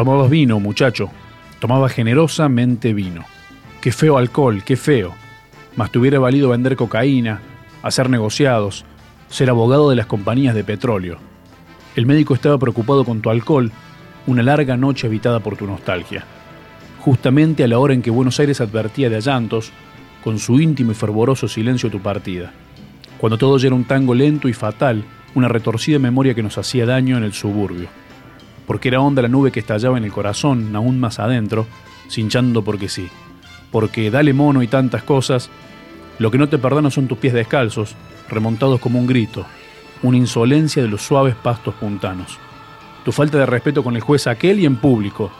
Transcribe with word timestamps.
Tomabas 0.00 0.30
vino, 0.30 0.58
muchacho. 0.60 1.10
Tomabas 1.58 1.92
generosamente 1.92 2.94
vino. 2.94 3.26
Qué 3.82 3.92
feo 3.92 4.16
alcohol, 4.16 4.62
qué 4.64 4.78
feo. 4.78 5.12
Mas 5.76 5.92
te 5.92 5.98
hubiera 5.98 6.18
valido 6.18 6.48
vender 6.48 6.74
cocaína, 6.74 7.42
hacer 7.82 8.08
negociados, 8.08 8.86
ser 9.28 9.50
abogado 9.50 9.90
de 9.90 9.96
las 9.96 10.06
compañías 10.06 10.54
de 10.54 10.64
petróleo. 10.64 11.18
El 11.96 12.06
médico 12.06 12.32
estaba 12.32 12.56
preocupado 12.56 13.04
con 13.04 13.20
tu 13.20 13.28
alcohol, 13.28 13.72
una 14.26 14.42
larga 14.42 14.74
noche 14.78 15.06
habitada 15.06 15.40
por 15.40 15.58
tu 15.58 15.66
nostalgia. 15.66 16.24
Justamente 17.00 17.62
a 17.62 17.68
la 17.68 17.78
hora 17.78 17.92
en 17.92 18.00
que 18.00 18.10
Buenos 18.10 18.40
Aires 18.40 18.62
advertía 18.62 19.10
de 19.10 19.16
allantos, 19.16 19.70
con 20.24 20.38
su 20.38 20.58
íntimo 20.60 20.92
y 20.92 20.94
fervoroso 20.94 21.46
silencio 21.46 21.90
tu 21.90 22.00
partida. 22.00 22.54
Cuando 23.18 23.36
todo 23.36 23.58
ya 23.58 23.66
era 23.66 23.76
un 23.76 23.84
tango 23.84 24.14
lento 24.14 24.48
y 24.48 24.54
fatal, 24.54 25.04
una 25.34 25.48
retorcida 25.48 25.98
memoria 25.98 26.34
que 26.34 26.42
nos 26.42 26.56
hacía 26.56 26.86
daño 26.86 27.18
en 27.18 27.24
el 27.24 27.34
suburbio. 27.34 27.90
Porque 28.70 28.86
era 28.86 29.00
honda 29.00 29.20
la 29.20 29.26
nube 29.26 29.50
que 29.50 29.58
estallaba 29.58 29.98
en 29.98 30.04
el 30.04 30.12
corazón, 30.12 30.76
aún 30.76 31.00
más 31.00 31.18
adentro, 31.18 31.66
cinchando 32.08 32.62
porque 32.62 32.88
sí. 32.88 33.08
Porque 33.72 34.12
dale 34.12 34.32
mono 34.32 34.62
y 34.62 34.68
tantas 34.68 35.02
cosas, 35.02 35.50
lo 36.20 36.30
que 36.30 36.38
no 36.38 36.48
te 36.48 36.56
perdonan 36.56 36.92
son 36.92 37.08
tus 37.08 37.18
pies 37.18 37.32
descalzos, 37.34 37.96
remontados 38.28 38.78
como 38.78 39.00
un 39.00 39.08
grito, 39.08 39.44
una 40.04 40.18
insolencia 40.18 40.84
de 40.84 40.88
los 40.88 41.02
suaves 41.02 41.34
pastos 41.34 41.74
puntanos. 41.74 42.38
Tu 43.04 43.10
falta 43.10 43.38
de 43.38 43.46
respeto 43.46 43.82
con 43.82 43.96
el 43.96 44.02
juez 44.02 44.28
aquel 44.28 44.60
y 44.60 44.66
en 44.66 44.76
público, 44.76 45.32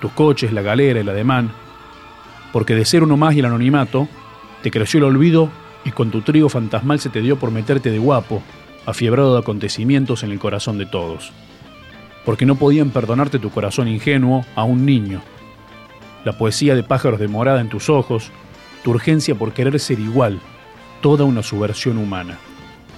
tus 0.00 0.12
coches, 0.12 0.52
la 0.52 0.62
galera, 0.62 1.00
el 1.00 1.08
ademán, 1.08 1.50
porque 2.52 2.76
de 2.76 2.84
ser 2.84 3.02
uno 3.02 3.16
más 3.16 3.34
y 3.34 3.40
el 3.40 3.46
anonimato, 3.46 4.06
te 4.62 4.70
creció 4.70 4.98
el 4.98 5.04
olvido 5.06 5.50
y 5.84 5.90
con 5.90 6.12
tu 6.12 6.20
trigo 6.20 6.48
fantasmal 6.48 7.00
se 7.00 7.08
te 7.08 7.22
dio 7.22 7.40
por 7.40 7.50
meterte 7.50 7.90
de 7.90 7.98
guapo, 7.98 8.40
afiebrado 8.86 9.32
de 9.32 9.40
acontecimientos 9.40 10.22
en 10.22 10.30
el 10.30 10.38
corazón 10.38 10.78
de 10.78 10.86
todos. 10.86 11.32
Porque 12.24 12.46
no 12.46 12.56
podían 12.56 12.90
perdonarte 12.90 13.38
tu 13.38 13.50
corazón 13.50 13.88
ingenuo 13.88 14.44
a 14.54 14.64
un 14.64 14.84
niño. 14.84 15.22
La 16.24 16.36
poesía 16.36 16.74
de 16.74 16.82
pájaros 16.82 17.20
de 17.20 17.28
morada 17.28 17.60
en 17.60 17.68
tus 17.68 17.88
ojos, 17.88 18.30
tu 18.82 18.90
urgencia 18.90 19.34
por 19.34 19.52
querer 19.52 19.78
ser 19.80 19.98
igual, 20.00 20.40
toda 21.00 21.24
una 21.24 21.42
subversión 21.42 21.98
humana. 21.98 22.38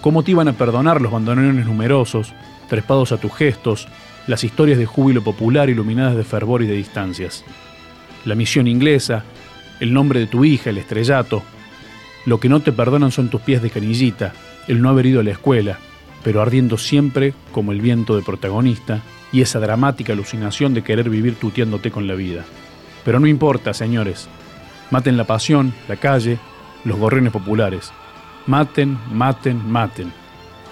¿Cómo 0.01 0.23
te 0.23 0.31
iban 0.31 0.49
a 0.49 0.55
perdonar 0.55 1.01
los 1.01 1.13
bandoneones 1.13 1.67
numerosos, 1.67 2.33
trepados 2.69 3.13
a 3.13 3.19
tus 3.19 3.35
gestos, 3.35 3.87
las 4.27 4.45
historias 4.45 4.79
de 4.79 4.87
júbilo 4.87 5.23
popular 5.23 5.69
iluminadas 5.69 6.17
de 6.17 6.25
fervor 6.25 6.63
y 6.63 6.67
de 6.67 6.75
distancias? 6.75 7.45
La 8.25 8.35
misión 8.35 8.67
inglesa, 8.67 9.25
el 9.81 9.93
nombre 9.93 10.21
de 10.21 10.27
tu 10.27 10.45
hija, 10.45 10.71
el 10.71 10.79
estrellato. 10.79 11.43
Lo 12.27 12.41
que 12.41 12.49
no 12.49 12.61
te 12.61 12.73
perdonan 12.73 13.13
son 13.13 13.29
tus 13.29 13.43
pies 13.43 13.63
de 13.63 13.71
canillita, 13.71 14.33
el 14.69 14.81
no 14.81 14.89
haber 14.89 15.07
ido 15.07 15.21
a 15.21 15.25
la 15.25 15.33
escuela, 15.33 15.79
pero 16.23 16.43
ardiendo 16.43 16.79
siempre 16.79 17.35
como 17.53 17.73
el 17.73 17.81
viento 17.81 18.17
de 18.17 18.23
protagonista 18.23 19.03
y 19.33 19.43
esa 19.43 19.61
dramática 19.61 20.13
alucinación 20.13 20.75
de 20.75 20.83
querer 20.83 21.09
vivir 21.09 21.37
tuteándote 21.37 21.91
con 21.91 22.07
la 22.07 22.15
vida. 22.15 22.45
Pero 23.05 23.21
no 23.21 23.27
importa, 23.27 23.73
señores. 23.73 24.29
Maten 24.91 25.17
la 25.17 25.25
pasión, 25.25 25.73
la 25.89 25.97
calle, 25.97 26.39
los 26.85 26.99
gorriones 26.99 27.33
populares. 27.33 27.93
Maten, 28.47 28.99
maten, 29.13 29.71
maten. 29.71 30.13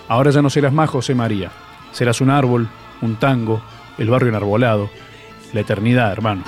Ahora 0.09 0.31
ya 0.31 0.43
no 0.43 0.51
serás 0.51 0.73
más 0.73 0.91
José 0.91 1.15
María. 1.15 1.51
Serás 1.93 2.21
un 2.21 2.31
árbol, 2.31 2.69
un 3.01 3.17
tango, 3.17 3.63
el 3.97 4.11
barrio 4.11 4.31
enarbolado, 4.31 4.91
la 5.53 5.61
eternidad, 5.61 6.13
hermano. 6.13 6.45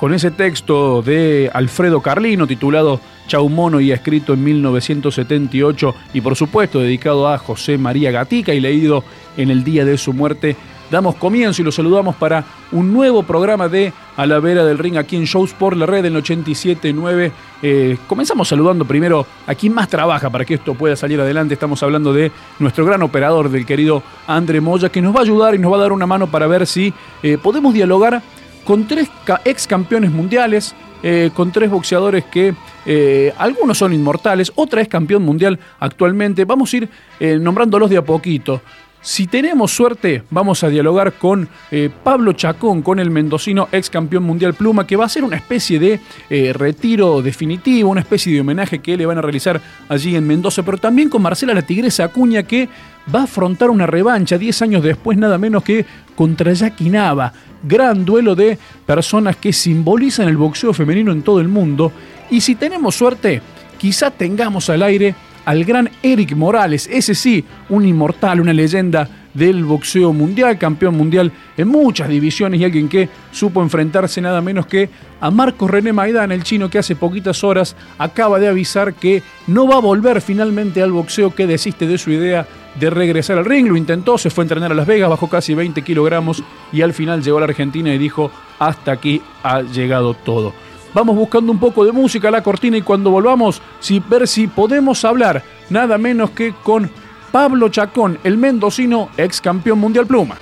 Con 0.00 0.14
ese 0.14 0.30
texto 0.30 1.02
de 1.02 1.50
Alfredo 1.52 2.00
Carlino 2.00 2.46
titulado 2.46 3.00
Chau 3.26 3.50
Mono 3.50 3.80
y 3.80 3.92
escrito 3.92 4.32
en 4.32 4.42
1978 4.42 5.94
y 6.14 6.22
por 6.22 6.36
supuesto 6.36 6.80
dedicado 6.80 7.28
a 7.28 7.36
José 7.36 7.76
María 7.76 8.10
Gatica 8.10 8.54
y 8.54 8.60
leído 8.60 9.04
en 9.36 9.50
el 9.50 9.62
día 9.62 9.84
de 9.84 9.98
su 9.98 10.14
muerte, 10.14 10.56
damos 10.90 11.16
comienzo 11.16 11.60
y 11.60 11.66
lo 11.66 11.70
saludamos 11.70 12.16
para 12.16 12.46
un 12.72 12.94
nuevo 12.94 13.24
programa 13.24 13.68
de 13.68 13.92
A 14.16 14.24
la 14.24 14.40
Vera 14.40 14.64
del 14.64 14.78
Ring 14.78 14.96
aquí 14.96 15.16
en 15.16 15.24
Shows 15.24 15.52
por 15.52 15.76
la 15.76 15.84
red 15.84 16.06
en 16.06 16.14
87.9. 16.14 17.32
Eh, 17.60 17.98
comenzamos 18.06 18.48
saludando 18.48 18.86
primero 18.86 19.26
a 19.46 19.54
quien 19.54 19.74
más 19.74 19.90
trabaja 19.90 20.30
para 20.30 20.46
que 20.46 20.54
esto 20.54 20.72
pueda 20.72 20.96
salir 20.96 21.20
adelante. 21.20 21.52
Estamos 21.52 21.82
hablando 21.82 22.14
de 22.14 22.32
nuestro 22.58 22.86
gran 22.86 23.02
operador, 23.02 23.50
del 23.50 23.66
querido 23.66 24.02
André 24.26 24.62
Moya, 24.62 24.88
que 24.88 25.02
nos 25.02 25.14
va 25.14 25.18
a 25.18 25.24
ayudar 25.24 25.54
y 25.54 25.58
nos 25.58 25.70
va 25.70 25.76
a 25.76 25.80
dar 25.80 25.92
una 25.92 26.06
mano 26.06 26.26
para 26.26 26.46
ver 26.46 26.66
si 26.66 26.94
eh, 27.22 27.36
podemos 27.36 27.74
dialogar 27.74 28.22
con 28.64 28.86
tres 28.86 29.08
ex 29.44 29.66
campeones 29.66 30.10
mundiales, 30.10 30.74
eh, 31.02 31.30
con 31.34 31.50
tres 31.50 31.70
boxeadores 31.70 32.24
que 32.24 32.54
eh, 32.86 33.32
algunos 33.38 33.78
son 33.78 33.92
inmortales, 33.92 34.52
otra 34.54 34.80
es 34.80 34.88
campeón 34.88 35.22
mundial 35.22 35.58
actualmente. 35.78 36.44
Vamos 36.44 36.72
a 36.72 36.76
ir 36.76 36.88
eh, 37.18 37.38
nombrándolos 37.40 37.90
de 37.90 37.96
a 37.96 38.02
poquito. 38.02 38.60
Si 39.02 39.26
tenemos 39.26 39.72
suerte, 39.72 40.24
vamos 40.28 40.62
a 40.62 40.68
dialogar 40.68 41.14
con 41.14 41.48
eh, 41.70 41.88
Pablo 42.04 42.34
Chacón, 42.34 42.82
con 42.82 42.98
el 42.98 43.10
mendocino 43.10 43.66
ex 43.72 43.88
campeón 43.88 44.24
mundial 44.24 44.52
pluma, 44.52 44.86
que 44.86 44.96
va 44.96 45.06
a 45.06 45.08
ser 45.08 45.24
una 45.24 45.36
especie 45.36 45.78
de 45.78 46.00
eh, 46.28 46.52
retiro 46.52 47.22
definitivo, 47.22 47.88
una 47.88 48.02
especie 48.02 48.34
de 48.34 48.42
homenaje 48.42 48.80
que 48.80 48.98
le 48.98 49.06
van 49.06 49.16
a 49.16 49.22
realizar 49.22 49.58
allí 49.88 50.14
en 50.16 50.26
Mendoza, 50.26 50.62
pero 50.62 50.76
también 50.76 51.08
con 51.08 51.22
Marcela 51.22 51.54
la 51.54 51.62
Tigresa 51.62 52.04
Acuña, 52.04 52.42
que 52.42 52.68
va 53.12 53.20
a 53.20 53.24
afrontar 53.24 53.70
una 53.70 53.86
revancha 53.86 54.36
10 54.36 54.60
años 54.62 54.82
después, 54.82 55.16
nada 55.16 55.38
menos 55.38 55.62
que 55.62 55.86
contra 56.14 56.52
Jackie 56.52 56.90
Nava. 56.90 57.32
Gran 57.62 58.04
duelo 58.04 58.34
de 58.34 58.58
personas 58.84 59.36
que 59.36 59.54
simbolizan 59.54 60.28
el 60.28 60.36
boxeo 60.36 60.74
femenino 60.74 61.10
en 61.10 61.22
todo 61.22 61.40
el 61.40 61.48
mundo. 61.48 61.90
Y 62.30 62.42
si 62.42 62.54
tenemos 62.54 62.96
suerte, 62.96 63.40
quizá 63.78 64.10
tengamos 64.10 64.68
al 64.68 64.82
aire 64.82 65.14
al 65.44 65.64
gran 65.64 65.90
Eric 66.02 66.34
Morales, 66.36 66.88
ese 66.90 67.14
sí, 67.14 67.44
un 67.68 67.86
inmortal, 67.86 68.40
una 68.40 68.52
leyenda 68.52 69.08
del 69.34 69.64
boxeo 69.64 70.12
mundial, 70.12 70.58
campeón 70.58 70.96
mundial 70.96 71.32
en 71.56 71.68
muchas 71.68 72.08
divisiones 72.08 72.60
y 72.60 72.64
alguien 72.64 72.88
que 72.88 73.08
supo 73.30 73.62
enfrentarse 73.62 74.20
nada 74.20 74.40
menos 74.40 74.66
que 74.66 74.90
a 75.20 75.30
Marcos 75.30 75.70
René 75.70 75.92
Maidana, 75.92 76.34
el 76.34 76.42
chino 76.42 76.68
que 76.68 76.78
hace 76.78 76.96
poquitas 76.96 77.44
horas 77.44 77.76
acaba 77.98 78.38
de 78.38 78.48
avisar 78.48 78.94
que 78.94 79.22
no 79.46 79.68
va 79.68 79.76
a 79.76 79.80
volver 79.80 80.20
finalmente 80.20 80.82
al 80.82 80.92
boxeo, 80.92 81.34
que 81.34 81.46
desiste 81.46 81.86
de 81.86 81.98
su 81.98 82.10
idea 82.10 82.46
de 82.78 82.90
regresar 82.90 83.38
al 83.38 83.44
ring, 83.44 83.68
lo 83.68 83.76
intentó, 83.76 84.16
se 84.16 84.30
fue 84.30 84.42
a 84.42 84.46
entrenar 84.46 84.72
a 84.72 84.74
Las 84.74 84.86
Vegas, 84.86 85.10
bajó 85.10 85.28
casi 85.28 85.54
20 85.54 85.82
kilogramos 85.82 86.42
y 86.72 86.82
al 86.82 86.94
final 86.94 87.22
llegó 87.22 87.38
a 87.38 87.40
la 87.40 87.46
Argentina 87.46 87.92
y 87.92 87.98
dijo, 87.98 88.30
hasta 88.58 88.92
aquí 88.92 89.20
ha 89.42 89.62
llegado 89.62 90.14
todo. 90.14 90.52
Vamos 90.92 91.14
buscando 91.14 91.52
un 91.52 91.58
poco 91.58 91.84
de 91.84 91.92
música 91.92 92.28
a 92.28 92.30
la 92.32 92.42
cortina 92.42 92.76
y 92.76 92.82
cuando 92.82 93.10
volvamos, 93.10 93.62
si, 93.78 94.00
ver 94.00 94.26
si 94.26 94.48
podemos 94.48 95.04
hablar 95.04 95.42
nada 95.68 95.98
menos 95.98 96.30
que 96.30 96.52
con 96.64 96.90
Pablo 97.30 97.68
Chacón, 97.68 98.18
el 98.24 98.36
mendocino 98.36 99.08
ex 99.16 99.40
campeón 99.40 99.78
mundial 99.78 100.06
pluma. 100.06 100.36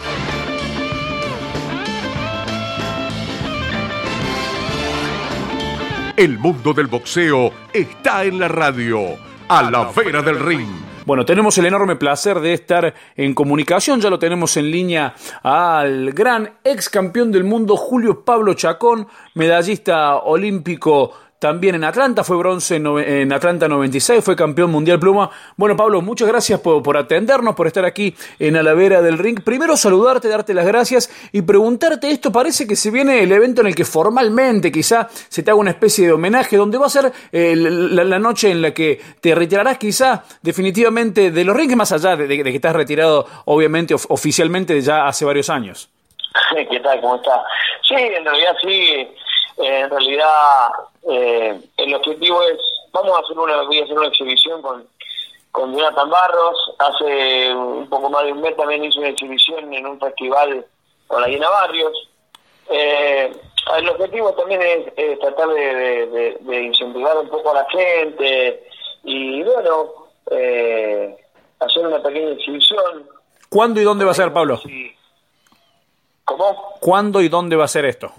El 6.16 6.38
mundo 6.38 6.72
del 6.72 6.88
boxeo 6.88 7.52
está 7.72 8.24
en 8.24 8.40
la 8.40 8.48
radio, 8.48 9.00
a 9.48 9.62
la 9.70 9.92
vera 9.92 10.22
del 10.22 10.40
ring. 10.40 10.87
Bueno, 11.08 11.24
tenemos 11.24 11.56
el 11.56 11.64
enorme 11.64 11.96
placer 11.96 12.38
de 12.40 12.52
estar 12.52 12.92
en 13.16 13.32
comunicación, 13.32 13.98
ya 13.98 14.10
lo 14.10 14.18
tenemos 14.18 14.58
en 14.58 14.70
línea 14.70 15.14
al 15.42 16.12
gran 16.12 16.58
ex 16.62 16.90
campeón 16.90 17.32
del 17.32 17.44
mundo 17.44 17.78
Julio 17.78 18.26
Pablo 18.26 18.52
Chacón, 18.52 19.08
medallista 19.32 20.16
olímpico 20.16 21.14
también 21.38 21.76
en 21.76 21.84
Atlanta, 21.84 22.24
fue 22.24 22.36
bronce 22.36 22.76
en, 22.76 23.32
Atlanta 23.32 23.68
96, 23.68 24.24
fue 24.24 24.34
campeón 24.34 24.72
mundial 24.72 24.98
pluma. 24.98 25.30
Bueno, 25.56 25.76
Pablo, 25.76 26.02
muchas 26.02 26.26
gracias 26.26 26.58
por, 26.60 26.96
atendernos, 26.96 27.54
por 27.54 27.68
estar 27.68 27.84
aquí 27.84 28.14
en 28.40 28.56
Alavera 28.56 29.02
del 29.02 29.18
Ring. 29.18 29.42
Primero 29.44 29.76
saludarte, 29.76 30.28
darte 30.28 30.52
las 30.52 30.66
gracias 30.66 31.10
y 31.32 31.42
preguntarte 31.42 32.10
esto. 32.10 32.32
Parece 32.32 32.66
que 32.66 32.74
se 32.74 32.90
viene 32.90 33.22
el 33.22 33.30
evento 33.30 33.60
en 33.60 33.68
el 33.68 33.74
que 33.76 33.84
formalmente 33.84 34.72
quizá 34.72 35.08
se 35.10 35.44
te 35.44 35.50
haga 35.52 35.60
una 35.60 35.70
especie 35.70 36.06
de 36.06 36.12
homenaje, 36.12 36.56
donde 36.56 36.76
va 36.76 36.86
a 36.86 36.90
ser 36.90 37.12
eh, 37.30 37.54
la, 37.54 38.18
noche 38.18 38.50
en 38.50 38.60
la 38.60 38.72
que 38.72 39.00
te 39.20 39.32
retirarás 39.32 39.78
quizá 39.78 40.24
definitivamente 40.42 41.30
de 41.30 41.44
los 41.44 41.56
rings, 41.56 41.76
más 41.76 41.92
allá 41.92 42.16
de, 42.16 42.26
que 42.26 42.48
estás 42.50 42.74
retirado 42.74 43.26
obviamente 43.44 43.94
oficialmente 43.94 44.80
ya 44.80 45.06
hace 45.06 45.24
varios 45.24 45.48
años. 45.50 45.88
¿Qué 46.70 46.80
tal? 46.80 47.00
¿Cómo 47.00 47.14
está? 47.14 47.44
Sí, 47.88 47.94
en 47.94 48.24
realidad 48.24 48.52
sí 48.60 49.08
eh, 49.58 49.80
en 49.80 49.90
realidad, 49.90 50.68
eh, 51.08 51.58
el 51.78 51.94
objetivo 51.94 52.42
es, 52.42 52.58
vamos 52.92 53.16
a 53.16 53.20
hacer 53.20 53.38
una, 53.38 53.62
voy 53.62 53.80
a 53.80 53.84
hacer 53.84 53.96
una 53.96 54.08
exhibición 54.08 54.60
con, 54.60 54.86
con 55.52 55.74
Jonathan 55.74 56.10
Barros. 56.10 56.74
Hace 56.78 57.54
un 57.54 57.88
poco 57.88 58.10
más 58.10 58.24
de 58.24 58.32
un 58.32 58.42
mes 58.42 58.54
también 58.56 58.84
hice 58.84 58.98
una 58.98 59.08
exhibición 59.08 59.72
en 59.72 59.86
un 59.86 59.98
festival 59.98 60.66
con 61.06 61.22
la 61.22 61.28
Guina 61.28 61.48
Barrios. 61.48 62.08
Eh, 62.70 63.32
el 63.78 63.88
objetivo 63.88 64.32
también 64.34 64.60
es, 64.62 65.18
tratar 65.18 65.48
de, 65.48 66.62
incentivar 66.62 67.16
un 67.16 67.28
poco 67.28 67.52
a 67.52 67.54
la 67.54 67.66
gente 67.70 68.68
y, 69.04 69.42
bueno, 69.42 70.08
hacer 71.60 71.86
una 71.86 72.02
pequeña 72.02 72.32
exhibición. 72.32 73.08
¿Cuándo 73.48 73.80
y 73.80 73.84
dónde 73.84 74.04
va 74.04 74.10
a 74.10 74.14
ser, 74.14 74.30
Pablo? 74.32 74.60
¿Cómo? 76.24 76.74
¿Cuándo 76.80 77.22
y 77.22 77.30
dónde 77.30 77.56
va 77.56 77.64
a 77.64 77.68
ser 77.68 77.86
esto? 77.86 78.12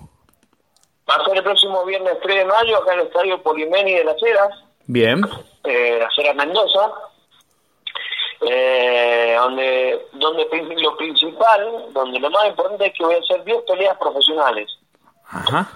Va 1.09 1.15
a 1.15 1.25
ser 1.25 1.37
el 1.37 1.43
próximo 1.43 1.83
viernes 1.85 2.17
3 2.21 2.35
de 2.37 2.45
mayo 2.45 2.77
acá 2.77 2.93
en 2.93 2.99
el 2.99 3.07
Estadio 3.07 3.41
Polimeni 3.41 3.93
de 3.93 4.03
las 4.03 4.21
Heras. 4.21 4.49
Bien. 4.85 5.21
eh, 5.63 6.03
hacer 6.07 6.29
a 6.29 6.33
Mendoza, 6.33 6.91
eh, 8.41 9.35
donde, 9.39 10.07
donde 10.13 10.47
lo 10.77 10.95
principal, 10.97 11.85
donde 11.93 12.19
lo 12.19 12.29
más 12.29 12.47
importante 12.47 12.85
es 12.87 12.93
que 12.93 13.03
voy 13.05 13.15
a 13.15 13.19
hacer 13.19 13.43
10 13.43 13.61
peleas 13.67 13.97
profesionales. 13.97 14.69
Ajá. 15.25 15.67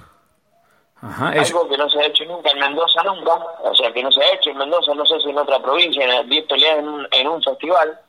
Ajá, 1.02 1.30
Algo 1.30 1.68
que 1.68 1.78
no 1.78 1.90
se 1.90 2.00
ha 2.00 2.06
hecho 2.06 2.24
nunca 2.26 2.50
en 2.52 2.60
Mendoza, 2.60 3.04
nunca. 3.04 3.34
O 3.64 3.76
sea, 3.76 3.92
que 3.92 4.02
no 4.02 4.10
se 4.10 4.22
ha 4.24 4.34
hecho 4.36 4.52
en 4.52 4.58
Mendoza, 4.58 4.94
no 4.94 5.06
sé 5.06 5.20
si 5.20 5.30
en 5.32 5.38
otra 5.38 5.60
provincia, 5.62 6.24
10 6.24 6.46
peleas 6.48 6.78
en 6.80 6.88
un, 6.88 7.08
en 7.12 7.28
un 7.28 7.44
festival, 7.44 8.00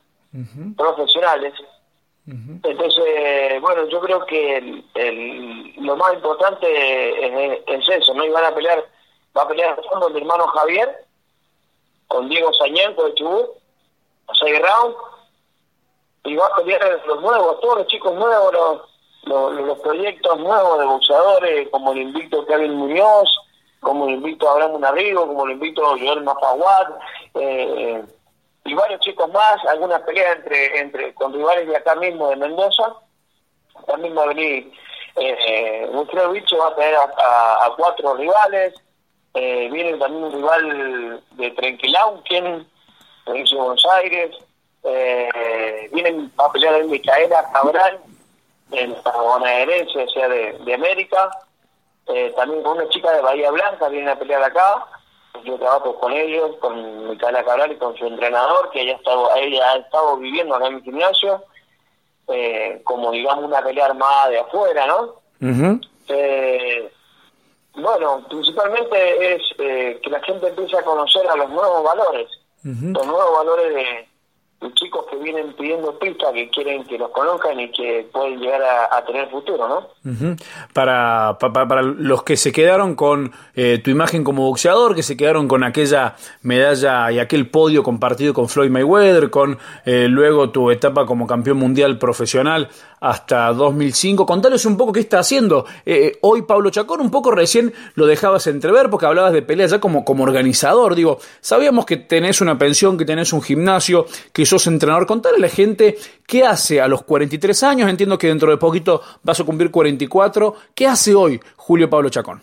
profesionales. 0.77 1.53
Entonces, 2.27 3.61
bueno, 3.61 3.87
yo 3.87 4.01
creo 4.01 4.25
que 4.25 4.57
el, 4.57 5.73
lo 5.77 5.95
más 5.95 6.13
importante 6.13 6.65
es, 7.67 7.89
eso, 7.89 8.13
¿no? 8.15 8.25
Y 8.25 8.33
a 8.33 8.55
pelear, 8.55 8.83
va 9.37 9.43
a 9.43 9.47
pelear 9.47 9.79
con 9.81 10.11
mi 10.11 10.19
hermano 10.19 10.47
Javier, 10.47 11.05
con 12.07 12.27
Diego 12.27 12.51
Sañenco 12.53 13.05
de 13.05 13.13
Chubut, 13.13 13.49
a 14.27 14.33
6 14.33 14.59
rounds, 14.59 14.97
y 16.23 16.35
va 16.35 16.47
a 16.47 16.55
pelear 16.55 17.03
los 17.05 17.21
nuevos, 17.21 17.59
todos 17.59 17.77
los 17.79 17.87
chicos 17.87 18.15
nuevos, 18.15 18.53
los, 19.25 19.61
los, 19.61 19.79
proyectos 19.79 20.39
nuevos 20.39 20.79
de 20.79 20.85
boxeadores, 20.85 21.69
como 21.69 21.91
el 21.91 21.99
invito 21.99 22.45
Kevin 22.47 22.73
Muñoz, 22.73 23.29
como 23.81 24.07
el 24.07 24.15
invito 24.15 24.49
Abraham 24.49 24.71
Munarrigo, 24.71 25.27
como 25.27 25.45
el 25.45 25.51
invito 25.51 25.83
Joel 25.89 26.23
Mafaguad, 26.23 26.87
eh, 27.35 28.03
y 28.65 28.73
varios 28.73 28.99
chicos 28.99 29.31
más, 29.31 29.63
algunas 29.65 30.01
peleas 30.01 30.37
entre, 30.37 30.79
entre 30.79 31.13
con 31.13 31.31
rivales 31.31 31.67
de 31.67 31.77
acá 31.77 31.95
mismo 31.95 32.29
de 32.29 32.35
Mendoza. 32.35 32.95
También 33.85 34.17
va 34.17 34.23
a 34.23 34.27
venir 34.27 34.71
eh, 35.15 35.87
Bicho, 36.33 36.57
va 36.57 36.69
a 36.69 36.75
traer 36.75 36.95
a, 36.95 37.73
cuatro 37.77 38.15
rivales. 38.15 38.73
Eh, 39.35 39.69
viene 39.71 39.97
también 39.97 40.23
un 40.23 40.31
rival 40.31 41.23
de 41.31 41.51
Trenquilao, 41.51 42.23
quien 42.23 42.67
provincia 43.23 43.55
de 43.55 43.61
Buenos 43.61 43.85
Aires. 43.97 44.35
Eh, 44.83 45.89
vienen, 45.93 46.31
a 46.37 46.51
pelear 46.51 46.75
en 46.75 46.89
Micaela 46.89 47.47
Cabral, 47.53 47.99
en 48.71 48.95
bonaerense, 49.03 50.03
o 50.03 50.09
sea, 50.09 50.27
de, 50.27 50.53
de 50.53 50.73
América. 50.73 51.29
Eh, 52.07 52.33
también 52.35 52.63
con 52.63 52.77
una 52.77 52.89
chica 52.89 53.11
de 53.11 53.21
Bahía 53.21 53.51
Blanca 53.51 53.89
viene 53.89 54.09
a 54.09 54.17
pelear 54.17 54.43
acá 54.43 54.85
yo 55.43 55.57
trabajo 55.57 55.99
con 55.99 56.11
ellos, 56.13 56.55
con 56.59 57.09
Micaela 57.09 57.43
Cabral 57.43 57.71
y 57.71 57.77
con 57.77 57.95
su 57.97 58.05
entrenador, 58.05 58.69
que 58.71 58.81
ella 58.81 58.93
ha 58.93 58.97
estado, 58.97 59.35
ella 59.35 59.71
ha 59.71 59.77
estado 59.77 60.17
viviendo 60.17 60.55
acá 60.55 60.67
en 60.67 60.75
mi 60.75 60.81
gimnasio, 60.81 61.43
eh, 62.27 62.81
como 62.83 63.11
digamos 63.11 63.45
una 63.45 63.61
pelea 63.61 63.85
armada 63.85 64.29
de 64.29 64.39
afuera, 64.39 64.87
¿no? 64.87 65.15
eh, 66.07 66.91
bueno, 67.75 68.25
principalmente 68.29 69.35
es 69.35 69.41
eh, 69.59 69.99
que 70.01 70.09
la 70.09 70.21
gente 70.21 70.47
empiece 70.47 70.77
a 70.77 70.83
conocer 70.83 71.27
a 71.27 71.35
los 71.35 71.49
nuevos 71.49 71.83
valores, 71.83 72.29
los 72.63 73.05
nuevos 73.05 73.37
valores 73.37 73.75
de, 73.75 74.07
chicos 74.73 75.05
que 75.09 75.17
vienen 75.17 75.53
pidiendo 75.53 75.97
pistas, 75.99 76.33
que 76.33 76.49
quieren 76.49 76.83
que 76.85 76.97
los 76.97 77.09
conozcan 77.11 77.59
y 77.59 77.69
que 77.71 78.07
pueden 78.11 78.39
llegar 78.39 78.61
a, 78.91 79.05
tener 79.05 79.29
futuro, 79.29 79.67
¿no? 79.67 79.87
para, 80.73 81.37
para, 81.39 81.81
los 81.81 82.23
que 82.23 82.37
se 82.37 82.51
quedaron 82.51 82.95
con 82.95 83.31
eh, 83.55 83.79
tu 83.83 83.91
imagen 83.91 84.23
como 84.23 84.43
boxeador, 84.43 84.95
que 84.95 85.03
se 85.03 85.15
quedaron 85.15 85.47
con 85.47 85.63
aquella 85.63 86.15
medalla 86.41 87.11
y 87.11 87.19
aquel 87.19 87.49
podio 87.49 87.83
compartido 87.83 88.33
con 88.33 88.49
Floyd 88.49 88.69
Mayweather, 88.69 89.29
con 89.29 89.59
eh, 89.85 90.07
luego 90.09 90.49
tu 90.49 90.71
etapa 90.71 91.05
como 91.05 91.27
campeón 91.27 91.57
mundial 91.57 91.97
profesional 91.97 92.69
hasta 93.05 93.53
2005. 93.53 94.25
Contales 94.25 94.65
un 94.65 94.77
poco 94.77 94.91
qué 94.91 95.01
está 95.01 95.19
haciendo 95.19 95.65
eh, 95.85 96.17
hoy 96.21 96.41
Pablo 96.41 96.71
Chacón, 96.71 97.01
un 97.01 97.11
poco 97.11 97.29
recién 97.29 97.71
lo 97.93 98.07
dejabas 98.07 98.47
entrever 98.47 98.89
porque 98.89 99.05
hablabas 99.05 99.31
de 99.31 99.43
peleas 99.43 99.69
ya 99.69 99.79
como, 99.79 100.03
como 100.03 100.23
organizador. 100.23 100.95
Digo, 100.95 101.19
sabíamos 101.39 101.85
que 101.85 101.97
tenés 101.97 102.41
una 102.41 102.57
pensión, 102.57 102.97
que 102.97 103.05
tenés 103.05 103.31
un 103.31 103.43
gimnasio, 103.43 104.07
que 104.33 104.43
sos 104.43 104.65
entrenador. 104.65 105.05
Contale 105.05 105.37
a 105.37 105.39
la 105.39 105.49
gente 105.49 105.97
qué 106.25 106.45
hace 106.45 106.81
a 106.81 106.87
los 106.87 107.03
43 107.03 107.61
años, 107.63 107.89
entiendo 107.89 108.17
que 108.17 108.27
dentro 108.27 108.49
de 108.49 108.57
poquito 108.57 109.01
vas 109.21 109.39
a 109.39 109.43
cumplir 109.43 109.69
44. 109.69 110.55
¿Qué 110.73 110.87
hace 110.87 111.13
hoy 111.13 111.39
Julio 111.57 111.87
Pablo 111.87 112.09
Chacón? 112.09 112.41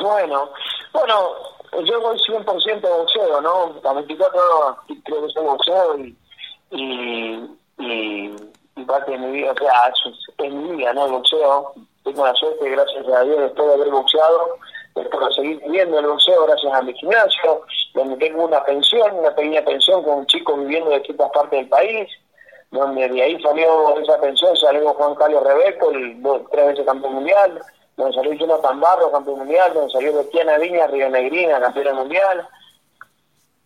Bueno, 0.00 0.48
bueno, 0.94 1.84
yo 1.84 2.00
voy 2.00 2.16
100% 2.16 2.80
de 2.80 2.88
boxeo, 2.88 3.40
¿no? 3.42 3.74
A 3.84 3.92
24 3.92 4.40
creo 5.04 5.26
que 5.26 5.32
soy 5.34 5.44
boxeo 5.44 5.98
y 5.98 6.16
y 7.78 8.30
parte 8.84 9.12
de 9.12 9.18
mi 9.18 9.32
vida, 9.32 9.52
o 9.52 9.56
sea, 9.56 9.92
es, 10.38 10.52
mi 10.52 10.76
vida, 10.76 10.92
¿no? 10.92 11.06
El 11.06 11.12
boxeo. 11.12 11.74
Tengo 12.04 12.24
la 12.24 12.34
suerte, 12.34 12.70
gracias 12.70 13.06
a 13.06 13.22
Dios, 13.22 13.38
después 13.38 13.68
de 13.68 13.74
haber 13.74 13.90
boxeado, 13.90 14.58
de 14.94 15.34
seguir 15.34 15.60
viviendo 15.60 15.98
el 15.98 16.06
boxeo 16.06 16.46
gracias 16.46 16.72
a 16.72 16.82
mi 16.82 16.92
gimnasio, 16.94 17.62
donde 17.94 18.16
tengo 18.16 18.44
una 18.44 18.64
pensión, 18.64 19.18
una 19.18 19.34
pequeña 19.34 19.62
pensión 19.62 20.02
con 20.02 20.18
un 20.18 20.26
chico 20.26 20.56
viviendo 20.56 20.90
de 20.90 20.98
distintas 20.98 21.30
partes 21.30 21.60
del 21.60 21.68
país, 21.68 22.08
donde 22.70 23.08
de 23.08 23.22
ahí 23.22 23.42
salió 23.42 23.98
esa 23.98 24.20
pensión, 24.20 24.56
salió 24.56 24.92
Juan 24.94 25.14
Carlos 25.14 25.42
Rebeco, 25.42 25.90
el 25.90 26.20
tres 26.50 26.66
veces 26.66 26.86
campeón 26.86 27.14
mundial, 27.14 27.60
donde 27.96 28.14
salió 28.14 28.32
Jonathan 28.34 28.80
Barro, 28.80 29.10
campeón 29.10 29.38
mundial, 29.38 29.72
donde 29.74 29.92
salió 29.92 30.14
Betiana 30.14 30.58
Viña, 30.58 30.86
Río 30.86 31.10
Negrina, 31.10 31.60
campeona 31.60 31.94
mundial. 31.94 32.48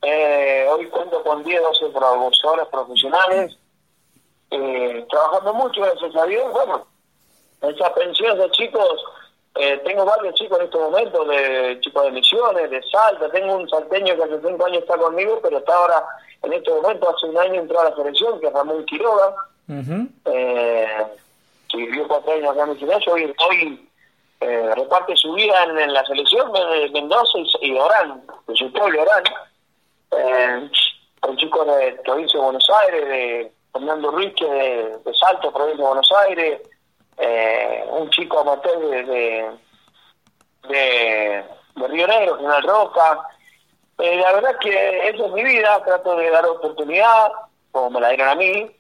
Eh, 0.02 0.66
hoy 0.70 0.86
cuento 0.86 1.22
con 1.22 1.44
10, 1.44 1.62
12 1.62 1.86
boxeadores 1.88 2.66
profesionales, 2.68 3.56
eh, 4.52 5.06
trabajando 5.10 5.54
mucho, 5.54 5.80
gracias 5.80 6.14
a 6.14 6.26
Dios. 6.26 6.52
Bueno, 6.52 6.86
esa 7.62 7.94
pensión 7.94 8.38
de 8.38 8.50
chicos, 8.50 9.02
eh, 9.54 9.80
tengo 9.84 10.04
varios 10.04 10.34
chicos 10.34 10.58
en 10.58 10.64
estos 10.66 10.80
momentos, 10.80 11.28
de 11.28 11.78
chicos 11.80 12.04
de 12.04 12.10
misiones, 12.12 12.70
de 12.70 12.82
Salta. 12.90 13.30
Tengo 13.30 13.54
un 13.56 13.68
salteño 13.68 14.16
que 14.16 14.22
hace 14.24 14.40
cinco 14.46 14.66
años 14.66 14.82
está 14.82 14.96
conmigo, 14.98 15.40
pero 15.42 15.58
está 15.58 15.74
ahora, 15.74 16.04
en 16.42 16.52
este 16.52 16.70
momento, 16.70 17.08
hace 17.08 17.26
un 17.26 17.38
año 17.38 17.60
entró 17.60 17.80
a 17.80 17.90
la 17.90 17.96
selección, 17.96 18.40
que 18.40 18.48
es 18.48 18.52
Ramón 18.52 18.84
Quiroga, 18.84 19.34
eh, 20.26 21.06
que 21.68 21.76
vivió 21.76 22.06
cuatro 22.06 22.32
años 22.32 22.50
acá 22.50 22.64
en 22.64 22.76
mi 22.76 22.94
Hoy, 23.10 23.34
hoy 23.48 23.88
eh, 24.40 24.72
reparte 24.74 25.16
su 25.16 25.32
vida 25.32 25.64
en, 25.64 25.92
la 25.92 26.04
selección 26.04 26.52
de 26.52 26.90
Mendoza 26.92 27.38
y, 27.38 27.68
y 27.68 27.78
Orán, 27.78 28.22
de 28.46 28.56
su 28.56 28.70
pueblo 28.72 29.02
Orán. 29.02 29.24
Eh, 30.10 30.70
un 31.28 31.36
chico 31.36 31.64
de 31.64 31.92
provincia 32.04 32.38
de 32.38 32.44
Buenos 32.44 32.68
Aires, 32.82 33.08
de 33.08 33.52
Fernando 33.72 34.10
Ruiz, 34.10 34.34
de, 34.34 35.00
Salto, 35.18 35.50
provincia 35.52 35.82
de 35.82 35.88
Buenos 35.88 36.12
Aires, 36.26 36.60
eh, 37.16 37.84
un 37.90 38.10
chico 38.10 38.40
amateur 38.40 38.78
de, 38.78 39.50
de, 40.68 41.44
Río 41.88 42.06
Negro, 42.06 42.36
General 42.36 42.62
Roca. 42.62 43.28
Eh, 43.98 44.16
la 44.16 44.32
verdad 44.34 44.52
es 44.52 44.56
que 44.58 45.08
eso 45.08 45.26
es 45.26 45.32
mi 45.32 45.42
vida, 45.42 45.82
trato 45.84 46.16
de 46.16 46.30
dar 46.30 46.46
oportunidad, 46.46 47.32
como 47.70 47.90
me 47.90 48.00
la 48.00 48.08
dieron 48.10 48.28
a 48.28 48.34
mí, 48.34 48.70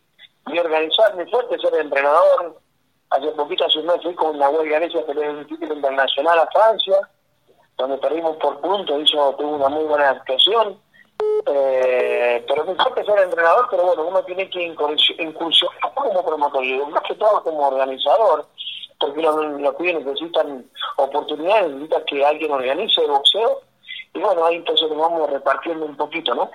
y 0.46 0.58
organizarme 0.58 1.26
fuerte, 1.26 1.58
ser 1.58 1.74
entrenador. 1.74 2.60
Hace 3.10 3.28
poquito, 3.32 3.64
hace 3.64 3.78
un 3.78 3.86
mes, 3.86 4.02
fui 4.02 4.14
con 4.14 4.36
una 4.36 4.48
huelga 4.50 4.78
Galicia 4.78 5.04
que 5.06 5.12
un 5.12 5.46
título 5.46 5.74
internacional 5.74 6.38
a 6.38 6.48
Francia, 6.50 6.96
donde 7.76 7.98
perdimos 7.98 8.36
por 8.36 8.60
puntos, 8.60 9.02
hizo, 9.02 9.34
tuvo 9.36 9.56
una 9.56 9.68
muy 9.68 9.84
buena 9.84 10.10
actuación 10.10 10.78
eh, 11.46 12.44
pero 12.46 12.64
me 12.64 12.74
que 12.74 13.04
ser 13.04 13.18
entrenador, 13.18 13.66
pero 13.70 13.84
bueno, 13.84 14.06
uno 14.06 14.22
tiene 14.24 14.48
que 14.50 14.62
incursionar 14.62 15.94
como 15.94 16.24
promotor, 16.24 16.64
y 16.64 16.78
más 16.86 17.02
que 17.02 17.14
todo 17.14 17.42
como 17.42 17.68
organizador, 17.68 18.46
porque 18.98 19.22
los, 19.22 19.60
los 19.60 19.74
pibes 19.76 20.04
necesitan 20.04 20.64
oportunidades, 20.96 21.70
necesitan 21.70 22.04
que 22.04 22.24
alguien 22.24 22.52
organice 22.52 23.02
el 23.02 23.10
boxeo, 23.10 23.60
y 24.14 24.20
bueno, 24.20 24.44
ahí 24.44 24.56
entonces 24.56 24.88
nos 24.90 24.98
vamos 24.98 25.30
repartiendo 25.30 25.86
un 25.86 25.96
poquito, 25.96 26.34
¿no? 26.34 26.50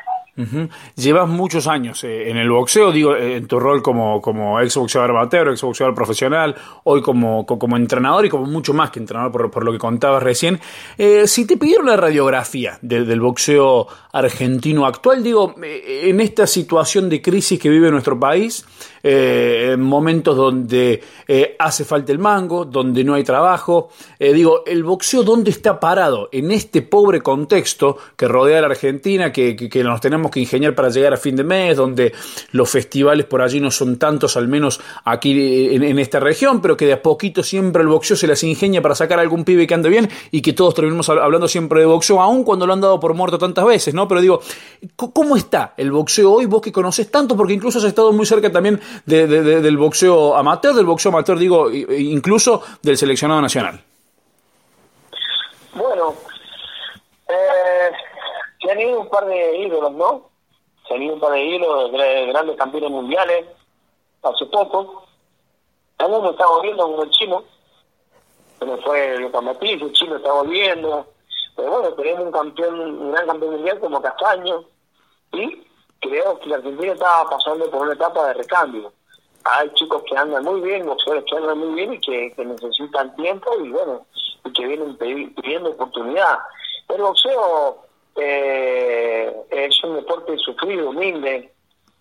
Llevas 0.95 1.27
muchos 1.27 1.65
años 1.65 2.03
eh, 2.03 2.29
en 2.29 2.37
el 2.37 2.51
boxeo, 2.51 2.91
digo, 2.91 3.15
eh, 3.15 3.37
en 3.37 3.47
tu 3.47 3.59
rol 3.59 3.81
como, 3.81 4.21
como 4.21 4.61
ex 4.61 4.77
boxeador 4.77 5.09
amateur, 5.09 5.49
ex 5.49 5.63
boxeador 5.63 5.95
profesional, 5.95 6.55
hoy 6.83 7.01
como, 7.01 7.43
como 7.47 7.75
entrenador 7.75 8.27
y 8.27 8.29
como 8.29 8.45
mucho 8.45 8.71
más 8.71 8.91
que 8.91 8.99
entrenador 8.99 9.31
por, 9.31 9.49
por 9.49 9.65
lo 9.65 9.71
que 9.71 9.79
contabas 9.79 10.21
recién. 10.21 10.59
Eh, 10.99 11.25
si 11.25 11.47
te 11.47 11.57
pidieron 11.57 11.87
la 11.87 11.97
radiografía 11.97 12.77
del 12.81 13.19
boxeo 13.19 13.87
argentino 14.13 14.85
actual, 14.85 15.23
digo, 15.23 15.55
en 15.59 16.21
esta 16.21 16.45
situación 16.45 17.09
de 17.09 17.19
crisis 17.19 17.59
que 17.59 17.69
vive 17.69 17.89
nuestro 17.89 18.19
país, 18.19 18.63
en 19.09 19.81
momentos 19.81 20.35
donde 20.35 21.01
hace 21.59 21.85
falta 21.85 22.11
el 22.11 22.19
mango, 22.19 22.65
donde 22.65 23.03
no 23.03 23.13
hay 23.13 23.23
trabajo, 23.23 23.89
digo, 24.19 24.63
el 24.65 24.83
boxeo, 24.83 25.23
¿dónde 25.23 25.51
está 25.51 25.79
parado 25.79 26.29
en 26.31 26.51
este 26.51 26.81
pobre 26.81 27.21
contexto 27.21 27.97
que 28.15 28.27
rodea 28.27 28.59
a 28.59 28.61
la 28.61 28.67
Argentina, 28.67 29.31
que, 29.31 29.83
nos 29.83 30.01
tenemos 30.01 30.31
que 30.31 30.39
ingeniar 30.39 30.75
para 30.75 30.89
llegar 30.89 31.13
a 31.13 31.17
fin 31.17 31.35
de 31.35 31.43
mes, 31.43 31.77
donde 31.77 32.13
los 32.51 32.69
festivales 32.69 33.25
por 33.25 33.41
allí 33.41 33.59
no 33.59 33.71
son 33.71 33.97
tantos, 33.97 34.37
al 34.37 34.47
menos 34.47 34.79
aquí 35.05 35.75
en, 35.75 35.99
esta 35.99 36.19
región, 36.19 36.61
pero 36.61 36.77
que 36.77 36.85
de 36.85 36.93
a 36.93 37.01
poquito 37.01 37.43
siempre 37.43 37.81
el 37.81 37.87
boxeo 37.87 38.17
se 38.17 38.27
las 38.27 38.43
ingenia 38.43 38.81
para 38.81 38.95
sacar 38.95 39.19
algún 39.19 39.43
pibe 39.43 39.67
que 39.67 39.73
ande 39.73 39.89
bien 39.89 40.09
y 40.31 40.41
que 40.41 40.53
todos 40.53 40.73
terminemos 40.73 41.09
hablando 41.09 41.47
siempre 41.47 41.79
de 41.79 41.85
boxeo, 41.85 42.21
aun 42.21 42.43
cuando 42.43 42.65
lo 42.67 42.73
han 42.73 42.81
dado 42.81 42.99
por 42.99 43.13
muerto 43.13 43.37
tantas 43.37 43.65
veces, 43.65 43.93
¿no? 43.93 44.07
Pero 44.07 44.21
digo, 44.21 44.41
¿cómo 44.95 45.35
está 45.35 45.73
el 45.77 45.91
boxeo 45.91 46.31
hoy? 46.31 46.45
Vos 46.45 46.61
que 46.61 46.71
conoces 46.71 47.09
tanto, 47.09 47.35
porque 47.35 47.53
incluso 47.53 47.79
has 47.79 47.85
estado 47.85 48.11
muy 48.11 48.25
cerca 48.25 48.51
también 48.51 48.79
del 49.05 49.77
boxeo 49.77 50.35
amateur, 50.35 50.73
del 50.73 50.85
boxeo 50.85 51.11
amateur, 51.11 51.37
digo, 51.37 51.69
incluso 51.71 52.61
del 52.81 52.97
seleccionado 52.97 53.41
nacional. 53.41 53.81
Bueno, 55.73 56.15
eh, 57.29 57.91
han 58.71 58.79
ido 58.79 59.01
un 59.01 59.09
par 59.09 59.25
de 59.25 59.57
ídolos, 59.57 59.91
¿no? 59.93 60.29
Se 60.87 60.95
han 60.95 61.03
ido 61.03 61.15
un 61.15 61.19
par 61.19 61.31
de 61.31 61.43
ídolos, 61.43 61.91
de 61.91 62.25
grandes 62.27 62.57
campeones 62.57 62.91
mundiales, 62.91 63.45
hace 64.23 64.45
poco. 64.45 65.05
También 65.97 66.21
me 66.23 66.29
está 66.29 66.45
volviendo 66.47 66.83
como 66.83 67.03
el 67.03 67.09
chino, 67.09 67.43
pero 68.59 68.77
fue 68.81 69.17
Lucas 69.17 69.43
Matiz, 69.43 69.81
el 69.81 69.93
chino 69.93 70.15
está 70.17 70.31
volviendo. 70.31 71.07
Pero 71.55 71.71
bueno, 71.71 71.93
tenemos 71.95 72.25
un 72.25 72.31
campeón, 72.31 72.79
un 72.79 73.11
gran 73.11 73.27
campeón 73.27 73.55
mundial 73.55 73.79
como 73.79 74.01
Castaño. 74.01 74.63
Y 75.33 75.66
creo 76.09 76.39
que 76.39 76.49
la 76.49 76.57
Argentina 76.57 76.93
está 76.93 77.23
pasando 77.29 77.69
por 77.69 77.83
una 77.83 77.93
etapa 77.93 78.27
de 78.27 78.33
recambio. 78.35 78.91
Hay 79.43 79.69
chicos 79.73 80.03
que 80.09 80.17
andan 80.17 80.43
muy 80.43 80.61
bien, 80.61 80.85
boxeadores 80.85 81.23
que 81.29 81.37
andan 81.37 81.57
muy 81.57 81.75
bien 81.75 81.93
y 81.93 81.99
que, 81.99 82.33
necesitan 82.37 83.15
tiempo 83.15 83.49
y 83.63 83.69
bueno, 83.69 84.05
y 84.43 84.51
que 84.51 84.65
vienen 84.65 84.97
pidiendo 84.97 85.69
oportunidad. 85.69 86.39
El 86.89 87.01
boxeo 87.01 87.85
eh, 88.15 89.33
es 89.51 89.83
un 89.83 89.95
deporte 89.95 90.37
sufrido, 90.37 90.89
humilde, 90.89 91.53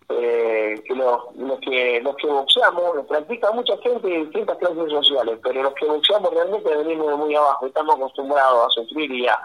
eh, 0.09 0.83
que 0.87 0.95
los, 0.95 1.23
que 1.61 2.01
los 2.01 2.17
que 2.17 2.27
boxeamos 2.29 2.95
lo 2.95 3.07
practica 3.07 3.51
mucha 3.51 3.77
gente 3.79 4.07
de 4.07 4.19
distintas 4.19 4.57
clases 4.59 4.91
sociales, 4.91 5.39
pero 5.43 5.65
los 5.65 5.75
que 5.75 5.87
boxeamos 5.87 6.33
realmente 6.33 6.77
venimos 6.77 7.09
de 7.09 7.17
muy 7.17 7.35
abajo, 7.35 7.67
estamos 7.67 7.97
acostumbrados 7.97 8.67
a 8.67 8.71
sufrir 8.71 9.11
y 9.11 9.27
a, 9.27 9.39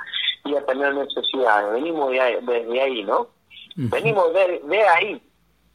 y 0.45 0.55
a 0.55 0.65
tener 0.65 0.93
necesidades, 0.93 1.73
venimos 1.73 2.11
de 2.11 2.39
desde 2.41 2.81
ahí, 2.81 3.03
¿no? 3.03 3.27
Venimos 3.75 4.33
de, 4.33 4.61
de 4.65 4.81
ahí. 4.81 5.21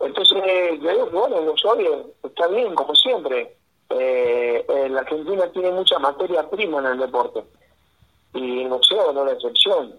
Entonces, 0.00 0.81
yo 0.81 0.91
digo 0.91 1.11
que 1.11 1.17
bueno, 1.17 1.38
el 1.38 2.05
está 2.23 2.47
bien, 2.49 2.75
como 2.75 2.95
siempre. 2.95 3.57
Eh, 3.88 4.88
la 4.91 5.00
Argentina 5.00 5.47
tiene 5.53 5.71
mucha 5.71 5.99
materia 5.99 6.49
prima 6.50 6.81
en 6.81 6.87
el 6.87 6.99
deporte 6.99 7.45
y 8.37 8.62
el 8.62 8.69
boxeo 8.69 9.12
no 9.12 9.21
es 9.21 9.26
la 9.26 9.33
excepción. 9.33 9.95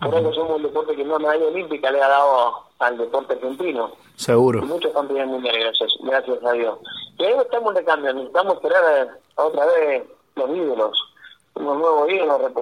Por 0.00 0.14
eso 0.14 0.32
somos 0.32 0.56
el 0.56 0.64
deporte 0.64 0.96
que 0.96 1.04
más 1.04 1.20
medalla 1.20 1.46
olímpica 1.46 1.90
le 1.90 2.02
ha 2.02 2.08
dado 2.08 2.54
al 2.80 2.98
deporte 2.98 3.34
argentino. 3.34 3.92
Seguro. 4.16 4.60
Y 4.60 4.66
muchos 4.66 4.92
campeones 4.92 5.28
mundiales, 5.28 5.62
gracias, 5.64 5.94
gracias 6.02 6.44
a 6.44 6.52
Dios. 6.52 6.78
Y 7.18 7.24
ahí 7.24 7.34
estamos 7.38 7.74
de 7.74 7.84
cambio, 7.84 8.12
necesitamos 8.12 8.54
esperar 8.54 9.18
otra 9.36 9.66
vez 9.66 10.04
los 10.34 10.50
ídolos, 10.50 11.14
unos 11.54 11.78
nuevos 11.78 12.10
ídolos, 12.10 12.52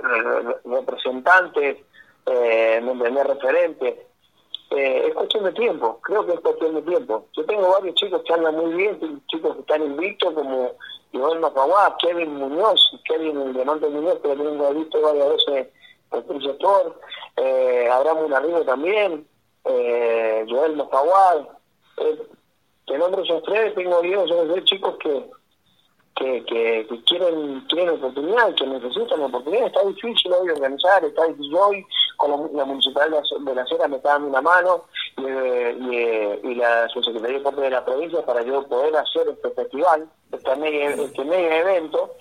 representantes, 0.65 1.79
eh, 2.27 3.25
referentes. 3.25 3.95
Eh, 4.75 5.07
es 5.09 5.15
cuestión 5.15 5.45
de 5.45 5.53
tiempo, 5.53 5.99
creo 6.03 6.25
que 6.25 6.33
es 6.33 6.41
cuestión 6.41 6.75
de 6.75 6.83
tiempo. 6.83 7.27
Yo 7.37 7.45
tengo 7.45 7.71
varios 7.71 7.95
chicos 7.95 8.23
que 8.27 8.33
andan 8.33 8.57
muy 8.57 8.73
bien, 8.73 9.23
chicos 9.27 9.55
que 9.55 9.61
están 9.61 9.83
invictos 9.83 10.33
como 10.33 10.73
Iván 11.13 11.41
Macaguá, 11.41 11.95
Kevin 12.01 12.37
Muñoz, 12.37 12.81
Kevin 13.05 13.39
el 13.39 13.53
Diamante 13.53 13.89
Muñoz, 13.89 14.19
que 14.21 14.35
lo 14.35 14.45
tengo 14.45 14.75
visto 14.75 15.01
varias 15.03 15.29
veces 15.29 15.69
el 16.13 16.43
sector, 16.43 17.01
eh, 17.37 17.89
Abraham 17.91 18.25
Unarribo 18.25 18.63
también, 18.63 19.27
eh, 19.65 20.47
Joel 20.49 20.77
Macaguá, 20.77 21.49
eh, 21.99 22.23
que 22.87 22.99
nombre 22.99 23.25
son 23.27 23.43
tres, 23.43 23.75
tengo 23.75 24.01
videos, 24.01 24.29
son 24.31 24.49
tres 24.49 24.65
chicos 24.65 24.97
que 24.99 25.25
que, 26.15 26.45
que, 26.45 27.03
quieren, 27.07 27.61
quieren 27.69 27.95
oportunidad, 27.97 28.55
que 28.55 28.67
necesitan 28.67 29.23
oportunidad. 29.23 29.67
Está 29.67 29.85
difícil 29.85 30.33
hoy 30.33 30.51
organizar, 30.51 31.05
está 31.05 31.27
difícil 31.27 31.55
hoy, 31.55 31.87
con 32.23 32.57
la, 32.57 32.65
Municipalidad 32.65 33.23
de 33.41 33.55
la 33.55 33.67
Sierra 33.67 33.89
me 33.89 33.97
está 33.97 34.11
dando 34.11 34.29
una 34.29 34.41
mano 34.41 34.85
y, 35.17 35.23
y, 35.23 36.41
y 36.45 36.55
la 36.55 36.89
Subsecretaría 36.89 37.41
de 37.41 37.63
de 37.63 37.71
la 37.71 37.85
provincia 37.85 38.25
para 38.25 38.43
yo 38.43 38.65
poder 38.69 38.97
hacer 38.97 39.29
este 39.29 39.51
festival, 39.51 40.09
este 40.31 40.57
mega, 40.57 40.91
este 40.91 41.25
mega 41.25 41.57
evento, 41.57 42.15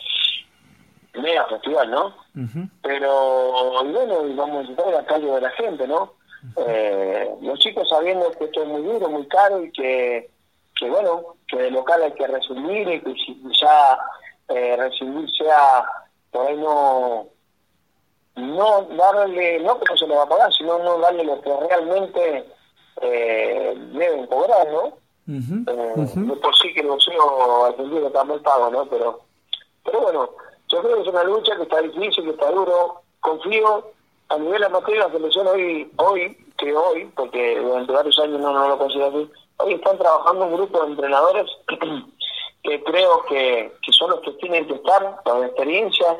mega 1.13 1.45
festival, 1.45 1.91
¿no? 1.91 2.15
Pero, 2.81 3.83
y 3.85 3.91
bueno, 3.91 4.27
y 4.27 4.33
vamos 4.33 4.55
a 4.55 4.59
necesitar 4.61 4.87
el 4.87 4.95
apoyo 4.95 5.35
de 5.35 5.41
la 5.41 5.51
gente, 5.51 5.87
¿no? 5.87 6.13
eh, 6.67 7.29
los 7.41 7.59
chicos 7.59 7.87
sabiendo 7.87 8.31
que 8.31 8.45
esto 8.45 8.63
es 8.63 8.67
muy 8.67 8.81
duro, 8.81 9.07
muy 9.09 9.27
caro 9.27 9.63
y 9.63 9.71
que 9.71 10.31
que 10.79 10.89
bueno, 10.89 11.35
que 11.47 11.57
de 11.57 11.69
local 11.69 12.01
hay 12.01 12.13
que 12.13 12.25
resumir 12.25 12.89
y 12.89 13.01
que 13.01 13.13
ya 13.61 13.99
eh, 14.49 14.75
resumir 14.77 15.29
sea 15.37 15.85
por 16.31 16.47
ahí 16.47 16.57
no 16.57 17.27
no 18.41 18.83
darle, 18.97 19.59
no 19.59 19.79
que 19.79 19.85
no 19.89 19.97
se 19.97 20.07
le 20.07 20.15
va 20.15 20.23
a 20.23 20.29
pagar, 20.29 20.51
sino 20.53 20.79
no 20.79 20.97
darle 20.99 21.23
lo 21.23 21.41
que 21.41 21.49
realmente 21.67 22.45
eh, 23.01 23.73
deben 23.93 24.27
cobrar, 24.27 24.67
¿no? 24.71 25.01
Uh 25.27 26.41
por 26.41 26.55
sí 26.57 26.73
que 26.73 26.81
el 26.81 26.87
boxeo 26.87 27.65
argentino 27.65 28.07
está 28.07 28.23
mal 28.23 28.41
pago, 28.41 28.69
¿no? 28.71 28.85
Pero, 28.87 29.21
pero 29.83 30.01
bueno, 30.01 30.29
yo 30.67 30.81
creo 30.81 30.95
que 30.95 31.01
es 31.03 31.07
una 31.07 31.23
lucha 31.23 31.55
que 31.55 31.63
está 31.63 31.81
difícil, 31.81 32.23
que 32.25 32.31
está 32.31 32.51
duro. 32.51 33.01
Confío 33.19 33.91
a 34.29 34.37
nivel 34.37 34.63
amateur, 34.63 34.97
la 34.97 35.11
selección 35.11 35.47
hoy, 35.47 35.91
hoy, 35.97 36.37
que 36.57 36.75
hoy, 36.75 37.05
porque 37.15 37.59
durante 37.59 37.91
varios 37.91 38.17
años 38.19 38.39
no, 38.39 38.51
no 38.51 38.67
lo 38.69 38.77
considero 38.77 39.07
así, 39.09 39.31
Hoy 39.63 39.73
están 39.73 39.97
trabajando 39.97 40.45
un 40.45 40.53
grupo 40.55 40.81
de 40.81 40.91
entrenadores 40.91 41.45
que 42.63 42.83
creo 42.83 43.23
que, 43.25 43.71
son 43.91 44.11
los 44.11 44.21
que 44.21 44.31
tienen 44.33 44.67
que 44.67 44.73
estar, 44.73 45.21
con 45.23 45.43
experiencia, 45.43 46.17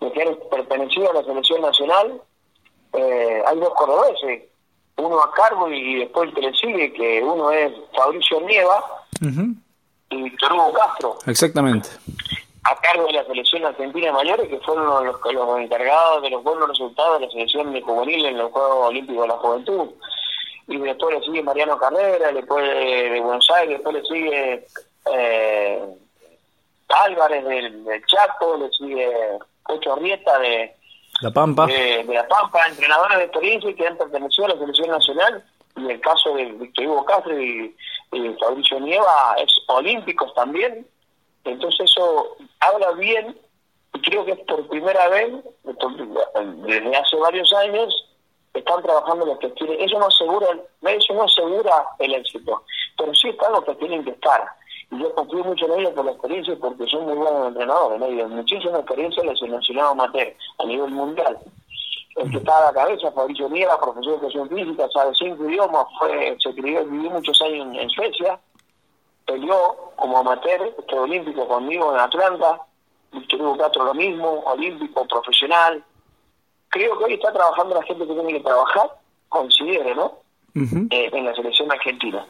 de 0.00 0.12
que 0.12 0.22
han 0.22 0.36
pertenecido 0.50 1.10
a 1.10 1.14
la 1.14 1.24
selección 1.24 1.62
nacional. 1.62 2.20
Eh, 2.94 3.42
hay 3.46 3.58
dos 3.58 3.74
cordobeses, 3.74 4.44
uno 4.96 5.22
a 5.22 5.32
cargo 5.32 5.68
y 5.70 5.96
después 6.00 6.28
el 6.28 6.34
que 6.34 6.40
le 6.42 6.54
sigue, 6.54 6.92
que 6.92 7.22
uno 7.22 7.50
es 7.50 7.72
Fabricio 7.94 8.40
Nieva 8.40 8.84
y 10.10 10.32
Hugo 10.44 10.72
Castro. 10.72 11.18
Exactamente. 11.26 11.88
A 12.64 12.76
cargo 12.76 13.06
de 13.06 13.12
la 13.12 13.24
selección 13.24 13.64
argentina 13.64 14.06
de 14.06 14.12
mayores, 14.12 14.48
que 14.48 14.58
fueron 14.60 15.06
los, 15.06 15.16
los 15.32 15.60
encargados 15.60 16.22
de 16.22 16.30
los 16.30 16.42
buenos 16.42 16.68
resultados 16.68 17.20
de 17.20 17.26
la 17.26 17.32
selección 17.32 17.72
de 17.72 17.82
juvenil 17.82 18.26
en 18.26 18.38
los 18.38 18.52
Juegos 18.52 18.88
Olímpicos 18.88 19.22
de 19.22 19.28
la 19.28 19.38
Juventud 19.38 19.90
y 20.68 20.76
después 20.76 21.18
le 21.18 21.24
sigue 21.24 21.42
Mariano 21.42 21.78
Carrera, 21.78 22.30
después 22.30 22.62
de 22.62 23.20
Buenos 23.20 23.48
Aires, 23.50 23.78
después 23.78 23.96
le 23.96 24.02
sigue 24.02 24.66
eh, 25.12 25.82
Álvarez 26.88 27.44
del, 27.44 28.04
Chaco, 28.06 28.58
le 28.58 28.70
sigue 28.72 29.10
Cocho 29.68 29.92
Arrieta 29.92 30.38
de 30.38 30.74
La 31.20 31.30
Pampa. 31.30 31.66
De, 31.66 32.04
La 32.08 32.26
Pampa, 32.26 32.66
entrenadores 32.66 33.18
de 33.18 33.24
experiencia 33.24 33.74
que 33.74 33.86
han 33.86 33.96
pertenecido 33.96 34.46
a 34.46 34.48
la 34.48 34.58
selección 34.58 34.90
nacional, 34.90 35.44
y 35.76 35.90
el 35.90 36.00
caso 36.00 36.34
de 36.34 36.46
Víctor 36.46 36.86
Hugo 36.86 37.04
Castro 37.04 37.40
y, 37.40 37.74
Fabricio 38.40 38.80
Nieva 38.80 39.36
es 39.38 39.52
olímpicos 39.68 40.32
también, 40.34 40.86
entonces 41.44 41.90
eso 41.90 42.36
habla 42.60 42.92
bien, 42.92 43.38
y 43.92 44.00
creo 44.00 44.24
que 44.24 44.32
es 44.32 44.38
por 44.40 44.66
primera 44.68 45.08
vez, 45.08 45.30
desde 46.66 46.96
hace 46.96 47.16
varios 47.16 47.52
años, 47.52 48.08
están 48.54 48.82
trabajando 48.82 49.26
los 49.26 49.38
que 49.38 49.50
tienen, 49.50 49.80
eso 49.80 49.98
no 49.98 50.06
asegura, 50.06 50.46
eso 50.82 51.14
no 51.14 51.24
asegura 51.24 51.84
el 51.98 52.14
éxito, 52.14 52.64
pero 52.96 53.14
sí 53.14 53.28
están 53.28 53.52
los 53.52 53.64
que 53.64 53.74
tienen 53.74 54.04
que 54.04 54.10
estar. 54.12 54.48
Y 54.90 54.98
yo 54.98 55.14
confío 55.14 55.44
mucho 55.44 55.66
en 55.66 55.80
ellos 55.80 55.92
por 55.92 56.04
la 56.04 56.12
experiencia 56.12 56.56
porque 56.60 56.86
son 56.86 57.04
muy 57.04 57.14
buenos 57.14 57.48
entrenadores, 57.48 58.00
¿no? 58.00 58.28
muchísima 58.28 58.78
experiencia 58.78 59.22
en 59.22 59.30
el 59.30 59.36
seleccionado 59.36 59.90
amateur 59.90 60.34
a 60.58 60.64
nivel 60.64 60.90
mundial. 60.90 61.38
El 62.16 62.30
que 62.30 62.38
está 62.38 62.58
a 62.58 62.72
la 62.72 62.72
cabeza, 62.72 63.12
Fabricio 63.12 63.48
Nieva, 63.48 63.80
profesor 63.80 64.04
de 64.04 64.26
educación 64.26 64.48
física, 64.48 64.88
sabe 64.92 65.14
cinco 65.14 65.48
idiomas, 65.48 65.86
fue, 65.98 66.36
se 66.40 66.52
crió, 66.54 66.84
vivió 66.84 67.10
muchos 67.10 67.40
años 67.42 67.76
en, 67.78 67.88
Suecia, 67.90 68.40
peleó 69.24 69.92
como 69.94 70.18
amateur, 70.18 70.74
este 70.76 70.98
olímpico 70.98 71.46
conmigo 71.46 71.94
en 71.94 72.00
Atlanta, 72.00 72.60
Víctor 73.12 73.40
Hugo 73.40 73.58
Castro 73.58 73.84
lo 73.84 73.94
mismo, 73.94 74.42
olímpico, 74.46 75.06
profesional, 75.06 75.84
creo 76.70 76.98
que 76.98 77.04
hoy 77.04 77.14
está 77.14 77.32
trabajando 77.32 77.76
la 77.76 77.82
gente 77.84 78.06
que 78.06 78.14
tiene 78.14 78.32
que 78.32 78.40
trabajar, 78.40 78.90
considere, 79.28 79.94
¿no? 79.94 80.18
Eh, 80.90 81.10
en 81.12 81.24
la 81.24 81.34
selección 81.34 81.70
argentina. 81.70 82.26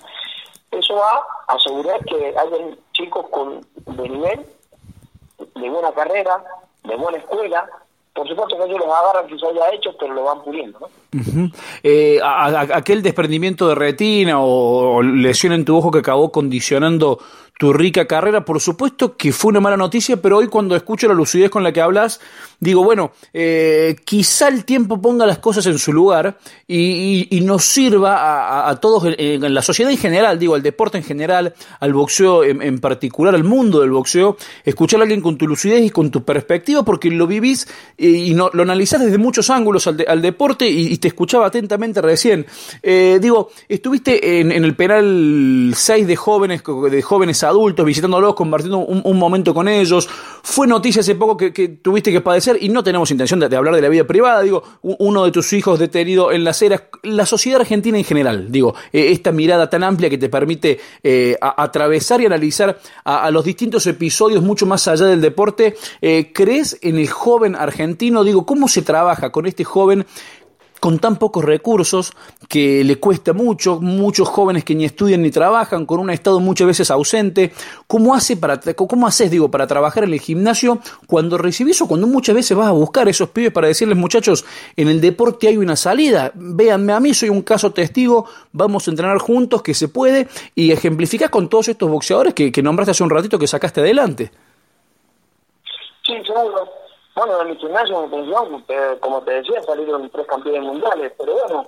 Eso 0.71 0.95
va 0.95 1.23
a 1.49 1.55
asegurar 1.55 2.05
que 2.05 2.35
haya 2.37 2.77
chicos 2.93 3.27
con 3.31 3.61
de 3.77 4.09
nivel, 4.09 4.47
de 5.39 5.71
buena 5.71 5.93
carrera, 5.93 6.45
de 6.85 6.97
buena 6.97 7.19
escuela, 7.19 7.69
por 8.19 8.27
supuesto 8.27 8.59
que 8.59 8.65
ellos 8.65 8.81
los 8.81 8.89
agarran 8.93 9.29
quizás 9.29 9.51
ya 9.55 9.73
hechos, 9.73 9.95
pero 9.99 10.13
lo 10.13 10.25
van 10.25 10.43
puliendo. 10.43 10.81
¿no? 10.81 10.89
Eh, 11.85 12.19
aquel 12.23 13.01
desprendimiento 13.01 13.69
de 13.69 13.77
retina 13.77 14.41
o, 14.41 15.01
lesión 15.03 15.53
en 15.53 15.65
tu 15.65 15.77
ojo 15.77 15.93
que 15.93 16.01
acabó 16.01 16.33
condicionando 16.33 17.21
tu 17.59 17.73
rica 17.73 18.07
carrera, 18.07 18.45
por 18.45 18.61
supuesto 18.61 19.17
que 19.17 19.33
fue 19.33 19.51
una 19.51 19.61
mala 19.61 19.77
noticia, 19.77 20.23
pero 20.23 20.39
hoy 20.39 20.47
cuando 20.47 20.77
escucho 20.77 21.09
la 21.09 21.15
lucidez 21.15 21.51
con 21.51 21.65
la 21.65 21.73
que 21.73 21.81
hablas, 21.81 22.21
digo, 22.61 22.85
bueno, 22.85 23.11
eh, 23.33 23.97
quizá 24.05 24.47
el 24.47 24.65
tiempo 24.65 25.03
ponga 25.03 25.27
las 25.27 25.39
cosas 25.39 25.67
en 25.67 25.77
su 25.77 25.93
lugar 25.93 26.39
y, 26.69 27.41
nos 27.43 27.65
sirva 27.65 28.69
a, 28.69 28.77
todos, 28.79 29.15
en, 29.17 29.55
la 29.55 29.63
sociedad 29.63 29.91
en 29.91 29.99
general, 29.99 30.39
digo, 30.39 30.55
al 30.55 30.63
deporte 30.63 30.99
en 30.99 31.05
general, 31.05 31.55
al 31.81 31.93
boxeo 31.95 32.45
en, 32.45 32.79
particular, 32.79 33.35
al 33.35 33.43
mundo 33.43 33.81
del 33.81 33.91
boxeo, 33.91 34.37
escuchar 34.65 35.01
a 35.01 35.03
alguien 35.05 35.21
con 35.21 35.37
tu 35.37 35.49
lucidez 35.49 35.85
y 35.85 35.91
con 35.91 36.11
tu 36.11 36.25
perspectiva, 36.25 36.85
porque 36.85 37.11
lo 37.11 37.27
vivís. 37.27 37.67
Eh, 37.97 38.07
y 38.07 38.35
lo 38.35 38.51
analizás 38.55 39.01
desde 39.01 39.19
muchos 39.19 39.51
ángulos 39.51 39.87
al, 39.87 40.23
deporte 40.23 40.69
y, 40.69 40.97
te 40.99 41.09
escuchaba 41.09 41.47
atentamente 41.47 42.03
recién. 42.03 42.47
Eh, 42.83 43.19
digo, 43.21 43.51
estuviste 43.69 44.41
en, 44.41 44.53
el 44.53 44.77
penal 44.77 45.73
6 45.75 46.07
de 46.07 46.17
jóvenes, 46.17 46.63
de 46.91 47.03
jóvenes 47.03 47.43
adultos, 47.49 47.85
visitándolos, 47.85 48.35
compartiendo 48.35 48.79
un, 48.79 49.19
momento 49.19 49.53
con 49.53 49.69
ellos. 49.69 50.09
Fue 50.43 50.67
noticia 50.67 51.01
hace 51.01 51.15
poco 51.15 51.37
que, 51.37 51.51
tuviste 51.83 52.13
que 52.13 52.21
padecer 52.21 52.59
y 52.61 52.69
no 52.69 52.83
tenemos 52.83 53.11
intención 53.11 53.41
de, 53.41 53.57
hablar 53.57 53.75
de 53.75 53.83
la 53.83 53.89
vida 53.89 54.05
privada. 54.05 54.43
Digo, 54.43 54.63
uno 54.83 55.25
de 55.25 55.33
tus 55.33 55.53
hijos 55.53 55.79
detenido 55.79 56.31
en 56.33 56.45
las 56.45 56.63
eras, 56.63 56.83
la 57.03 57.27
sociedad 57.27 57.61
argentina 57.61 57.99
en 57.99 58.05
general. 58.05 58.51
Digo, 58.51 58.75
eh, 58.93 59.11
esta 59.11 59.33
mirada 59.33 59.69
tan 59.69 59.83
amplia 59.83 60.09
que 60.11 60.19
te 60.19 60.29
permite 60.29 60.79
eh, 61.03 61.37
atravesar 61.41 62.21
y 62.21 62.27
analizar 62.27 62.79
a, 63.05 63.31
los 63.31 63.45
distintos 63.45 63.87
episodios 63.87 64.43
mucho 64.43 64.67
más 64.67 64.87
allá 64.89 65.07
del 65.07 65.21
deporte. 65.21 65.77
¿Crees 66.33 66.79
en 66.83 66.99
el 66.99 67.09
joven 67.09 67.57
argentino? 67.57 68.25
Digo, 68.25 68.47
¿cómo 68.47 68.69
se 68.69 68.83
trabaja 68.83 69.31
con 69.31 69.47
este 69.47 69.65
joven 69.65 70.07
con 70.81 70.99
tan 70.99 71.17
pocos 71.17 71.45
recursos 71.45 72.13
que 72.49 72.85
le 72.85 72.97
cuesta 72.97 73.33
mucho, 73.33 73.81
muchos 73.81 74.29
jóvenes 74.29 74.65
que 74.65 74.75
ni 74.75 74.85
estudian 74.85 75.23
ni 75.23 75.31
trabajan, 75.31 75.87
con 75.87 76.01
un 76.01 76.11
estado 76.11 76.41
muchas 76.41 76.67
veces 76.67 76.91
ausente. 76.91 77.53
¿Cómo, 77.87 78.15
hace 78.15 78.37
para, 78.37 78.61
cómo 78.61 79.07
haces, 79.07 79.31
digo, 79.31 79.51
para 79.51 79.67
trabajar 79.67 80.05
en 80.05 80.13
el 80.13 80.21
gimnasio 80.21 80.79
cuando 81.07 81.39
recibís 81.39 81.81
o 81.83 81.89
cuando 81.89 82.07
muchas 82.07 82.35
veces 82.35 82.57
vas 82.57 82.69
a 82.69 82.73
buscar 82.73 83.07
a 83.07 83.11
esos 83.11 83.31
pibes 83.31 83.53
para 83.53 83.69
decirles, 83.69 83.97
muchachos, 83.97 84.45
en 84.77 84.89
el 84.89 85.01
deporte 85.01 85.49
hay 85.49 85.57
una 85.57 85.77
salida, 85.77 86.33
véanme 86.35 86.93
a 86.93 87.01
mí, 87.01 87.15
soy 87.15 87.29
un 87.29 87.43
caso 87.43 87.73
testigo, 87.73 88.27
vamos 88.53 88.87
a 88.87 88.91
entrenar 88.91 89.19
juntos, 89.19 89.63
que 89.63 89.75
se 89.75 89.89
puede, 89.89 90.29
y 90.55 90.71
ejemplificás 90.71 91.31
con 91.31 91.49
todos 91.49 91.69
estos 91.69 91.91
boxeadores 91.91 92.35
que, 92.35 92.53
que 92.53 92.63
nombraste 92.63 92.93
hace 92.93 93.03
un 93.03 93.11
ratito 93.11 93.39
que 93.39 93.47
sacaste 93.47 93.81
adelante? 93.81 94.31
Sí, 96.05 96.15
seguro 96.27 96.88
bueno, 97.19 97.43
en 97.43 97.51
mi 97.51 97.57
gimnasio, 97.57 98.03
mi 98.03 98.09
pensión, 98.09 98.65
como 99.01 99.23
te 99.23 99.33
decía, 99.33 99.61
salieron 99.63 100.09
tres 100.11 100.27
campeones 100.27 100.63
mundiales, 100.63 101.13
pero 101.19 101.33
bueno, 101.33 101.67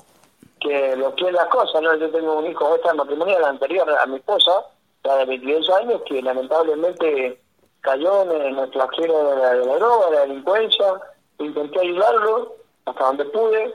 que 0.61 0.95
lo 0.97 1.13
que 1.17 1.27
es 1.27 1.33
la 1.33 1.49
cosa, 1.49 1.81
¿no? 1.81 1.97
Yo 1.97 2.09
tengo 2.11 2.39
un 2.39 2.47
hijo, 2.47 2.77
esta 2.77 2.95
matrimonial 2.95 3.45
anterior 3.45 3.91
a 3.91 4.07
mi 4.07 4.17
esposa, 4.17 4.65
la 5.03 5.17
de 5.17 5.25
22 5.25 5.71
años, 5.71 6.03
que 6.07 6.23
lamentablemente 6.23 7.41
cayó 7.81 8.23
en 8.23 8.59
el 8.59 8.73
flagelo 8.73 9.25
de 9.25 9.37
la, 9.37 9.55
de 9.55 9.67
la 9.67 9.77
droga, 9.77 10.07
de 10.07 10.17
la 10.17 10.21
delincuencia, 10.21 11.01
intenté 11.39 11.81
ayudarlo 11.81 12.55
hasta 12.85 13.05
donde 13.07 13.25
pude, 13.25 13.75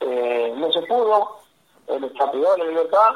eh, 0.00 0.54
no 0.56 0.72
se 0.72 0.82
pudo, 0.82 1.36
él 1.86 2.02
está 2.02 2.30
privado 2.32 2.56
de 2.56 2.64
la 2.64 2.70
libertad, 2.70 3.10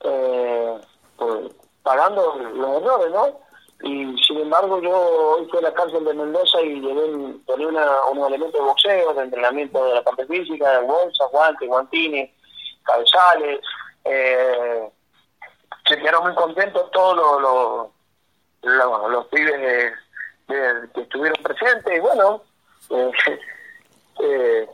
eh, 0.00 0.78
pues, 1.16 1.54
pagando 1.82 2.36
los 2.54 2.82
errores, 2.82 3.10
¿no? 3.10 3.45
Y 3.82 4.16
sin 4.26 4.38
embargo 4.38 4.80
yo 4.80 4.96
hoy 4.96 5.46
fui 5.50 5.58
a 5.58 5.62
la 5.62 5.74
cárcel 5.74 6.04
de 6.04 6.14
Mendoza 6.14 6.60
y 6.62 6.80
llevé 6.80 7.04
una, 7.04 8.04
unos 8.10 8.28
elementos 8.28 8.54
de 8.54 8.66
boxeo, 8.66 9.14
de 9.14 9.22
entrenamiento 9.22 9.84
de 9.84 9.94
la 9.94 10.02
parte 10.02 10.26
física, 10.26 10.80
de 10.80 10.86
bolsas, 10.86 11.30
guantes, 11.30 11.68
guantines, 11.68 12.30
cabezales, 12.84 13.60
eh, 14.04 14.90
se 15.86 15.98
quedaron 15.98 16.24
muy 16.24 16.34
contentos 16.34 16.90
todos 16.90 17.40
los, 18.62 19.10
los, 19.10 19.26
pibes 19.26 19.92
que 20.46 21.00
estuvieron 21.00 21.42
presentes 21.42 21.96
y 21.96 22.00
bueno, 22.00 22.42
eh, 22.90 23.10
eh, 24.20 24.68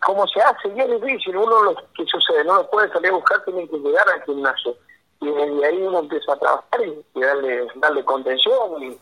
¿cómo 0.00 0.26
se 0.26 0.40
hace? 0.40 0.68
Y 0.74 0.80
es 0.80 1.00
difícil, 1.00 1.36
uno 1.36 1.62
lo 1.62 1.74
que 1.94 2.04
sucede, 2.06 2.44
no 2.44 2.56
lo 2.56 2.70
puede 2.70 2.90
salir 2.92 3.10
a 3.10 3.14
buscar, 3.14 3.44
tiene 3.44 3.68
que 3.68 3.78
llegar 3.78 4.08
al 4.08 4.24
gimnasio 4.24 4.76
y 5.22 5.30
desde 5.30 5.66
ahí 5.66 5.82
uno 5.82 6.00
empieza 6.00 6.32
a 6.32 6.36
trabajar 6.36 6.80
y, 6.84 7.20
darle 7.20 7.68
darle 7.76 8.04
contención 8.04 8.82
y, 8.82 8.98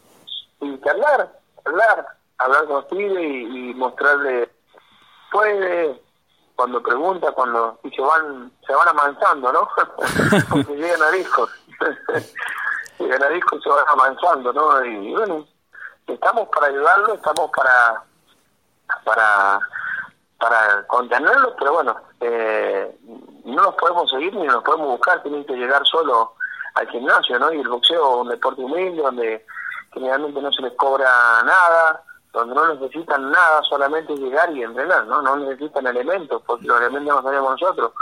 y 0.60 0.88
hablar, 0.88 1.32
hablar, 1.64 2.06
hablar 2.36 2.66
con 2.66 2.76
los 2.76 2.92
y, 2.92 3.74
mostrarle, 3.74 4.50
puede, 5.32 5.98
cuando 6.56 6.82
pregunta, 6.82 7.32
cuando 7.32 7.78
y 7.84 7.90
se 7.90 8.02
van 8.02 8.52
se 8.66 8.74
van 8.74 8.88
amansando, 8.88 9.50
¿no? 9.50 9.66
Porque 10.50 10.76
llegan 10.76 11.02
a 11.02 11.10
discos, 11.10 11.50
llegan 12.98 13.22
a 13.22 13.28
discos 13.28 13.58
y 13.58 13.62
se 13.62 13.68
van 13.70 13.88
amansando, 13.88 14.52
¿no? 14.52 14.84
Y 14.84 15.14
bueno, 15.14 15.46
estamos 16.06 16.48
para 16.48 16.66
ayudarlo, 16.66 17.14
estamos 17.14 17.50
para 17.56 18.04
para 19.04 19.58
para 20.38 20.86
contenerlos, 20.86 21.54
pero 21.58 21.72
bueno, 21.72 21.96
eh, 22.20 22.94
no 23.44 23.62
los 23.62 23.74
podemos 23.74 24.10
seguir 24.10 24.34
ni 24.34 24.46
los 24.46 24.62
podemos 24.62 24.88
buscar, 24.88 25.22
tienen 25.22 25.44
que 25.44 25.56
llegar 25.56 25.84
solo 25.86 26.34
al 26.74 26.88
gimnasio, 26.88 27.38
¿no? 27.38 27.52
Y 27.52 27.60
el 27.60 27.68
boxeo 27.68 28.14
es 28.14 28.20
un 28.22 28.28
deporte 28.28 28.62
humilde 28.62 29.02
donde 29.02 29.46
generalmente 29.92 30.40
no 30.40 30.52
se 30.52 30.62
les 30.62 30.72
cobra 30.74 31.42
nada, 31.44 32.02
donde 32.32 32.54
no 32.54 32.74
necesitan 32.74 33.30
nada, 33.30 33.62
solamente 33.68 34.14
llegar 34.16 34.54
y 34.56 34.62
entrenar, 34.62 35.06
¿no? 35.06 35.20
No 35.22 35.36
necesitan 35.36 35.86
elementos, 35.86 36.42
porque 36.46 36.66
los 36.66 36.80
elementos 36.80 37.14
los 37.16 37.24
tenemos 37.24 37.60
nosotros. 37.60 37.92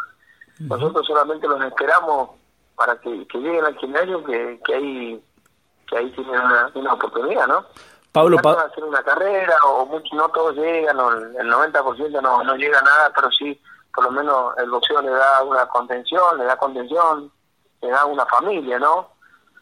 Nosotros 0.58 1.06
solamente 1.06 1.46
los 1.46 1.62
esperamos 1.62 2.30
para 2.74 3.00
que, 3.00 3.10
lleguen 3.10 3.64
al 3.64 3.76
gimnasio, 3.78 4.24
que, 4.24 4.60
que 4.64 4.74
ahí 4.74 5.24
que 5.88 5.96
ahí 5.96 6.10
tienen 6.10 6.34
una, 6.34 6.70
una 6.74 6.92
oportunidad, 6.92 7.46
¿no? 7.46 7.64
Pablo, 8.12 8.38
pa 8.38 8.52
hacer 8.62 8.84
una 8.84 9.02
carrera 9.02 9.54
o 9.66 9.86
mucho, 9.86 10.14
no 10.14 10.28
todos 10.30 10.56
llegan, 10.56 10.98
o 10.98 11.12
el 11.12 11.50
90% 11.50 12.22
no, 12.22 12.42
no 12.42 12.56
llega 12.56 12.78
a 12.78 12.82
nada, 12.82 13.12
pero 13.14 13.30
sí, 13.30 13.60
por 13.94 14.04
lo 14.04 14.10
menos 14.10 14.56
el 14.58 14.70
boxeo 14.70 15.00
le 15.02 15.10
da 15.10 15.42
una 15.42 15.66
contención, 15.66 16.38
le 16.38 16.44
da 16.44 16.56
contención, 16.56 17.30
le 17.80 17.88
da 17.88 18.04
una 18.04 18.26
familia, 18.26 18.78
¿no? 18.78 19.08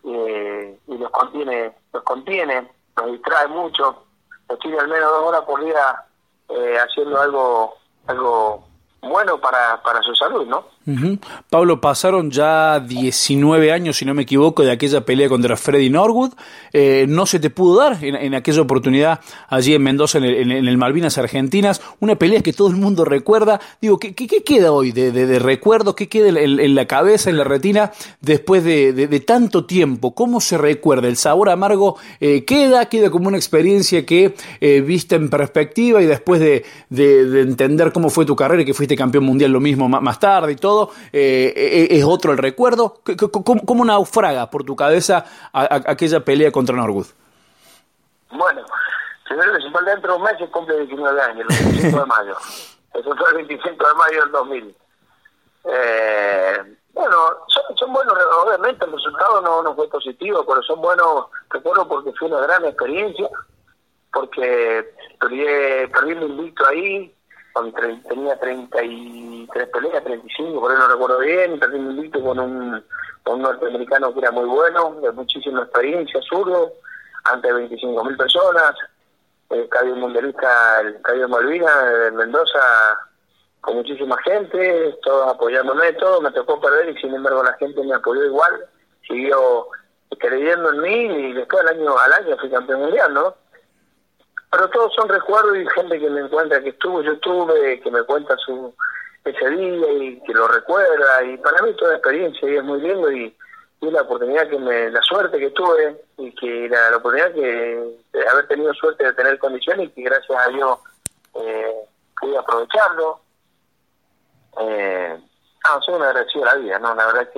Eh, 0.05 0.79
y 0.87 0.99
los 0.99 1.11
contiene, 1.11 1.75
los 1.93 2.03
contiene, 2.03 2.71
los 2.97 3.13
distrae 3.13 3.49
mucho, 3.49 4.05
los 4.49 4.59
tiene 4.61 4.79
al 4.79 4.89
menos 4.89 5.11
dos 5.11 5.23
horas 5.23 5.43
por 5.43 5.65
día 5.65 6.05
eh, 6.49 6.77
haciendo 6.79 7.21
algo, 7.21 7.75
algo 8.07 8.65
bueno 9.03 9.41
para, 9.41 9.83
para 9.83 10.01
su 10.03 10.15
salud, 10.15 10.47
¿no? 10.47 10.65
Pablo, 11.51 11.81
pasaron 11.81 12.31
ya 12.31 12.79
19 12.79 13.73
años, 13.73 13.97
si 13.97 14.05
no 14.05 14.15
me 14.15 14.23
equivoco, 14.23 14.63
de 14.63 14.71
aquella 14.71 15.05
pelea 15.05 15.29
contra 15.29 15.57
Freddy 15.57 15.91
Norwood. 15.91 16.35
Eh, 16.73 17.07
no 17.09 17.27
se 17.27 17.41
te 17.41 17.51
pudo 17.51 17.81
dar 17.81 17.99
en, 18.05 18.35
aquella 18.35 18.63
oportunidad 18.63 19.21
allí 19.49 19.75
en 19.75 19.83
Mendoza, 19.83 20.19
en 20.19 20.25
el, 20.25 20.79
Malvinas 20.79 21.19
Argentinas. 21.19 21.83
Una 21.99 22.15
pelea 22.15 22.41
que 22.41 22.53
todo 22.53 22.69
el 22.69 22.77
mundo 22.77 23.05
recuerda. 23.05 23.61
Digo, 23.81 23.99
¿qué, 23.99 24.15
qué, 24.15 24.45
queda 24.45 24.71
hoy 24.71 24.93
de, 24.93 25.11
de, 25.11 25.39
recuerdo? 25.41 25.97
¿Qué 25.97 26.09
queda 26.09 26.29
en, 26.29 26.75
la 26.77 26.87
cabeza, 26.87 27.31
en 27.31 27.39
la 27.39 27.45
retina, 27.45 27.91
después 28.21 28.63
de, 28.63 29.25
tanto 29.27 29.65
tiempo? 29.65 30.15
¿Cómo 30.15 30.41
se 30.41 30.57
recuerda? 30.57 31.09
¿El 31.09 31.17
sabor 31.17 31.51
amargo 31.51 31.97
eh, 32.21 32.45
queda? 32.45 32.89
¿Queda 32.89 33.11
como 33.11 33.27
una 33.27 33.39
experiencia 33.39 34.07
que 34.07 34.35
eh, 34.61 34.81
viste 34.83 35.17
en 35.17 35.31
perspectiva 35.31 36.01
y 36.01 36.07
después 36.07 36.41
de, 36.41 36.65
entender 36.91 37.91
cómo 37.93 38.09
fue 38.09 38.25
tu 38.25 38.37
carrera 38.37 38.63
y 38.63 38.65
que 38.65 38.75
fuiste 38.75 38.97
campeón 38.97 39.25
mundial 39.25 39.51
lo 39.51 39.61
mismo 39.61 39.89
más 39.89 40.21
tarde 40.21 40.53
y 40.53 40.57
todo? 40.57 40.76
Eh, 41.13 41.53
eh, 41.57 41.89
es 41.91 42.05
otro 42.05 42.33
el 42.33 42.39
recuerdo. 42.39 43.01
¿Cómo, 43.65 43.85
naufraga 43.85 44.51
por 44.51 44.65
tu 44.65 44.75
cabeza 44.75 45.25
aquella 45.53 46.21
pelea 46.21 46.51
contra 46.51 46.77
Norwood? 46.77 47.07
Bueno, 48.31 48.63
que 49.29 49.35
dentro 49.85 50.13
de 50.13 50.19
un 50.19 50.23
mes 50.23 50.51
cumple 50.51 50.81
19 50.87 51.21
años, 51.21 51.47
el 51.49 51.65
25 51.65 52.01
de 52.01 52.07
mayo. 52.07 52.37
Eso 52.95 53.17
fue 53.17 53.31
el 53.31 53.37
25 53.47 53.89
de 53.89 53.95
mayo 53.95 54.21
del 54.23 54.33
2000. 54.33 54.77
Eh, 55.65 56.77
bueno, 56.93 57.17
son, 57.75 57.93
buenos, 57.93 58.15
obviamente 58.43 58.85
el 58.85 58.93
resultado 58.93 59.41
no, 59.43 59.63
no 59.63 59.75
fue 59.75 59.89
positivo, 59.89 60.45
pero 60.47 60.63
son 60.63 60.81
buenos, 60.81 61.27
recuerdo 61.51 61.87
porque 61.87 62.13
fue 62.13 62.29
una 62.29 62.41
gran 62.41 62.65
experiencia, 62.65 63.29
porque 64.13 64.95
perdí, 65.21 65.45
perdí 65.93 66.13
el 66.13 66.23
invicto 66.23 66.67
ahí, 66.67 67.15
tenía 68.09 68.39
33 68.39 69.69
peleas, 69.69 70.05
35, 70.05 70.61
por 70.61 70.71
ahí 70.71 70.79
no 70.79 70.89
recuerdo 70.89 71.19
bien, 71.19 71.59
perdí 71.59 71.79
un 71.79 71.91
invicto 71.93 72.23
con 72.23 72.39
un, 72.39 72.85
con 73.23 73.35
un 73.37 73.43
norteamericano 73.43 74.13
que 74.13 74.21
era 74.21 74.31
muy 74.31 74.45
bueno, 74.45 74.97
de 75.01 75.13
muchísima 75.13 75.63
experiencia, 75.63 76.21
zurdo, 76.29 76.73
ante 77.25 77.53
25.000 77.53 78.17
personas, 78.17 78.75
eh, 79.51 79.69
un 79.85 80.01
mundialista, 80.01 80.81
el 80.81 81.01
Cadio 81.03 81.29
Malvina 81.29 81.83
de 81.85 82.11
Mendoza, 82.13 82.99
con 83.61 83.77
muchísima 83.77 84.17
gente, 84.23 84.97
todos 85.03 85.35
apoyándome, 85.35 85.93
todo, 85.95 86.21
me 86.21 86.31
tocó 86.31 86.61
perder 86.61 86.91
y 86.91 87.01
sin 87.01 87.15
embargo 87.15 87.43
la 87.43 87.55
gente 87.55 87.83
me 87.83 87.95
apoyó 87.95 88.25
igual, 88.25 88.67
siguió 89.07 89.69
creyendo 90.19 90.73
en 90.73 90.81
mí 90.81 91.05
y 91.07 91.33
después 91.33 91.63
al 91.63 91.77
año, 91.77 91.99
al 91.99 92.13
año 92.13 92.37
fui 92.39 92.51
campeón 92.51 92.81
mundial, 92.81 93.13
¿no? 93.13 93.35
Pero 94.51 94.69
todos 94.71 94.95
son 94.95 95.09
recuerdos 95.09 95.57
y 95.57 95.67
gente 95.69 95.99
que 95.99 96.11
me 96.11 96.21
encuentra 96.21 96.63
que 96.63 96.71
estuvo, 96.71 97.03
yo 97.03 97.13
estuve, 97.13 97.81
que 97.81 97.91
me 97.91 98.03
cuenta 98.05 98.37
su 98.39 98.75
ese 99.25 99.51
día 99.51 99.93
y 99.93 100.21
que 100.21 100.33
lo 100.33 100.47
recuerda 100.47 101.25
y 101.25 101.37
para 101.39 101.61
mí 101.63 101.75
toda 101.75 101.95
experiencia 101.95 102.49
y 102.49 102.57
es 102.57 102.63
muy 102.63 102.81
lindo 102.81 103.11
y, 103.11 103.37
y 103.81 103.91
la 103.91 104.03
oportunidad 104.03 104.49
que 104.49 104.59
me, 104.59 104.89
la 104.91 105.03
suerte 105.03 105.39
que 105.39 105.51
tuve 105.51 106.01
y 106.17 106.33
que 106.33 106.69
la, 106.69 106.97
oportunidad 106.97 107.33
que 107.35 107.97
de 108.13 108.29
haber 108.29 108.47
tenido 108.47 108.73
suerte 108.75 109.05
de 109.05 109.13
tener 109.15 109.39
condiciones 109.39 109.89
y 109.89 109.91
que 109.91 110.03
gracias 110.03 110.39
a 110.39 110.49
Dios 110.51 110.79
eh, 111.35 111.75
pude 112.21 112.39
aprovecharlo. 112.39 113.21
Eh, 114.61 115.19
no, 115.65 115.83
soy 115.83 115.95
un 115.95 116.03
agradecido 116.03 116.45
a 116.45 116.55
la 116.55 116.61
vida, 116.61 116.79
¿no? 116.79 116.95
La 116.95 117.07
verdad 117.07 117.23
es 117.23 117.29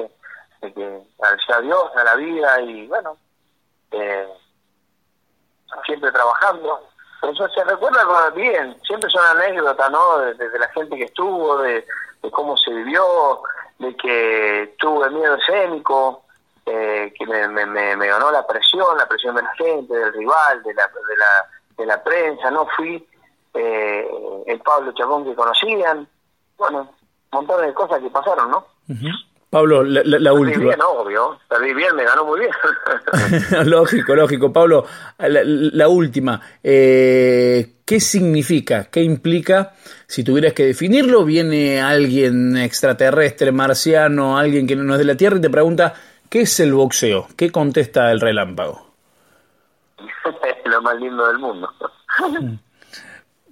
que, 0.61 0.73
que 0.75 1.03
agradecido 1.21 1.57
a 1.57 1.61
Dios, 1.63 1.97
a 1.97 2.05
la 2.05 2.15
vida 2.17 2.61
y 2.61 2.87
bueno, 2.87 3.17
eh, 3.93 4.29
siempre 5.87 6.13
trabajando 6.13 6.87
Eso 7.23 7.49
se 7.49 7.65
recuerda 7.65 8.31
bien, 8.31 8.77
siempre 8.87 9.11
son 9.11 9.25
anécdotas, 9.25 9.91
¿no? 9.91 10.19
De, 10.19 10.59
la 10.59 10.69
gente 10.69 10.97
que 10.97 11.05
estuvo, 11.05 11.59
de, 11.59 11.85
cómo 12.31 12.57
se 12.57 12.73
vivió, 12.73 13.43
de 13.79 13.97
que 13.97 14.75
tuve 14.79 15.11
miedo 15.11 15.35
escénico, 15.37 16.23
eh, 16.67 17.13
que 17.19 17.27
me, 17.27 17.49
me, 17.49 17.67
me, 17.67 18.07
ganó 18.07 18.31
la 18.31 18.47
presión, 18.47 18.97
la 18.97 19.07
presión 19.07 19.35
de 19.35 19.43
la 19.43 19.55
gente, 19.55 19.95
del 19.95 20.13
rival, 20.13 20.63
de 20.63 20.75
la, 20.75 20.87
de 20.87 21.17
la, 21.17 21.51
de 21.77 21.87
la 21.87 22.03
prensa, 22.03 22.51
¿no? 22.51 22.67
Fui 22.77 23.05
eh, 23.55 24.09
el 24.47 24.61
Pablo 24.61 24.93
Chacón 24.93 25.25
que 25.25 25.35
conocían, 25.35 26.07
bueno, 26.57 26.93
montones 27.33 27.69
de 27.69 27.75
cosas 27.75 28.01
que 28.01 28.11
pasaron, 28.11 28.51
¿no? 28.51 28.67
Pablo, 29.51 29.83
la, 29.83 30.03
la, 30.05 30.33
última. 30.35 30.65
bien, 30.65 30.81
obvio. 30.83 31.39
Perdí 31.49 31.73
bien, 31.73 31.97
me 31.97 32.05
ganó 32.05 32.25
muy 32.27 32.41
bien. 32.41 32.51
lógico, 33.67 34.15
lógico. 34.15 34.53
Pablo, 34.53 34.85
la, 35.19 35.89
última. 35.89 36.39
Eh, 36.63 37.77
¿Qué 37.85 37.99
significa? 37.99 38.91
¿Qué 38.91 39.03
implica? 39.03 39.73
Si 40.07 40.23
tuvieras 40.23 40.53
que 40.53 40.67
definirlo, 40.67 41.25
viene 41.25 41.81
alguien 41.81 42.59
extraterrestre, 42.59 43.51
marciano, 43.51 44.37
alguien 44.37 44.67
que 44.67 44.77
no 44.77 44.93
es 44.93 44.99
de 44.99 45.05
la 45.07 45.17
Tierra 45.17 45.39
y 45.39 45.41
te 45.41 45.49
pregunta, 45.49 45.95
¿qué 46.29 46.43
es 46.43 46.61
el 46.61 46.75
boxeo? 46.75 47.29
¿Qué 47.35 47.51
contesta 47.51 48.13
el 48.13 48.21
relámpago? 48.21 48.87
Lo 50.67 50.83
más 50.83 51.01
lindo 51.01 51.27
del 51.27 51.39
mundo. 51.39 51.73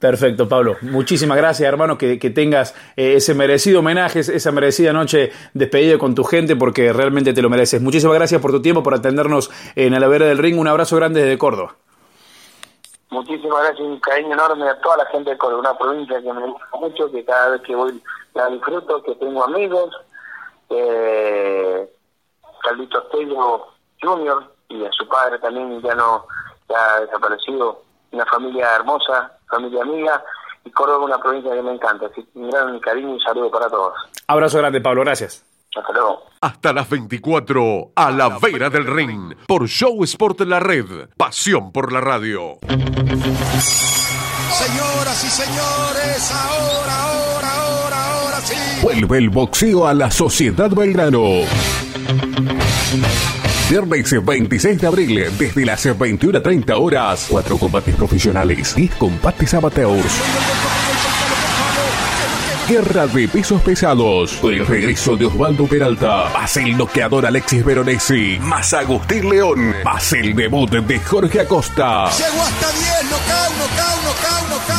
Perfecto, 0.06 0.48
Pablo. 0.48 0.76
Muchísimas 0.82 1.36
gracias, 1.36 1.68
hermano, 1.68 1.98
que, 1.98 2.16
tengas 2.30 2.76
eh, 2.96 3.14
ese 3.16 3.34
merecido 3.34 3.80
homenaje, 3.80 4.20
esa 4.20 4.52
merecida 4.52 4.92
noche 4.92 5.32
despedida 5.52 5.98
con 5.98 6.14
tu 6.14 6.22
gente, 6.22 6.54
porque 6.54 6.92
realmente 6.92 7.32
te 7.32 7.42
lo 7.42 7.50
mereces. 7.50 7.82
Muchísimas 7.82 8.14
gracias 8.14 8.40
por 8.40 8.52
tu 8.52 8.62
tiempo, 8.62 8.84
por 8.84 8.94
atendernos 8.94 9.50
en 9.74 9.98
la 9.98 10.06
vera 10.06 10.26
del 10.26 10.38
ring. 10.38 10.60
Un 10.60 10.68
abrazo 10.68 10.94
grande 10.94 11.22
desde 11.22 11.36
Córdoba. 11.38 11.74
Muchísimas 13.10 13.58
gracias, 13.64 13.80
un 13.80 13.98
cariño 13.98 14.34
enorme 14.34 14.68
a 14.68 14.80
toda 14.80 14.98
la 14.98 15.06
gente 15.06 15.30
de 15.30 15.38
Córdoba, 15.38 15.60
una 15.60 15.76
provincia 15.76 16.22
que 16.22 16.32
me 16.32 16.46
gusta 16.46 16.76
mucho, 16.78 17.10
que 17.10 17.24
cada 17.24 17.48
vez 17.48 17.62
que 17.62 17.74
voy 17.74 18.00
la 18.34 18.46
disfruto, 18.46 19.02
que 19.02 19.14
tengo 19.16 19.42
amigos. 19.42 19.90
Eh, 20.70 21.90
Carlito 22.62 23.02
Estello 23.02 23.66
Junior 24.00 24.54
y 24.68 24.84
a 24.84 24.92
su 24.92 25.08
padre 25.08 25.40
también 25.40 25.82
ya 25.82 25.96
no 25.96 26.26
ya 26.68 27.00
desaparecido, 27.00 27.82
una 28.12 28.24
familia 28.26 28.68
hermosa 28.76 29.35
familia 29.48 29.82
amiga, 29.82 30.22
y 30.64 30.70
Córdoba 30.70 31.04
una 31.04 31.18
provincia 31.18 31.52
que 31.52 31.62
me 31.62 31.72
encanta. 31.72 32.06
Así 32.06 32.22
que 32.22 32.38
un 32.38 32.50
gran 32.50 32.78
cariño 32.80 33.10
y 33.10 33.12
un 33.12 33.20
saludo 33.20 33.50
para 33.50 33.68
todos. 33.68 33.94
Abrazo 34.26 34.58
grande, 34.58 34.80
Pablo, 34.80 35.02
gracias. 35.02 35.44
Hasta 35.76 35.92
luego. 35.92 36.22
Hasta 36.40 36.72
las 36.72 36.88
24, 36.88 37.92
a 37.94 38.10
la 38.10 38.38
vera 38.38 38.70
del 38.70 38.86
ring, 38.86 39.34
por 39.46 39.66
Show 39.68 40.02
Sport 40.04 40.40
La 40.42 40.58
Red, 40.58 41.10
pasión 41.16 41.70
por 41.70 41.92
la 41.92 42.00
radio. 42.00 42.58
Señoras 44.50 45.24
y 45.24 45.28
señores, 45.28 46.32
ahora, 46.32 47.02
ahora, 47.02 47.54
ahora, 47.56 48.06
ahora 48.14 48.40
sí. 48.40 48.54
Vuelve 48.82 49.18
el 49.18 49.28
boxeo 49.28 49.86
a 49.86 49.92
la 49.92 50.10
Sociedad 50.10 50.70
Belgrano. 50.70 51.42
Viernes 53.68 54.24
26 54.24 54.80
de 54.80 54.86
abril, 54.86 55.24
desde 55.36 55.66
las 55.66 55.84
21.30 55.86 56.72
horas, 56.78 57.26
cuatro 57.28 57.58
combates 57.58 57.96
profesionales, 57.96 58.76
10 58.76 58.94
combates 58.94 59.54
amateurs. 59.54 60.75
Guerra 62.68 63.06
de 63.06 63.28
pesos 63.28 63.62
pesados. 63.62 64.34
Por 64.34 64.52
el 64.52 64.66
regreso 64.66 65.16
de 65.16 65.26
Osvaldo 65.26 65.66
Peralta. 65.66 66.30
Más 66.32 66.56
el 66.56 66.76
noqueador 66.76 67.24
Alexis 67.24 67.64
Veronesi. 67.64 68.38
Más 68.40 68.74
Agustín 68.74 69.30
León. 69.30 69.72
Más 69.84 70.12
el 70.12 70.34
debut 70.34 70.70
de 70.70 70.98
Jorge 70.98 71.40
Acosta. 71.40 72.10
Llegó 72.10 72.42
hasta 72.42 72.72
10. 72.72 72.96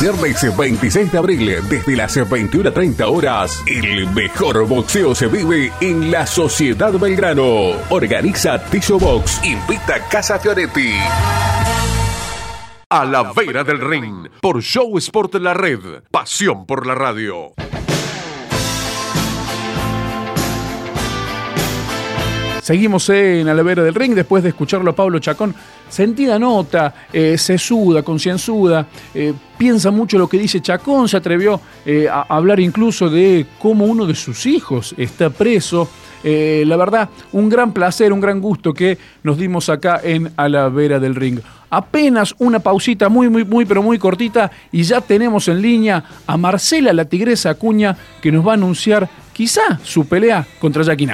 Viernes 0.00 0.56
26 0.56 1.10
de 1.10 1.18
abril, 1.18 1.56
desde 1.68 1.96
las 1.96 2.16
21.30 2.16 3.04
horas, 3.10 3.60
el 3.66 4.06
mejor 4.10 4.64
boxeo 4.68 5.12
se 5.12 5.26
vive 5.26 5.72
en 5.80 6.12
la 6.12 6.24
Sociedad 6.24 6.92
Belgrano. 6.92 7.72
Organiza 7.88 8.62
Tizo 8.66 8.98
Box, 9.00 9.40
invita 9.42 10.06
Casa 10.08 10.38
Fioretti. 10.38 10.92
A 12.90 13.04
la 13.04 13.32
vera 13.32 13.64
del 13.64 13.80
ring, 13.80 14.28
por 14.40 14.62
Show 14.62 14.96
Sport 14.98 15.34
La 15.36 15.52
Red, 15.52 16.04
pasión 16.12 16.64
por 16.64 16.86
la 16.86 16.94
radio. 16.94 17.54
Seguimos 22.68 23.08
en 23.08 23.48
a 23.48 23.54
la 23.54 23.62
vera 23.62 23.82
del 23.82 23.94
ring 23.94 24.14
después 24.14 24.42
de 24.42 24.50
escucharlo 24.50 24.90
a 24.90 24.94
Pablo 24.94 25.18
Chacón. 25.20 25.54
Sentida 25.88 26.38
nota, 26.38 27.06
eh, 27.10 27.38
sesuda, 27.38 28.02
concienzuda, 28.02 28.86
eh, 29.14 29.32
piensa 29.56 29.90
mucho 29.90 30.18
lo 30.18 30.28
que 30.28 30.38
dice 30.38 30.60
Chacón, 30.60 31.08
se 31.08 31.16
atrevió 31.16 31.58
eh, 31.86 32.08
a 32.12 32.26
hablar 32.28 32.60
incluso 32.60 33.08
de 33.08 33.46
cómo 33.58 33.86
uno 33.86 34.04
de 34.04 34.14
sus 34.14 34.44
hijos 34.44 34.94
está 34.98 35.30
preso. 35.30 35.88
Eh, 36.22 36.62
la 36.66 36.76
verdad, 36.76 37.08
un 37.32 37.48
gran 37.48 37.72
placer, 37.72 38.12
un 38.12 38.20
gran 38.20 38.38
gusto 38.38 38.74
que 38.74 38.98
nos 39.22 39.38
dimos 39.38 39.70
acá 39.70 40.02
en 40.04 40.30
A 40.36 40.46
la 40.50 40.68
Vera 40.68 41.00
del 41.00 41.14
Ring. 41.14 41.40
Apenas 41.70 42.34
una 42.38 42.58
pausita 42.58 43.08
muy, 43.08 43.30
muy, 43.30 43.46
muy, 43.46 43.64
pero 43.64 43.82
muy 43.82 43.98
cortita 43.98 44.50
y 44.70 44.82
ya 44.82 45.00
tenemos 45.00 45.48
en 45.48 45.62
línea 45.62 46.04
a 46.26 46.36
Marcela 46.36 46.92
la 46.92 47.06
Tigresa 47.06 47.48
Acuña 47.48 47.96
que 48.20 48.30
nos 48.30 48.46
va 48.46 48.50
a 48.50 48.56
anunciar 48.56 49.08
quizá 49.32 49.80
su 49.82 50.06
pelea 50.06 50.46
contra 50.60 50.82
Jackie 50.82 51.06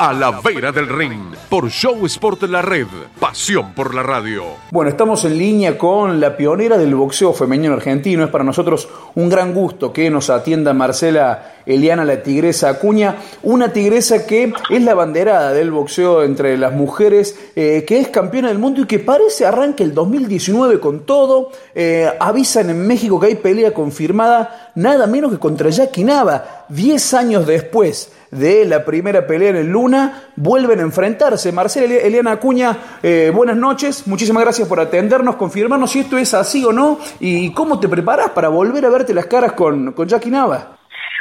A 0.00 0.12
la 0.12 0.30
vera 0.40 0.70
del 0.70 0.88
ring, 0.88 1.34
por 1.48 1.68
Show 1.68 2.06
Sport 2.06 2.44
La 2.44 2.62
Red, 2.62 2.86
pasión 3.18 3.74
por 3.74 3.96
la 3.96 4.04
radio. 4.04 4.44
Bueno, 4.70 4.90
estamos 4.90 5.24
en 5.24 5.36
línea 5.36 5.76
con 5.76 6.20
la 6.20 6.36
pionera 6.36 6.78
del 6.78 6.94
boxeo 6.94 7.32
femenino 7.32 7.74
argentino. 7.74 8.22
Es 8.22 8.30
para 8.30 8.44
nosotros 8.44 8.88
un 9.16 9.28
gran 9.28 9.52
gusto 9.52 9.92
que 9.92 10.08
nos 10.08 10.30
atienda 10.30 10.72
Marcela 10.72 11.56
Eliana, 11.66 12.04
la 12.04 12.22
tigresa 12.22 12.68
Acuña, 12.68 13.16
una 13.42 13.72
tigresa 13.72 14.24
que 14.24 14.52
es 14.70 14.82
la 14.82 14.94
banderada 14.94 15.52
del 15.52 15.72
boxeo 15.72 16.22
entre 16.22 16.56
las 16.56 16.72
mujeres, 16.72 17.36
eh, 17.56 17.84
que 17.84 17.98
es 17.98 18.06
campeona 18.08 18.48
del 18.48 18.58
mundo 18.58 18.82
y 18.82 18.86
que 18.86 19.00
parece 19.00 19.46
arranque 19.46 19.82
el 19.82 19.94
2019 19.94 20.78
con 20.78 21.06
todo. 21.06 21.50
Eh, 21.74 22.08
avisan 22.20 22.70
en 22.70 22.86
México 22.86 23.18
que 23.18 23.26
hay 23.26 23.34
pelea 23.34 23.74
confirmada, 23.74 24.70
nada 24.76 25.08
menos 25.08 25.32
que 25.32 25.38
contra 25.38 25.70
Jackie 25.70 26.04
Nava, 26.04 26.66
10 26.68 27.14
años 27.14 27.46
después 27.48 28.12
de 28.30 28.64
la 28.64 28.84
primera 28.84 29.26
pelea 29.26 29.50
en 29.50 29.56
el 29.56 29.66
Luna, 29.66 30.30
vuelven 30.36 30.80
a 30.80 30.82
enfrentarse. 30.82 31.52
Marcela 31.52 31.94
Eliana 31.94 32.32
Acuña, 32.32 32.76
eh, 33.02 33.30
buenas 33.34 33.56
noches, 33.56 34.06
muchísimas 34.06 34.42
gracias 34.42 34.68
por 34.68 34.80
atendernos, 34.80 35.36
confirmarnos 35.36 35.90
si 35.90 36.00
esto 36.00 36.18
es 36.18 36.34
así 36.34 36.64
o 36.64 36.72
no 36.72 36.98
y 37.20 37.52
cómo 37.54 37.80
te 37.80 37.88
preparas 37.88 38.30
para 38.30 38.48
volver 38.48 38.84
a 38.84 38.90
verte 38.90 39.14
las 39.14 39.26
caras 39.26 39.52
con, 39.52 39.92
con 39.92 40.06
Jackie 40.06 40.30
Nava. 40.30 40.76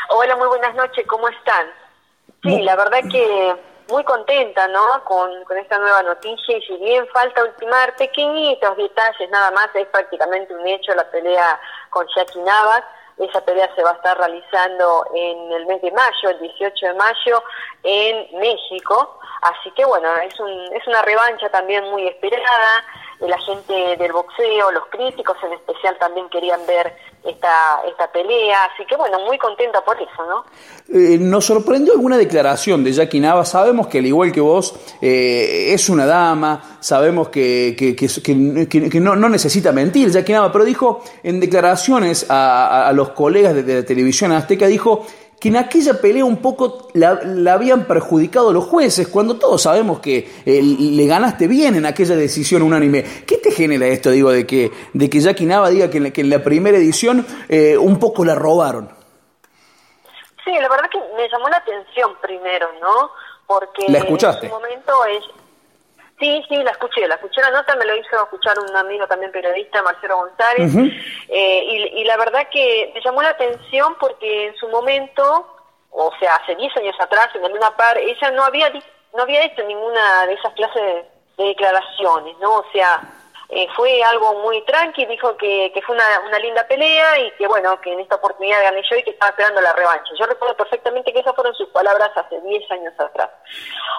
Hola, 0.09 0.35
muy 0.37 0.47
buenas 0.47 0.75
noches, 0.75 1.05
¿cómo 1.07 1.27
están? 1.29 1.67
Sí, 2.43 2.61
la 2.61 2.75
verdad 2.75 2.99
que 3.11 3.55
muy 3.89 4.03
contenta, 4.03 4.67
¿no? 4.67 5.03
Con, 5.05 5.43
con 5.45 5.57
esta 5.57 5.77
nueva 5.77 6.03
noticia 6.03 6.57
y 6.57 6.61
si 6.61 6.77
bien 6.77 7.05
falta 7.13 7.43
ultimar 7.43 7.95
pequeñitos 7.95 8.77
detalles, 8.77 9.29
nada 9.31 9.51
más, 9.51 9.69
es 9.75 9.87
prácticamente 9.87 10.53
un 10.53 10.67
hecho 10.67 10.93
la 10.93 11.09
pelea 11.09 11.59
con 11.89 12.05
Jackie 12.15 12.39
Navas 12.39 12.83
esa 13.17 13.41
pelea 13.41 13.69
se 13.75 13.83
va 13.83 13.91
a 13.91 13.95
estar 13.95 14.17
realizando 14.17 15.05
en 15.13 15.51
el 15.51 15.65
mes 15.65 15.81
de 15.81 15.91
mayo, 15.91 16.29
el 16.29 16.39
18 16.39 16.87
de 16.87 16.93
mayo, 16.93 17.43
en 17.83 18.39
México. 18.39 19.19
Así 19.41 19.71
que 19.71 19.85
bueno, 19.85 20.07
es, 20.17 20.39
un, 20.39 20.49
es 20.75 20.87
una 20.87 21.01
revancha 21.01 21.49
también 21.49 21.83
muy 21.89 22.07
esperada. 22.07 22.85
La 23.19 23.37
gente 23.39 23.97
del 23.97 24.11
boxeo, 24.11 24.71
los 24.71 24.85
críticos 24.87 25.37
en 25.43 25.53
especial 25.53 25.97
también 25.97 26.29
querían 26.29 26.65
ver 26.67 26.95
esta, 27.23 27.81
esta 27.87 28.11
pelea. 28.11 28.65
Así 28.65 28.85
que 28.85 28.95
bueno, 28.95 29.19
muy 29.25 29.37
contenta 29.37 29.83
por 29.83 29.95
eso, 29.97 30.25
¿no? 30.27 30.45
Eh, 30.89 31.17
nos 31.17 31.45
sorprendió 31.45 31.93
alguna 31.93 32.17
declaración 32.17 32.83
de 32.83 32.91
Jackie 32.93 33.19
Nava. 33.19 33.45
Sabemos 33.45 33.87
que 33.87 33.99
al 33.99 34.05
igual 34.05 34.31
que 34.31 34.41
vos 34.41 34.73
eh, 35.01 35.73
es 35.73 35.89
una 35.89 36.05
dama, 36.05 36.77
sabemos 36.79 37.29
que, 37.29 37.75
que, 37.77 37.95
que, 37.95 38.99
no, 38.99 39.15
no, 39.15 39.29
necesita 39.29 39.71
mentir 39.71 40.09
Jackie 40.09 40.33
Nava, 40.33 40.51
pero 40.51 40.63
dijo 40.63 41.03
en 41.23 41.39
declaraciones 41.39 42.29
a, 42.29 42.87
a, 42.87 42.93
los 42.93 43.09
colegas 43.09 43.53
de, 43.53 43.63
de 43.63 43.75
la 43.81 43.85
televisión 43.85 44.31
azteca, 44.31 44.67
dijo 44.67 45.05
que 45.39 45.49
en 45.49 45.57
aquella 45.57 46.01
pelea 46.01 46.25
un 46.25 46.37
poco 46.37 46.87
la, 46.93 47.19
habían 47.53 47.85
perjudicado 47.85 48.51
los 48.51 48.65
jueces, 48.65 49.07
cuando 49.07 49.37
todos 49.37 49.61
sabemos 49.61 49.99
que 49.99 50.27
eh, 50.45 50.61
le 50.63 51.05
ganaste 51.05 51.47
bien 51.47 51.75
en 51.75 51.85
aquella 51.85 52.15
decisión 52.15 52.63
unánime. 52.63 53.03
¿Qué 53.25 53.37
te 53.37 53.51
genera 53.51 53.85
esto, 53.85 54.09
digo, 54.09 54.31
de 54.31 54.47
que, 54.47 54.71
de 54.93 55.09
que 55.09 55.19
Jackie 55.19 55.45
Nava 55.45 55.69
diga 55.69 55.89
que 55.89 55.97
en 55.97 56.29
la, 56.29 56.43
primera 56.43 56.77
edición 56.77 57.25
eh, 57.49 57.77
un 57.77 57.99
poco 57.99 58.25
la 58.25 58.33
robaron? 58.33 58.89
Sí, 60.43 60.51
la 60.59 60.69
verdad 60.69 60.89
que 60.89 60.99
me 61.15 61.29
llamó 61.29 61.49
la 61.49 61.57
atención 61.57 62.13
primero, 62.21 62.67
¿no? 62.81 63.11
Porque 63.45 63.85
¿La 63.89 63.99
escuchaste? 63.99 64.47
en 64.47 64.53
ese 64.53 64.59
momento 64.59 65.05
es, 65.05 65.23
Sí, 66.19 66.43
sí, 66.49 66.55
la 66.63 66.71
escuché, 66.71 67.07
la 67.07 67.15
escuché 67.15 67.41
la 67.41 67.51
nota, 67.51 67.75
me 67.75 67.85
lo 67.85 67.95
hizo 67.95 68.23
escuchar 68.23 68.57
un 68.57 68.75
amigo 68.75 69.05
también 69.07 69.31
periodista, 69.31 69.83
Marcelo 69.83 70.17
González, 70.17 70.73
eh, 71.29 71.91
y, 71.93 72.03
la 72.05 72.17
verdad 72.17 72.47
que 72.51 72.91
me 72.95 73.01
llamó 73.01 73.21
la 73.21 73.29
atención 73.29 73.95
porque 73.99 74.47
en 74.47 74.55
su 74.55 74.67
momento, 74.69 75.47
o 75.91 76.11
sea, 76.19 76.37
hace 76.37 76.55
10 76.55 76.75
años 76.77 76.95
atrás, 76.99 77.29
en 77.35 77.43
una 77.43 77.69
par, 77.77 77.99
ella 77.99 78.31
no 78.31 78.43
había 78.43 78.71
no 79.13 79.23
había 79.23 79.43
hecho 79.45 79.63
ninguna 79.63 80.25
de 80.25 80.33
esas 80.33 80.53
clases 80.53 80.81
de, 81.37 81.45
declaraciones, 81.45 82.35
¿no? 82.39 82.55
O 82.55 82.65
sea, 82.71 82.99
eh, 83.49 83.67
fue 83.75 84.03
algo 84.03 84.41
muy 84.41 84.61
tranqui, 84.65 85.05
dijo 85.05 85.37
que, 85.37 85.71
que 85.73 85.81
fue 85.81 85.95
una, 85.95 86.03
una, 86.27 86.37
linda 86.39 86.67
pelea 86.67 87.19
y 87.19 87.31
que 87.31 87.47
bueno, 87.47 87.79
que 87.79 87.93
en 87.93 88.01
esta 88.01 88.15
oportunidad 88.15 88.61
gané 88.61 88.81
yo 88.89 88.97
y 88.97 89.03
que 89.03 89.11
estaba 89.11 89.29
esperando 89.29 89.61
la 89.61 89.73
revancha. 89.73 90.11
Yo 90.19 90.25
recuerdo 90.25 90.57
perfectamente 90.57 91.13
que 91.13 91.19
esas 91.19 91.33
fueron 91.33 91.55
sus 91.55 91.69
palabras 91.69 92.11
hace 92.15 92.41
10 92.41 92.71
años 92.71 92.93
atrás. 92.99 93.29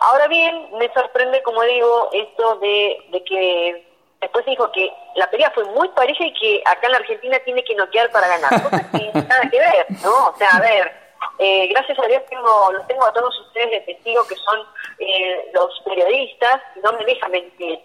Ahora 0.02 0.28
bien, 0.28 0.68
me 0.78 0.92
sorprende, 0.92 1.42
como 1.42 1.62
digo, 1.62 2.10
esto 2.12 2.56
de, 2.56 2.98
de 3.10 3.24
que 3.24 3.88
después 4.20 4.44
dijo 4.44 4.70
que 4.72 4.92
la 5.14 5.30
pelea 5.30 5.50
fue 5.54 5.64
muy 5.64 5.88
pareja 5.90 6.24
y 6.24 6.34
que 6.34 6.62
acá 6.66 6.86
en 6.86 6.92
la 6.92 6.98
Argentina 6.98 7.38
tiene 7.44 7.64
que 7.64 7.74
noquear 7.74 8.10
para 8.10 8.28
ganar. 8.28 8.52
nada 8.92 9.50
que 9.50 9.58
ver, 9.58 9.86
¿no? 10.02 10.28
O 10.28 10.34
sea, 10.36 10.50
a 10.50 10.60
ver, 10.60 10.92
eh, 11.38 11.68
gracias 11.68 11.98
a 11.98 12.06
Dios 12.06 12.22
tengo, 12.28 12.72
los 12.72 12.86
tengo 12.86 13.04
a 13.04 13.12
todos 13.12 13.38
ustedes 13.46 13.70
de 13.70 13.80
testigo 13.92 14.26
que 14.28 14.36
son 14.36 14.60
eh, 14.98 15.50
los 15.54 15.80
periodistas, 15.84 16.60
no 16.82 16.92
me 16.92 17.04
dejan 17.04 17.30
mentir. 17.30 17.80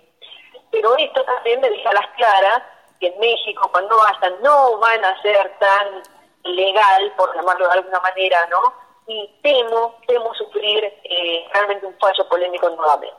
Pero 0.74 0.98
esto 0.98 1.24
también 1.24 1.62
me 1.62 1.70
deja 1.70 1.94
las 1.94 2.08
claras 2.18 2.64
que 3.00 3.08
en 3.08 3.20
México 3.20 3.70
cuando 3.72 3.96
vayan 3.96 4.42
no 4.42 4.80
van 4.80 5.06
a 5.06 5.22
ser 5.22 5.56
tan 5.60 6.02
legal, 6.44 7.14
por 7.16 7.34
llamarlo 7.36 7.68
de 7.68 7.74
alguna 7.74 8.00
manera, 8.00 8.48
¿no? 8.48 8.74
Y 9.06 9.40
temo, 9.44 9.96
temo 10.08 10.34
sufrir 10.34 10.84
eh, 11.04 11.48
realmente 11.54 11.86
un 11.86 11.96
fallo 12.00 12.28
polémico 12.28 12.72
nuevamente. 12.72 13.16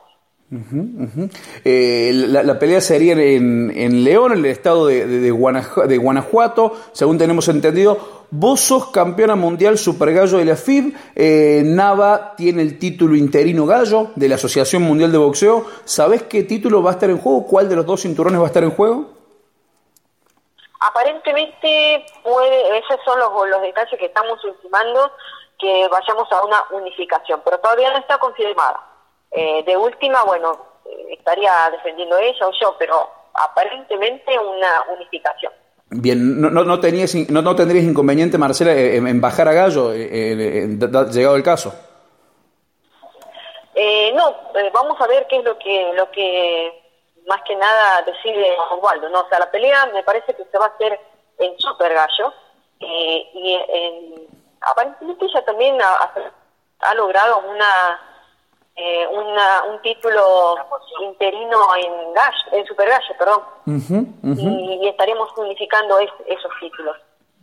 Eh, 1.64 2.12
la, 2.12 2.58
pelea 2.58 2.80
sería 2.80 3.14
en, 3.14 3.72
en, 3.74 4.04
León, 4.04 4.32
en 4.32 4.38
el 4.38 4.46
estado 4.46 4.86
de, 4.86 5.06
de, 5.06 5.30
Guanajuato, 5.98 6.76
según 6.92 7.18
tenemos 7.18 7.48
entendido. 7.48 8.24
Vos 8.30 8.60
sos 8.60 8.90
campeona 8.90 9.36
mundial 9.36 9.78
super 9.78 10.12
gallo 10.12 10.38
de 10.38 10.44
la 10.44 10.56
FIB. 10.56 10.94
Eh, 11.14 11.62
Nava 11.64 12.34
tiene 12.36 12.62
el 12.62 12.78
título 12.78 13.16
interino 13.16 13.66
gallo 13.66 14.10
de 14.16 14.28
la 14.28 14.34
Asociación 14.36 14.82
Mundial 14.82 15.12
de 15.12 15.18
Boxeo. 15.18 15.66
¿Sabés 15.84 16.24
qué 16.24 16.42
título 16.42 16.82
va 16.82 16.90
a 16.90 16.94
estar 16.94 17.10
en 17.10 17.18
juego? 17.18 17.46
¿Cuál 17.46 17.68
de 17.68 17.76
los 17.76 17.86
dos 17.86 18.02
cinturones 18.02 18.40
va 18.40 18.44
a 18.44 18.48
estar 18.48 18.64
en 18.64 18.70
juego? 18.70 19.10
Aparentemente, 20.80 22.04
puede, 22.22 22.78
esos 22.78 23.00
son 23.04 23.18
los, 23.18 23.30
los 23.48 23.62
detalles 23.62 23.98
que 23.98 24.06
estamos 24.06 24.42
ultimando, 24.44 25.10
que 25.58 25.88
vayamos 25.90 26.30
a 26.30 26.44
una 26.44 26.58
unificación, 26.72 27.40
pero 27.44 27.58
todavía 27.58 27.90
no 27.90 27.98
está 27.98 28.18
confirmada. 28.18 28.93
Eh, 29.36 29.64
de 29.66 29.76
última, 29.76 30.22
bueno, 30.22 30.56
eh, 30.86 31.14
estaría 31.18 31.68
defendiendo 31.72 32.16
ella 32.18 32.46
o 32.46 32.52
yo, 32.52 32.76
pero 32.78 33.10
aparentemente 33.34 34.38
una 34.38 34.84
unificación. 34.94 35.52
Bien, 35.90 36.40
no, 36.40 36.50
no, 36.50 36.80
tenías, 36.80 37.12
no, 37.30 37.42
no 37.42 37.56
tendrías 37.56 37.84
inconveniente, 37.84 38.38
Marcela, 38.38 38.72
en, 38.72 39.20
bajar 39.20 39.48
a 39.48 39.52
Gallo, 39.52 39.92
llegado 39.92 41.36
el 41.36 41.42
caso. 41.42 41.74
Eh, 43.74 44.12
no, 44.14 44.36
vamos 44.72 45.00
a 45.00 45.06
ver 45.08 45.26
qué 45.26 45.38
es 45.38 45.44
lo 45.44 45.58
que 45.58 45.92
lo 45.94 46.08
que 46.12 46.80
más 47.26 47.42
que 47.42 47.56
nada 47.56 48.02
decide 48.02 48.56
Osvaldo, 48.70 49.08
¿no? 49.08 49.22
O 49.22 49.28
sea, 49.28 49.40
la 49.40 49.50
pelea 49.50 49.86
me 49.86 50.04
parece 50.04 50.34
que 50.34 50.44
se 50.44 50.58
va 50.58 50.66
a 50.66 50.68
hacer 50.68 50.98
en 51.38 51.58
Super 51.58 51.92
Gallo 51.92 52.32
y 52.78 53.58
aparentemente 54.60 55.24
ella 55.24 55.44
también 55.44 55.76
ha 55.82 56.94
logrado 56.94 57.42
una 57.48 58.13
eh, 58.76 59.06
un 59.08 59.82
título 59.82 60.56
interino 61.02 61.58
en 61.76 62.12
Gallo, 62.12 62.44
en 62.52 62.66
Super 62.66 62.88
Gallo, 62.88 63.14
perdón. 63.18 63.42
Y, 64.22 64.88
estaremos 64.88 65.30
unificando 65.36 65.98
esos 65.98 66.50
títulos. 66.60 66.96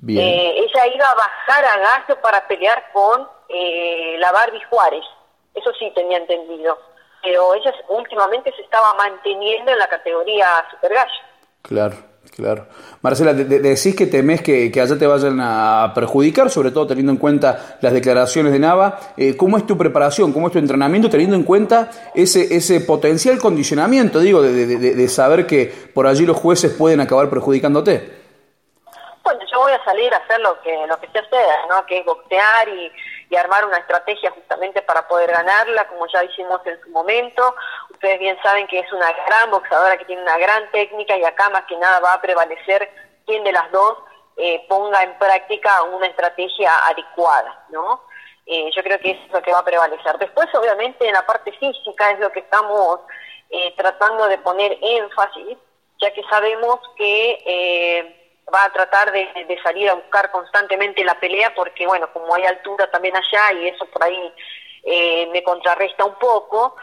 Eh, 0.07 0.55
ella 0.57 0.87
iba 0.87 1.05
a 1.05 1.15
bajar 1.15 1.65
a 1.65 1.77
Gallo 1.77 2.21
para 2.21 2.47
pelear 2.47 2.83
con 2.91 3.27
eh, 3.49 4.15
la 4.19 4.31
Barbie 4.31 4.63
Juárez. 4.69 5.05
Eso 5.53 5.71
sí 5.79 5.91
tenía 5.95 6.17
entendido. 6.17 6.77
Pero 7.23 7.53
ella 7.53 7.73
últimamente 7.87 8.51
se 8.55 8.63
estaba 8.63 8.93
manteniendo 8.95 9.71
en 9.71 9.79
la 9.79 9.87
categoría 9.87 10.65
Super 10.71 10.93
Gallo. 10.93 11.21
Claro. 11.61 12.10
Claro. 12.29 12.67
Marcela, 13.01 13.33
decís 13.33 13.95
que 13.95 14.05
temés 14.05 14.41
que, 14.41 14.71
allá 14.81 14.97
te 14.97 15.05
vayan 15.05 15.39
a 15.41 15.91
perjudicar, 15.93 16.49
sobre 16.49 16.71
todo 16.71 16.87
teniendo 16.87 17.11
en 17.11 17.17
cuenta 17.17 17.77
las 17.81 17.91
declaraciones 17.91 18.53
de 18.53 18.59
Nava. 18.59 18.99
Eh, 19.17 19.35
¿Cómo 19.35 19.57
es 19.57 19.65
tu 19.65 19.77
preparación? 19.77 20.31
¿Cómo 20.31 20.47
es 20.47 20.53
tu 20.53 20.59
entrenamiento 20.59 21.09
teniendo 21.09 21.35
en 21.35 21.43
cuenta 21.43 21.89
ese, 22.15 22.55
ese 22.55 22.79
potencial 22.81 23.37
condicionamiento, 23.39 24.19
digo, 24.19 24.41
de, 24.41 25.07
saber 25.09 25.45
que 25.45 25.65
por 25.93 26.07
allí 26.07 26.25
los 26.25 26.37
jueces 26.37 26.71
pueden 26.73 27.01
acabar 27.01 27.29
perjudicándote? 27.29 28.21
Bueno, 29.23 29.39
yo 29.51 29.59
voy 29.59 29.73
a 29.73 29.83
salir 29.83 30.13
a 30.13 30.17
hacer 30.17 30.39
lo 30.39 30.61
que, 30.61 30.71
lo 30.87 30.99
que 30.99 31.07
se 31.07 31.19
hace, 31.19 31.37
¿no? 31.69 31.85
Que 31.85 31.99
es 31.99 32.05
y 32.05 32.91
y 33.31 33.37
armar 33.37 33.65
una 33.65 33.77
estrategia 33.77 34.29
justamente 34.31 34.81
para 34.81 35.07
poder 35.07 35.31
ganarla, 35.31 35.87
como 35.87 36.05
ya 36.07 36.21
hicimos 36.25 36.59
en 36.65 36.79
su 36.81 36.89
momento. 36.89 37.55
Ustedes 37.89 38.19
bien 38.19 38.37
saben 38.43 38.67
que 38.67 38.79
es 38.79 38.91
una 38.91 39.09
gran 39.25 39.49
boxeadora 39.49 39.97
que 39.97 40.03
tiene 40.03 40.21
una 40.21 40.37
gran 40.37 40.69
técnica 40.71 41.15
y 41.15 41.23
acá 41.23 41.49
más 41.49 41.63
que 41.63 41.77
nada 41.77 42.01
va 42.01 42.13
a 42.13 42.21
prevalecer 42.21 42.91
quién 43.25 43.41
de 43.45 43.53
las 43.53 43.71
dos 43.71 43.99
eh, 44.35 44.65
ponga 44.67 45.01
en 45.03 45.17
práctica 45.17 45.81
una 45.83 46.07
estrategia 46.07 46.77
adecuada, 46.87 47.65
¿no? 47.69 48.03
Eh, 48.45 48.69
yo 48.75 48.83
creo 48.83 48.99
que 48.99 49.11
es 49.11 49.31
lo 49.31 49.41
que 49.41 49.53
va 49.53 49.59
a 49.59 49.65
prevalecer. 49.65 50.17
Después, 50.17 50.47
obviamente, 50.53 51.07
en 51.07 51.13
la 51.13 51.25
parte 51.25 51.53
física 51.53 52.11
es 52.11 52.19
lo 52.19 52.33
que 52.33 52.41
estamos 52.41 52.99
eh, 53.49 53.73
tratando 53.77 54.27
de 54.27 54.39
poner 54.39 54.77
énfasis, 54.81 55.57
ya 56.01 56.11
que 56.11 56.23
sabemos 56.23 56.81
que 56.97 58.20
va 58.53 58.65
a 58.65 58.73
tratar 58.73 59.11
de, 59.11 59.27
salir 59.63 59.89
a 59.89 59.95
buscar 59.95 60.31
constantemente 60.31 61.03
la 61.03 61.19
pelea 61.19 61.53
porque, 61.55 61.85
bueno, 61.85 62.11
como 62.13 62.33
hay 62.35 62.45
altura 62.45 62.89
también 62.91 63.15
allá 63.15 63.53
y 63.59 63.67
eso 63.67 63.85
por 63.87 64.03
ahí 64.03 64.33
eh, 64.83 65.29
me 65.31 65.43
contrarresta 65.43 66.05
un 66.05 66.15
poco. 66.15 66.75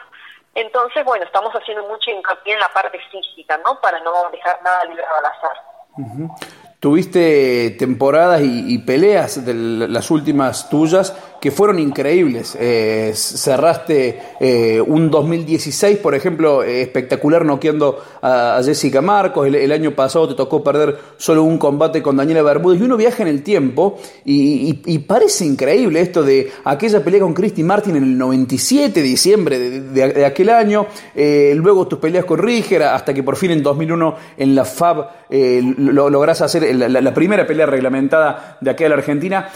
Entonces, 0.55 1.05
bueno, 1.05 1.25
estamos 1.25 1.53
haciendo 1.53 1.87
mucho 1.87 2.11
hincapié 2.11 2.55
en 2.55 2.61
la 2.61 2.73
parte 2.73 2.99
física, 3.11 3.59
¿no? 3.65 3.81
Para 3.81 4.01
no 4.01 4.31
dejar 4.31 4.61
nada 4.63 4.85
librado 4.85 5.15
al 5.19 5.27
azar. 5.27 6.49
Tuviste 6.81 7.71
temporadas 7.79 8.41
y, 8.43 8.79
peleas 8.79 9.45
de 9.45 9.55
las 9.55 10.11
últimas 10.11 10.69
tuyas 10.69 11.11
que 11.41 11.51
fueron 11.51 11.79
increíbles. 11.79 12.57
Eh, 12.59 13.13
cerraste 13.15 14.21
eh, 14.41 14.81
un 14.81 15.11
2016, 15.11 15.99
por 15.99 16.15
ejemplo, 16.15 16.63
eh, 16.63 16.83
espectacular 16.83 17.45
noqueando 17.45 18.03
a, 18.23 18.61
Jessica 18.65 19.01
Marcos. 19.01 19.47
El, 19.47 19.73
año 19.73 19.93
pasado 19.93 20.29
te 20.29 20.35
tocó 20.35 20.65
perder 20.65 20.99
solo 21.17 21.45
un 21.45 21.59
combate 21.59 22.03
con 22.03 22.17
Daniela 22.17 22.43
Bermúdez. 22.43 22.81
Y 22.81 22.85
uno 22.85 22.97
viaja 22.97 23.23
en 23.23 23.29
el 23.29 23.43
tiempo 23.43 23.99
y, 24.25 24.99
parece 25.07 25.45
increíble 25.45 26.01
esto 26.01 26.23
de 26.23 26.51
aquella 26.65 27.03
pelea 27.03 27.21
con 27.21 27.33
Christy 27.33 27.63
Martin 27.63 27.97
en 27.97 28.03
el 28.03 28.19
97, 28.19 29.01
diciembre 29.01 29.59
de, 29.59 30.27
aquel 30.27 30.51
año. 30.51 30.87
luego 31.15 31.87
tus 31.87 31.99
peleas 31.99 32.25
con 32.25 32.39
Ríger, 32.39 32.83
hasta 32.83 33.15
que 33.15 33.23
por 33.23 33.37
fin 33.37 33.53
en 33.53 33.63
2001 33.63 34.17
en 34.37 34.55
la 34.55 34.65
FAB 34.65 35.07
lo, 35.31 36.11
lográs 36.11 36.43
hacer 36.43 36.75
la, 36.75 36.89
la 36.89 37.15
primera 37.15 37.47
pelea 37.47 37.67
reglamentada 37.67 38.59
de 38.61 38.71
aquella 38.71 38.95
Argentina. 38.95 39.49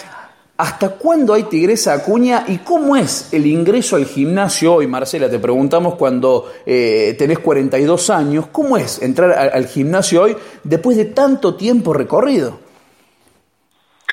¿Hasta 0.63 0.91
cuándo 0.91 1.35
hay 1.35 1.43
Tigresa 1.43 1.93
Acuña 1.93 2.45
y 2.47 2.59
cómo 2.59 2.95
es 2.95 3.35
el 3.35 3.47
ingreso 3.47 3.97
al 3.97 4.05
gimnasio 4.05 4.75
hoy? 4.75 4.87
Marcela, 4.87 5.29
te 5.29 5.41
preguntamos 5.41 5.97
cuando 5.97 6.53
eh, 6.65 7.17
tenés 7.19 7.41
42 7.41 8.11
años, 8.11 8.47
¿cómo 8.53 8.77
es 8.77 9.03
entrar 9.03 9.33
al, 9.33 9.67
gimnasio 9.67 10.23
hoy 10.23 10.37
después 10.63 10.97
de 10.97 11.07
tanto 11.07 11.57
tiempo 11.57 11.93
recorrido? 11.93 12.61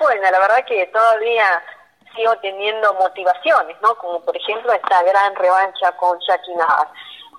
Bueno, 0.01 0.21
la 0.23 0.39
verdad 0.39 0.65
que 0.67 0.87
todavía 0.87 1.45
sigo 2.15 2.35
teniendo 2.41 2.95
motivaciones, 2.95 3.77
¿no? 3.83 3.93
Como 3.99 4.19
por 4.21 4.35
ejemplo 4.35 4.73
esta 4.73 5.03
gran 5.03 5.35
revancha 5.35 5.91
con 5.97 6.17
Jackie 6.27 6.55
Navas. 6.55 6.87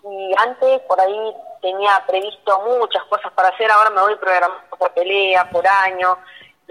Y 0.05 0.35
antes 0.39 0.83
por 0.83 1.01
ahí 1.01 1.35
tenía 1.61 2.01
previsto 2.07 2.61
muchas 2.79 3.03
cosas 3.07 3.33
para 3.33 3.49
hacer, 3.49 3.73
ahora 3.73 3.91
me 3.91 4.03
voy 4.03 4.15
programando 4.15 4.61
por 4.79 4.93
pelea, 4.93 5.51
por 5.51 5.67
año 5.67 6.17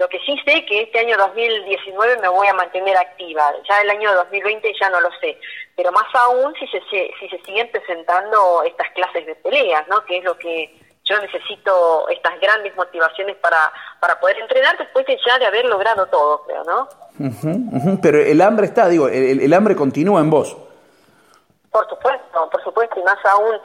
lo 0.00 0.08
que 0.08 0.18
sí 0.20 0.34
sé 0.46 0.64
que 0.64 0.80
este 0.80 0.98
año 0.98 1.14
2019 1.18 2.22
me 2.22 2.28
voy 2.28 2.48
a 2.48 2.54
mantener 2.54 2.96
activa. 2.96 3.52
Ya 3.68 3.82
el 3.82 3.90
año 3.90 4.14
2020 4.14 4.72
ya 4.80 4.88
no 4.88 4.98
lo 4.98 5.10
sé. 5.20 5.38
Pero 5.76 5.92
más 5.92 6.06
aún 6.14 6.54
si 6.58 6.66
se, 6.68 6.80
si 6.88 7.28
se 7.28 7.38
siguen 7.44 7.70
presentando 7.70 8.62
estas 8.62 8.88
clases 8.94 9.26
de 9.26 9.34
peleas, 9.34 9.86
¿no? 9.88 10.02
Que 10.06 10.16
es 10.16 10.24
lo 10.24 10.38
que 10.38 10.74
yo 11.04 11.20
necesito, 11.20 12.08
estas 12.08 12.40
grandes 12.40 12.74
motivaciones 12.76 13.36
para, 13.36 13.70
para 14.00 14.18
poder 14.18 14.38
entrenar 14.38 14.78
después 14.78 15.04
de 15.04 15.18
ya 15.26 15.38
de 15.38 15.44
haber 15.44 15.66
logrado 15.66 16.06
todo, 16.06 16.44
creo, 16.44 16.64
¿no? 16.64 16.88
Pero 18.00 18.20
el 18.20 18.40
hambre 18.40 18.66
está, 18.66 18.88
digo, 18.88 19.06
el, 19.06 19.40
el 19.40 19.52
hambre 19.52 19.76
continúa 19.76 20.20
en 20.20 20.30
vos. 20.30 20.56
Por 21.70 21.86
supuesto, 21.90 22.48
por 22.50 22.64
supuesto, 22.64 22.98
y 22.98 23.02
más 23.02 23.18
aún 23.26 23.56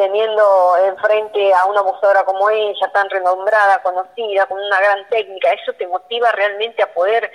teniendo 0.00 0.76
enfrente 0.78 1.52
a 1.52 1.66
una 1.66 1.82
boxeadora 1.82 2.24
como 2.24 2.48
ella, 2.48 2.90
tan 2.90 3.10
renombrada, 3.10 3.82
conocida, 3.82 4.46
con 4.46 4.58
una 4.58 4.80
gran 4.80 5.06
técnica, 5.10 5.52
eso 5.52 5.74
te 5.74 5.86
motiva 5.86 6.32
realmente 6.32 6.82
a 6.82 6.90
poder 6.90 7.30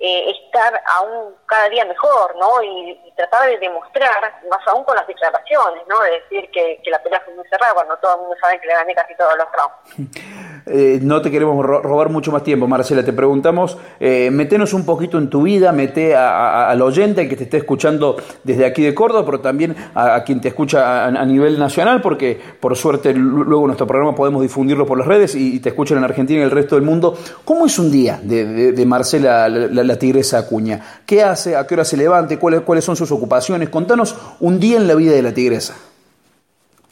eh, 0.00 0.30
estar 0.30 0.80
aún 0.96 1.34
cada 1.46 1.68
día 1.68 1.84
mejor, 1.84 2.36
¿no? 2.38 2.62
Y, 2.62 2.98
tratar 3.16 3.48
de 3.48 3.58
demostrar, 3.58 4.20
más 4.48 4.60
aún 4.68 4.84
con 4.84 4.94
las 4.94 5.04
declaraciones, 5.08 5.82
¿no? 5.88 6.00
De 6.02 6.10
decir 6.22 6.48
que, 6.52 6.80
la 6.88 7.02
pelea 7.02 7.20
fue 7.24 7.34
muy 7.34 7.44
cerrada 7.48 7.74
cuando 7.74 7.96
todo 7.96 8.14
el 8.14 8.20
mundo 8.20 8.36
sabe 8.40 8.60
que 8.60 8.68
le 8.68 8.74
gané 8.74 8.94
casi 8.94 9.16
todos 9.16 9.34
los 9.36 9.46
rounds. 9.52 10.14
Eh, 10.70 10.98
no 11.02 11.22
te 11.22 11.30
queremos 11.30 11.64
robar 11.64 12.10
mucho 12.10 12.30
más 12.30 12.42
tiempo, 12.42 12.66
Marcela. 12.66 13.02
Te 13.02 13.12
preguntamos, 13.12 13.78
eh, 14.00 14.30
metenos 14.30 14.74
un 14.74 14.84
poquito 14.84 15.16
en 15.16 15.30
tu 15.30 15.42
vida, 15.42 15.72
mete 15.72 16.14
al 16.14 16.80
oyente, 16.82 17.28
que 17.28 17.36
te 17.36 17.44
esté 17.44 17.58
escuchando 17.58 18.16
desde 18.44 18.66
aquí 18.66 18.82
de 18.82 18.94
Córdoba, 18.94 19.24
pero 19.24 19.40
también 19.40 19.74
a, 19.94 20.22
quien 20.24 20.40
te 20.40 20.48
escucha 20.48 21.06
a, 21.06 21.24
nivel 21.24 21.58
nacional, 21.58 22.02
porque 22.02 22.38
por 22.60 22.76
suerte 22.76 23.14
luego 23.14 23.66
nuestro 23.66 23.86
programa 23.86 24.14
podemos 24.14 24.42
difundirlo 24.42 24.86
por 24.86 24.98
las 24.98 25.06
redes 25.06 25.34
y, 25.34 25.58
te 25.60 25.70
escuchan 25.70 25.98
en 25.98 26.04
Argentina 26.04 26.38
y 26.38 26.42
en 26.42 26.48
el 26.48 26.50
resto 26.50 26.74
del 26.74 26.84
mundo. 26.84 27.16
¿Cómo 27.44 27.66
es 27.66 27.78
un 27.78 27.90
día 27.90 28.20
de, 28.22 28.84
Marcela, 28.86 29.48
la, 29.48 29.87
tigresa 29.96 30.38
Acuña? 30.38 31.00
¿Qué 31.06 31.22
hace? 31.22 31.56
¿A 31.56 31.66
qué 31.66 31.74
hora 31.74 31.84
se 31.84 31.96
levante? 31.96 32.38
¿Cuáles, 32.38 32.62
¿Cuáles 32.62 32.84
son 32.84 32.96
sus 32.96 33.10
ocupaciones? 33.12 33.68
Contanos 33.68 34.16
un 34.40 34.58
día 34.58 34.76
en 34.76 34.88
la 34.88 34.94
vida 34.94 35.12
de 35.12 35.22
la 35.22 35.32
tigresa. 35.32 35.74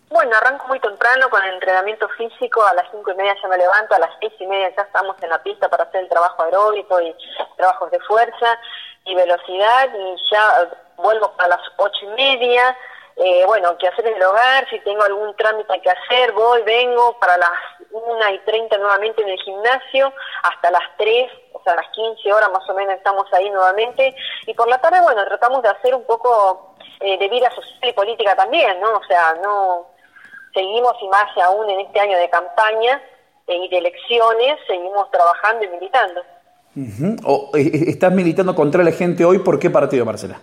Bueno, 0.08 0.34
arranco 0.36 0.66
muy 0.68 0.80
temprano 0.80 1.28
con 1.28 1.42
el 1.42 1.54
entrenamiento 1.54 2.08
físico, 2.16 2.64
a 2.64 2.72
las 2.72 2.86
cinco 2.90 3.10
y 3.10 3.14
media 3.16 3.36
ya 3.42 3.48
me 3.48 3.58
levanto, 3.58 3.94
a 3.94 3.98
las 3.98 4.10
seis 4.18 4.32
y 4.38 4.46
media 4.46 4.72
ya 4.74 4.82
estamos 4.82 5.14
en 5.20 5.28
la 5.28 5.42
pista 5.42 5.68
para 5.68 5.84
hacer 5.84 6.04
el 6.04 6.08
trabajo 6.08 6.42
aeróbico 6.42 6.98
y 7.02 7.14
trabajos 7.56 7.90
de 7.90 8.00
fuerza 8.00 8.58
y 9.04 9.14
velocidad 9.14 9.90
y 9.94 10.16
ya 10.32 10.70
vuelvo 10.96 11.34
a 11.36 11.48
las 11.48 11.60
ocho 11.76 11.98
y 12.02 12.06
media, 12.08 12.74
eh, 13.16 13.44
bueno, 13.46 13.76
que 13.76 13.88
hacer 13.88 14.06
en 14.06 14.14
el 14.14 14.22
hogar, 14.22 14.66
si 14.70 14.78
tengo 14.80 15.02
algún 15.02 15.34
trámite 15.36 15.80
que 15.82 15.90
hacer, 15.90 16.32
voy, 16.32 16.62
vengo 16.62 17.18
para 17.18 17.36
las 17.36 17.50
una 18.04 18.32
y 18.32 18.38
treinta 18.40 18.76
nuevamente 18.78 19.22
en 19.22 19.28
el 19.28 19.38
gimnasio, 19.38 20.12
hasta 20.42 20.70
las 20.70 20.82
tres, 20.96 21.30
o 21.52 21.62
sea, 21.62 21.72
a 21.72 21.76
las 21.76 21.88
quince 21.90 22.32
horas 22.32 22.50
más 22.52 22.68
o 22.68 22.74
menos 22.74 22.94
estamos 22.94 23.26
ahí 23.32 23.50
nuevamente 23.50 24.14
y 24.46 24.54
por 24.54 24.68
la 24.68 24.78
tarde, 24.78 25.00
bueno, 25.02 25.24
tratamos 25.24 25.62
de 25.62 25.68
hacer 25.68 25.94
un 25.94 26.04
poco 26.04 26.74
eh, 27.00 27.18
de 27.18 27.28
vida 27.28 27.50
social 27.50 27.90
y 27.90 27.92
política 27.92 28.34
también, 28.36 28.80
¿no? 28.80 28.96
O 28.96 29.04
sea, 29.04 29.34
no 29.42 29.86
seguimos 30.54 30.94
y 31.00 31.08
más 31.08 31.36
aún 31.44 31.68
en 31.70 31.80
este 31.80 32.00
año 32.00 32.16
de 32.18 32.30
campaña 32.30 33.02
eh, 33.46 33.56
y 33.56 33.68
de 33.68 33.78
elecciones, 33.78 34.58
seguimos 34.66 35.10
trabajando 35.10 35.64
y 35.64 35.68
militando. 35.68 36.22
Eh, 37.54 37.84
¿Estás 37.88 38.12
militando 38.12 38.54
contra 38.54 38.82
la 38.82 38.92
gente 38.92 39.24
hoy 39.24 39.38
por 39.38 39.58
qué 39.58 39.70
partido, 39.70 40.04
Marcela? 40.04 40.40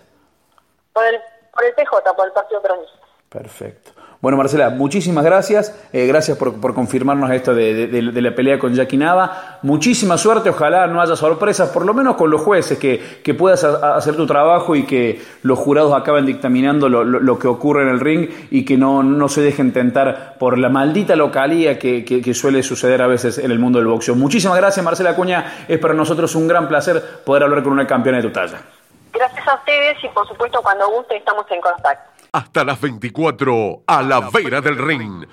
Por 0.92 1.04
el, 1.04 1.20
por 1.52 1.64
el 1.64 1.74
PJ, 1.74 2.14
por 2.14 2.26
el 2.26 2.32
Partido 2.32 2.62
Peronista. 2.62 2.98
Perfecto. 3.28 3.92
Bueno, 4.24 4.38
Marcela, 4.38 4.70
muchísimas 4.70 5.22
gracias. 5.22 5.78
Eh, 5.92 6.06
gracias 6.06 6.38
por, 6.38 6.58
confirmarnos 6.72 7.30
esto 7.30 7.54
de, 7.54 8.00
la 8.00 8.34
pelea 8.34 8.58
con 8.58 8.72
Jackie 8.72 8.96
Nava. 8.96 9.58
Muchísima 9.60 10.16
suerte. 10.16 10.48
Ojalá 10.48 10.86
no 10.86 11.02
haya 11.02 11.14
sorpresas, 11.14 11.68
por 11.68 11.84
lo 11.84 11.92
menos 11.92 12.16
con 12.16 12.30
los 12.30 12.40
jueces, 12.40 12.78
que, 12.78 13.34
puedas 13.34 13.62
hacer 13.64 14.16
tu 14.16 14.26
trabajo 14.26 14.76
y 14.76 14.86
que 14.86 15.20
los 15.42 15.58
jurados 15.58 15.92
acaben 15.92 16.24
dictaminando 16.24 16.88
lo, 16.88 17.38
que 17.38 17.48
ocurre 17.48 17.82
en 17.82 17.88
el 17.90 18.00
ring 18.00 18.30
y 18.50 18.64
que 18.64 18.78
no, 18.78 19.02
no 19.02 19.28
se 19.28 19.42
dejen 19.42 19.74
tentar 19.74 20.36
por 20.38 20.56
la 20.56 20.70
maldita 20.70 21.16
localía 21.16 21.78
que, 21.78 22.32
suele 22.32 22.62
suceder 22.62 23.02
a 23.02 23.06
veces 23.06 23.36
en 23.36 23.50
el 23.50 23.58
mundo 23.58 23.78
del 23.78 23.88
boxeo. 23.88 24.14
Muchísimas 24.14 24.56
gracias, 24.56 24.82
Marcela 24.82 25.10
Acuña. 25.10 25.66
Es 25.68 25.78
para 25.78 25.92
nosotros 25.92 26.34
un 26.34 26.48
gran 26.48 26.66
placer 26.66 27.20
poder 27.26 27.42
hablar 27.42 27.62
con 27.62 27.74
una 27.74 27.86
campeona 27.86 28.22
de 28.22 28.28
tu 28.28 28.32
talla. 28.32 28.58
Gracias 29.12 29.46
a 29.46 29.54
ustedes 29.56 30.02
y 30.02 30.08
por 30.08 30.26
supuesto 30.26 30.62
cuando 30.62 30.88
guste 30.88 31.14
estamos 31.14 31.44
en 31.50 31.60
contacto 31.60 32.13
hasta 32.34 32.64
las 32.64 32.80
24 32.80 33.84
a 33.86 34.02
la 34.02 34.28
vera 34.28 34.60
del 34.60 34.76
ring. 34.76 35.24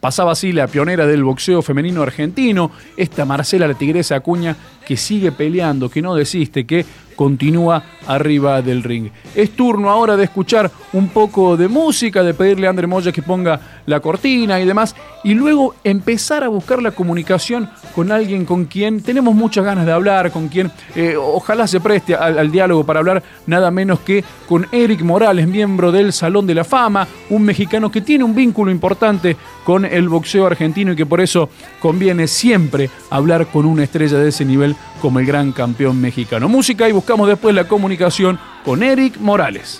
Pasaba 0.00 0.32
así 0.32 0.50
la 0.52 0.66
pionera 0.66 1.06
del 1.06 1.22
boxeo 1.22 1.62
femenino 1.62 2.02
argentino, 2.02 2.72
esta 2.96 3.24
Marcela 3.24 3.68
la 3.68 4.16
Acuña, 4.16 4.56
que 4.84 4.96
sigue 4.96 5.30
peleando, 5.30 5.88
que 5.88 6.02
no 6.02 6.16
desiste, 6.16 6.66
que 6.66 6.84
continúa 7.16 7.82
arriba 8.06 8.62
del 8.62 8.82
ring. 8.82 9.10
Es 9.34 9.50
turno 9.56 9.90
ahora 9.90 10.16
de 10.16 10.24
escuchar 10.24 10.70
un 10.92 11.08
poco 11.08 11.56
de 11.56 11.68
música, 11.68 12.22
de 12.22 12.34
pedirle 12.34 12.66
a 12.66 12.70
André 12.70 12.86
Moya 12.86 13.10
que 13.10 13.22
ponga 13.22 13.60
la 13.86 14.00
cortina 14.00 14.60
y 14.60 14.66
demás, 14.66 14.94
y 15.24 15.34
luego 15.34 15.74
empezar 15.82 16.44
a 16.44 16.48
buscar 16.48 16.82
la 16.82 16.92
comunicación 16.92 17.68
con 17.94 18.12
alguien 18.12 18.44
con 18.44 18.66
quien 18.66 19.02
tenemos 19.02 19.34
muchas 19.34 19.64
ganas 19.64 19.86
de 19.86 19.92
hablar, 19.92 20.30
con 20.30 20.48
quien 20.48 20.70
eh, 20.94 21.16
ojalá 21.16 21.66
se 21.66 21.80
preste 21.80 22.14
al, 22.14 22.50
diálogo 22.50 22.84
para 22.84 23.00
hablar 23.00 23.22
nada 23.46 23.70
menos 23.70 24.00
que 24.00 24.24
con 24.48 24.66
Eric 24.70 25.02
Morales, 25.02 25.48
miembro 25.48 25.90
del 25.90 26.12
Salón 26.12 26.46
de 26.46 26.54
la 26.54 26.64
Fama, 26.64 27.08
un 27.30 27.42
mexicano 27.42 27.90
que 27.90 28.00
tiene 28.00 28.24
un 28.24 28.34
vínculo 28.34 28.70
importante 28.70 29.36
con 29.64 29.84
el 29.84 30.08
boxeo 30.08 30.46
argentino 30.46 30.92
y 30.92 30.96
que 30.96 31.06
por 31.06 31.20
eso 31.20 31.48
conviene 31.80 32.28
siempre 32.28 32.90
hablar 33.10 33.46
con 33.46 33.66
una 33.66 33.84
estrella 33.84 34.18
de 34.18 34.28
ese 34.28 34.44
nivel 34.44 34.76
como 35.00 35.18
el 35.18 35.26
gran 35.26 35.52
campeón 35.52 36.00
mexicano. 36.00 36.48
Música 36.48 36.88
y 36.88 36.92
buscamos 36.92 37.28
después 37.28 37.54
la 37.54 37.68
comunicación 37.68 38.38
con 38.64 38.82
Eric 38.82 39.18
Morales. 39.18 39.78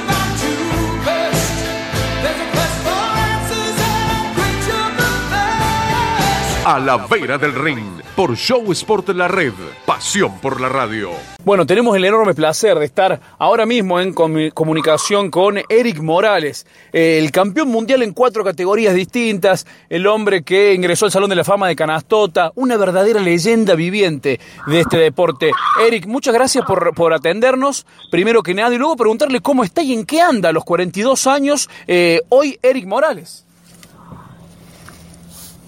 A 6.68 6.80
la 6.80 6.96
vera 6.96 7.38
del 7.38 7.54
ring 7.54 8.02
por 8.16 8.36
Show 8.36 8.72
Sport 8.72 9.10
La 9.10 9.28
Red, 9.28 9.52
pasión 9.84 10.40
por 10.40 10.60
la 10.60 10.68
radio. 10.68 11.10
Bueno, 11.44 11.64
tenemos 11.64 11.96
el 11.96 12.04
enorme 12.04 12.34
placer 12.34 12.76
de 12.80 12.86
estar 12.86 13.20
ahora 13.38 13.64
mismo 13.66 14.00
en 14.00 14.12
comunicación 14.12 15.30
con 15.30 15.58
Eric 15.68 16.00
Morales, 16.00 16.66
el 16.92 17.30
campeón 17.30 17.68
mundial 17.68 18.02
en 18.02 18.12
cuatro 18.12 18.42
categorías 18.42 18.96
distintas, 18.96 19.64
el 19.88 20.08
hombre 20.08 20.42
que 20.42 20.74
ingresó 20.74 21.04
al 21.04 21.12
Salón 21.12 21.30
de 21.30 21.36
la 21.36 21.44
Fama 21.44 21.68
de 21.68 21.76
Canastota, 21.76 22.50
una 22.56 22.76
verdadera 22.76 23.20
leyenda 23.20 23.76
viviente 23.76 24.40
de 24.66 24.80
este 24.80 24.96
deporte. 24.96 25.52
Eric, 25.86 26.06
muchas 26.08 26.34
gracias 26.34 26.64
por, 26.64 26.92
por 26.96 27.14
atendernos, 27.14 27.86
primero 28.10 28.42
que 28.42 28.54
nada, 28.54 28.74
y 28.74 28.78
luego 28.78 28.96
preguntarle 28.96 29.38
cómo 29.38 29.62
está 29.62 29.84
y 29.84 29.92
en 29.92 30.04
qué 30.04 30.20
anda 30.20 30.48
a 30.48 30.52
los 30.52 30.64
42 30.64 31.28
años 31.28 31.70
eh, 31.86 32.22
hoy 32.28 32.58
Eric 32.60 32.86
Morales. 32.86 33.45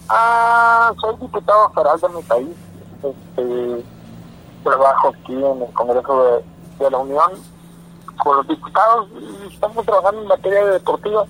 Ah, 0.08 0.92
soy 1.00 1.16
diputado 1.20 1.70
federal 1.70 2.00
de 2.00 2.08
mi 2.08 2.22
país. 2.22 2.48
Este, 3.02 3.84
trabajo 4.64 5.08
aquí 5.08 5.34
en 5.34 5.62
el 5.62 5.72
Congreso 5.72 6.42
de, 6.78 6.90
la 6.90 6.98
Unión 6.98 7.30
con 8.22 8.36
los 8.38 8.48
diputados 8.48 9.08
y 9.20 9.52
estamos 9.52 9.84
trabajando 9.84 10.22
en 10.22 10.28
materia 10.28 10.64
deportiva. 10.66 11.26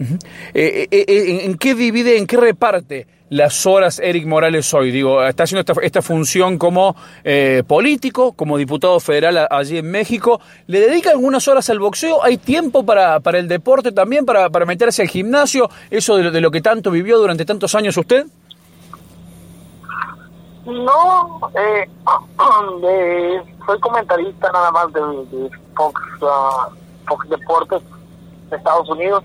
Eh, 0.00 0.08
eh, 0.54 0.88
eh, 0.90 1.44
¿En 1.44 1.58
qué 1.58 1.74
divide, 1.74 2.16
en 2.16 2.26
qué 2.26 2.36
reparte 2.36 3.06
las 3.30 3.66
horas 3.66 3.98
Eric 3.98 4.26
Morales 4.26 4.72
hoy? 4.74 4.90
Digo, 4.90 5.24
está 5.24 5.44
haciendo 5.44 5.60
esta, 5.60 5.72
esta 5.82 6.02
función 6.02 6.58
como 6.58 6.94
político, 7.66 8.32
como 8.32 8.58
diputado 8.58 9.00
federal 9.00 9.48
allí 9.50 9.78
en 9.78 9.90
México. 9.90 10.40
¿Le 10.66 10.80
dedica 10.80 11.10
algunas 11.10 11.48
horas 11.48 11.70
al 11.70 11.78
boxeo? 11.78 12.22
¿Hay 12.22 12.36
tiempo 12.36 12.84
para, 12.84 13.20
para 13.20 13.38
el 13.38 13.48
deporte 13.48 13.92
también, 13.92 14.26
para, 14.26 14.50
para 14.50 14.66
meterse 14.66 15.02
al 15.02 15.08
gimnasio? 15.08 15.70
¿Eso 15.90 16.16
de 16.16 16.40
lo, 16.40 16.50
que 16.50 16.60
tanto 16.60 16.90
vivió 16.90 17.18
durante 17.18 17.44
tantos 17.44 17.74
años 17.74 17.96
usted? 17.96 18.26
No, 20.66 21.40
soy 23.66 23.80
comentarista 23.80 24.52
nada 24.52 24.70
más 24.70 24.92
de, 24.92 25.00
Fox, 25.74 26.00
uh, 26.20 26.72
Fox 27.06 27.28
Deportes 27.28 27.82
de 28.50 28.56
Estados 28.56 28.88
Unidos 28.88 29.24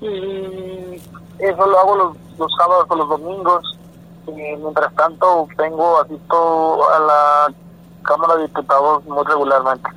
y 0.00 1.00
eso 1.38 1.66
lo 1.66 1.78
hago 1.78 1.96
los, 1.96 2.16
los 2.38 2.52
sábados 2.58 2.86
o 2.88 2.96
los 2.96 3.08
domingos. 3.08 3.78
Y 4.26 4.32
mientras 4.32 4.94
tanto, 4.94 5.48
vengo, 5.56 6.00
asisto 6.00 6.90
a 6.90 6.98
la 6.98 7.54
Cámara 8.02 8.36
de 8.36 8.42
Diputados 8.42 9.04
muy 9.04 9.24
regularmente. 9.24 9.88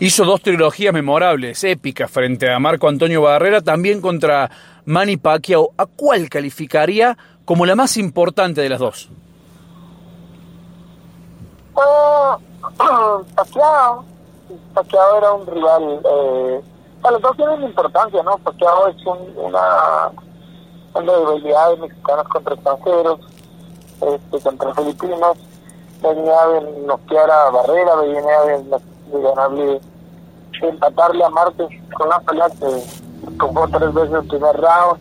Hizo 0.00 0.24
dos 0.26 0.42
trilogías 0.42 0.92
memorables, 0.92 1.64
épicas, 1.64 2.10
frente 2.10 2.52
a 2.52 2.58
Marco 2.58 2.88
Antonio 2.88 3.22
Barrera, 3.22 3.62
también 3.62 4.02
contra 4.02 4.50
Manny 4.84 5.16
Pacquiao. 5.16 5.70
¿A 5.78 5.86
cuál 5.86 6.28
calificaría 6.28 7.16
como 7.46 7.64
la 7.64 7.74
más 7.74 7.96
importante 7.96 8.60
de 8.60 8.68
las 8.68 8.80
dos? 8.80 9.08
Uh, 11.74 12.36
Pacquiao. 13.34 14.04
Pacquiao 14.74 15.18
era 15.18 15.32
un 15.32 15.46
rival 15.46 16.00
eh, 16.04 16.60
los 17.08 17.22
dos 17.22 17.36
tienen 17.36 17.62
importancia, 17.62 18.22
¿no? 18.22 18.38
Ahora 18.68 18.90
es 18.90 19.06
un, 19.06 19.18
una, 19.36 20.10
debilidad 20.94 21.70
de 21.70 21.76
mexicanos 21.76 22.28
contra 22.28 22.54
extranjeros, 22.54 23.20
este, 24.00 24.40
contra 24.40 24.74
filipinos, 24.74 25.38
venía 26.02 26.46
de 26.48 26.80
noquear 26.86 27.30
a 27.30 27.50
Barrera, 27.50 27.96
venía 27.96 28.40
de, 28.42 28.62
de 29.12 29.22
ganarle, 29.22 29.80
empatarle 30.62 31.24
a 31.24 31.30
Martes 31.30 31.68
con 31.96 32.06
una 32.06 32.20
pelea 32.20 32.48
que 32.50 33.36
tocó 33.38 33.68
tres 33.68 33.92
veces 33.92 34.14
el 34.14 34.28
primer 34.28 34.56
round. 34.56 35.00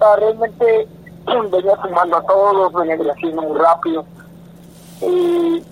O 0.00 0.16
realmente 0.16 0.88
venía 1.50 1.76
sumando 1.82 2.16
a 2.16 2.22
todos, 2.22 2.72
venía 2.72 2.98
creciendo 2.98 3.42
muy 3.42 3.58
rápido. 3.58 4.04
Y 5.02 5.64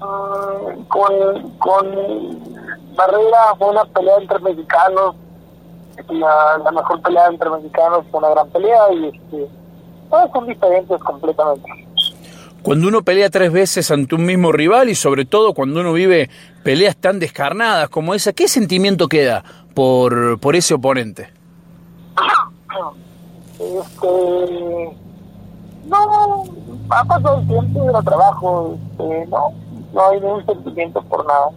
mm, 0.00 0.84
con, 0.88 1.50
con 1.58 2.54
Barrera 2.96 3.54
fue 3.58 3.70
una 3.70 3.84
pelea 3.84 4.16
entre 4.18 4.38
mexicanos, 4.40 5.16
la, 6.08 6.70
mejor 6.72 7.00
pelea 7.02 7.26
entre 7.26 7.50
mexicanos 7.50 8.04
fue 8.10 8.18
una 8.18 8.30
gran 8.30 8.48
pelea 8.50 8.92
y 8.92 9.06
este 9.06 9.48
todos 10.10 10.30
son 10.32 10.46
diferentes 10.46 11.00
completamente. 11.02 11.68
Cuando 12.62 12.88
uno 12.88 13.02
pelea 13.02 13.28
tres 13.28 13.52
veces 13.52 13.90
ante 13.90 14.14
un 14.14 14.24
mismo 14.24 14.52
rival 14.52 14.88
y 14.88 14.94
sobre 14.94 15.24
todo 15.24 15.52
cuando 15.52 15.80
uno 15.80 15.92
vive 15.92 16.30
peleas 16.62 16.96
tan 16.96 17.18
descarnadas 17.18 17.88
como 17.88 18.14
esa, 18.14 18.32
¿qué 18.32 18.48
sentimiento 18.48 19.08
queda 19.08 19.44
por, 19.74 20.38
por 20.40 20.56
ese 20.56 20.74
oponente? 20.74 21.30
Este, 23.58 24.96
no, 25.86 26.44
ha 26.90 27.04
pasado 27.04 27.40
el 27.40 27.46
tiempo 27.48 27.84
de 27.84 28.02
trabajo, 28.02 28.78
este, 28.92 29.26
no, 29.26 29.52
no 29.92 30.08
hay 30.08 30.20
ningún 30.20 30.46
sentimiento 30.46 31.02
por 31.02 31.26
nada. 31.26 31.48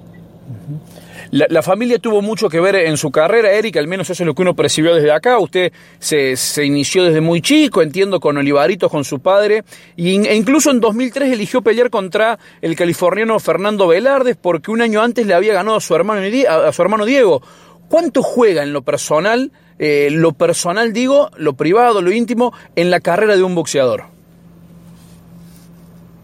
La, 1.32 1.61
familia 1.61 1.99
tuvo 1.99 2.21
mucho 2.21 2.47
que 2.47 2.59
ver 2.59 2.75
en 2.75 2.95
su 2.95 3.11
carrera, 3.11 3.51
Eric, 3.51 3.78
al 3.78 3.88
menos 3.88 4.09
eso 4.09 4.23
es 4.23 4.28
lo 4.28 4.34
que 4.34 4.43
uno 4.43 4.55
percibió 4.55 4.95
desde 4.95 5.11
acá. 5.11 5.39
Usted 5.39 5.73
se, 5.99 6.38
se 6.38 6.63
inició 6.63 7.03
desde 7.03 7.19
muy 7.19 7.41
chico, 7.41 7.82
entiendo, 7.82 8.19
con 8.19 8.38
Olivaritos, 8.38 8.89
con 8.89 9.03
su 9.03 9.19
padre, 9.19 9.63
e 9.97 10.36
incluso 10.36 10.71
en 10.71 10.80
2003 10.80 11.34
eligió 11.34 11.61
pelear 11.61 11.89
contra 11.89 12.39
el 12.61 12.75
californiano 12.75 13.39
Fernando 13.39 13.88
Velardes 13.88 14.38
porque 14.38 14.71
un 14.71 14.82
año 14.82 15.01
antes 15.01 15.25
le 15.25 15.34
había 15.34 15.53
ganado 15.53 15.78
a 15.78 15.82
su 15.82 15.95
hermano, 15.95 16.21
a 16.49 16.71
su 16.71 16.82
hermano 16.82 17.05
Diego. 17.05 17.41
¿Cuánto 17.89 18.23
juega 18.23 18.63
en 18.63 18.73
lo 18.73 18.82
personal, 18.82 19.51
eh, 19.80 20.09
lo 20.11 20.34
personal 20.34 20.93
digo, 20.93 21.30
lo 21.38 21.53
privado, 21.53 22.01
lo 22.01 22.11
íntimo, 22.11 22.53
en 22.75 22.89
la 22.89 22.99
carrera 22.99 23.36
de 23.36 23.43
un 23.43 23.55
boxeador? 23.55 24.05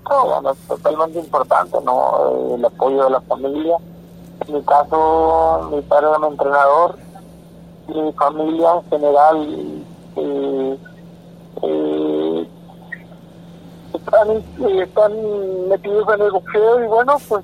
bueno, 0.04 0.52
es 0.52 0.60
totalmente 0.68 1.20
importante, 1.20 1.78
¿no? 1.84 2.56
El 2.56 2.66
apoyo 2.66 3.06
de 3.06 3.10
la 3.10 3.22
familia 3.22 3.78
mi 4.50 4.62
caso, 4.64 5.70
mi 5.72 5.82
padre 5.82 6.08
era 6.10 6.20
mi 6.20 6.28
entrenador, 6.28 6.96
mi 7.88 8.12
familia 8.14 8.74
en 8.74 8.90
general 8.90 9.84
eh, 10.16 10.78
eh, 11.62 12.48
están, 13.94 15.68
metidos 15.70 16.08
en 16.14 16.22
el 16.22 16.32
boxeo 16.32 16.84
y 16.84 16.88
bueno, 16.88 17.18
pues 17.28 17.44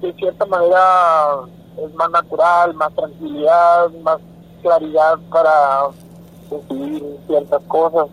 de 0.00 0.12
cierta 0.14 0.46
manera 0.46 0.80
es 1.76 1.94
más 1.94 2.10
natural, 2.10 2.74
más 2.74 2.94
tranquilidad, 2.94 3.90
más 4.02 4.18
claridad 4.62 5.18
para 5.30 5.88
decidir 6.50 7.18
ciertas 7.26 7.62
cosas. 7.68 8.08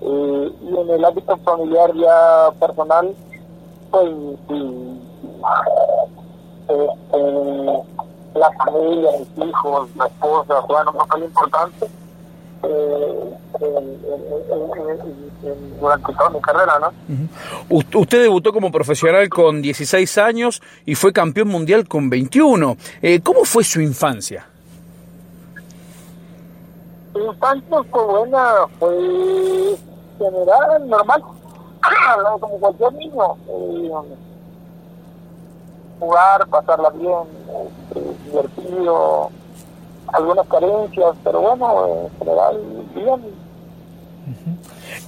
Eh, 0.00 0.52
y 0.62 0.76
en 0.76 0.90
el 0.90 1.04
ámbito 1.04 1.36
familiar 1.38 1.92
ya 1.94 2.50
personal, 2.60 3.14
pues 3.90 4.10
eh, 6.68 7.82
la 8.34 8.50
familia, 8.52 9.10
mis 9.36 9.48
hijos, 9.48 9.88
la 9.96 10.06
esposa 10.06 10.60
juegan 10.62 10.88
un 10.88 10.94
papel 10.94 11.24
importante 11.24 11.86
eh, 12.62 13.36
durante 15.80 16.12
toda 16.12 16.30
mi 16.30 16.40
carrera, 16.40 16.78
¿no? 16.80 16.92
Usted 17.68 18.22
debutó 18.22 18.52
como 18.52 18.70
profesional 18.70 19.28
con 19.28 19.62
16 19.62 20.18
años 20.18 20.62
y 20.84 20.94
fue 20.94 21.12
campeón 21.12 21.48
mundial 21.48 21.86
con 21.86 22.10
21. 22.10 22.76
Eh, 23.02 23.20
¿Cómo 23.22 23.44
fue 23.44 23.64
su 23.64 23.80
infancia? 23.80 24.46
Mi 27.14 27.24
infancia 27.24 27.78
fue 27.90 28.04
buena, 28.04 28.52
fue 28.78 29.76
general, 30.18 30.88
normal, 30.88 31.22
como 32.40 32.58
cualquier 32.58 32.92
niño. 32.94 33.36
Eh, 33.48 33.90
jugar, 35.98 36.46
pasarla 36.48 36.90
bien, 36.90 37.68
este, 37.88 38.00
divertido, 38.24 39.30
algunas 40.12 40.46
carencias, 40.48 41.16
pero 41.24 41.40
bueno, 41.40 41.86
en 42.04 42.18
general 42.18 42.60
bien. 42.94 43.46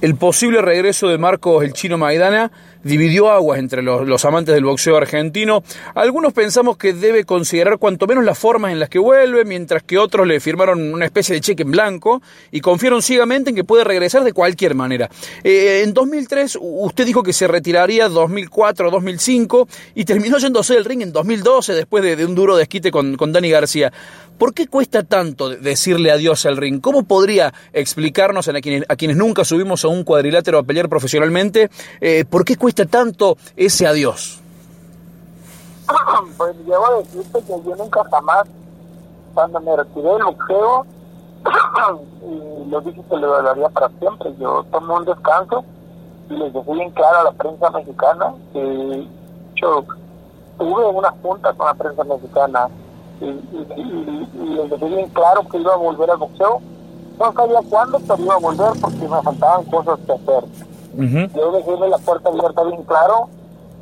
El 0.01 0.15
posible 0.15 0.61
regreso 0.61 1.07
de 1.07 1.17
Marcos 1.17 1.63
el 1.63 1.73
Chino 1.73 1.97
Maidana 1.97 2.51
dividió 2.83 3.29
aguas 3.29 3.59
entre 3.59 3.81
los, 3.81 4.25
amantes 4.25 4.55
del 4.55 4.63
boxeo 4.63 4.97
argentino. 4.97 5.63
Algunos 5.95 6.33
pensamos 6.33 6.77
que 6.77 6.93
debe 6.93 7.23
considerar 7.25 7.77
cuanto 7.77 8.07
menos 8.07 8.23
las 8.23 8.37
formas 8.37 8.71
en 8.71 8.79
las 8.79 8.89
que 8.89 8.99
vuelve, 8.99 9.45
mientras 9.45 9.83
que 9.83 9.97
otros 9.97 10.27
le 10.27 10.39
firmaron 10.39 10.93
una 10.93 11.05
especie 11.05 11.35
de 11.35 11.41
cheque 11.41 11.63
en 11.63 11.71
blanco 11.71 12.21
y 12.51 12.61
confiaron 12.61 13.01
ciegamente 13.01 13.49
en 13.49 13.55
que 13.55 13.63
puede 13.63 13.83
regresar 13.83 14.23
de 14.23 14.33
cualquier 14.33 14.75
manera. 14.75 15.09
Eh, 15.43 15.81
en 15.83 15.93
2003 15.93 16.57
usted 16.61 17.05
dijo 17.05 17.23
que 17.23 17.33
se 17.33 17.47
retiraría 17.47 18.07
2004, 18.09 18.91
2005 18.91 19.67
y 19.95 20.05
terminó 20.05 20.37
yéndose 20.37 20.75
del 20.75 20.85
ring 20.85 21.01
en 21.01 21.11
2012 21.11 21.73
después 21.73 22.03
de, 22.03 22.25
un 22.25 22.35
duro 22.35 22.55
desquite 22.55 22.91
con, 22.91 23.15
con 23.15 23.31
Dani 23.31 23.49
García. 23.49 23.91
¿Por 24.39 24.53
qué 24.53 24.67
cuesta 24.67 25.03
tanto 25.03 25.49
decirle 25.49 26.11
adiós 26.11 26.45
al 26.45 26.55
ring? 26.55 26.79
¿Cómo 26.79 27.03
podría 27.03 27.53
explicarnos 27.73 28.47
a 28.47 28.53
quienes, 28.61 28.85
a 28.87 28.95
quienes 28.95 29.17
nunca 29.17 29.43
subimos 29.43 29.83
a 29.83 29.89
un 29.89 30.05
cuadrilátero 30.05 30.59
a 30.59 30.63
pelear 30.63 30.87
profesionalmente, 30.87 31.69
eh, 31.99 32.23
por 32.23 32.45
qué 32.45 32.55
cuesta 32.55 32.68
tanto 32.73 33.37
ese 33.55 33.87
adiós? 33.87 34.41
Pues 36.37 36.55
llevo 36.65 36.85
a 36.85 36.97
decirte 36.99 37.41
que 37.41 37.63
yo 37.63 37.75
nunca 37.75 38.03
jamás, 38.09 38.47
cuando 39.33 39.59
me 39.59 39.75
retiré 39.75 40.09
del 40.09 40.23
boxeo, 40.23 40.85
y 42.23 42.69
lo 42.69 42.81
dije 42.81 43.01
que 43.09 43.17
lo 43.17 43.41
daría 43.41 43.69
para 43.69 43.89
siempre, 43.99 44.33
yo 44.39 44.63
tomé 44.71 44.93
un 44.93 45.05
descanso 45.05 45.63
y 46.29 46.33
les 46.33 46.53
dejé 46.53 46.73
bien 46.73 46.91
claro 46.91 47.19
a 47.19 47.23
la 47.25 47.31
prensa 47.31 47.69
mexicana 47.71 48.33
que 48.53 49.07
yo 49.55 49.83
tuve 50.57 50.85
una 50.85 51.11
junta 51.21 51.53
con 51.53 51.65
la 51.65 51.73
prensa 51.73 52.03
mexicana 52.03 52.69
y, 53.21 53.25
y, 53.25 54.53
les 54.55 54.69
dejé 54.69 54.85
bien 54.85 55.09
claro 55.09 55.47
que 55.49 55.57
iba 55.57 55.73
a 55.73 55.77
volver 55.77 56.11
al 56.11 56.17
boxeo. 56.17 56.61
No 57.19 57.33
sabía 57.33 57.59
cuándo, 57.69 57.99
pero 57.99 58.23
iba 58.23 58.35
a 58.35 58.39
volver 58.39 58.71
porque 58.79 59.07
me 59.07 59.21
faltaban 59.21 59.65
cosas 59.65 59.99
que 60.05 60.13
hacer. 60.13 60.43
Yo 60.97 61.51
dejé 61.51 61.77
la 61.87 61.97
puerta 61.99 62.29
abierta 62.29 62.63
bien 62.63 62.83
claro 62.83 63.29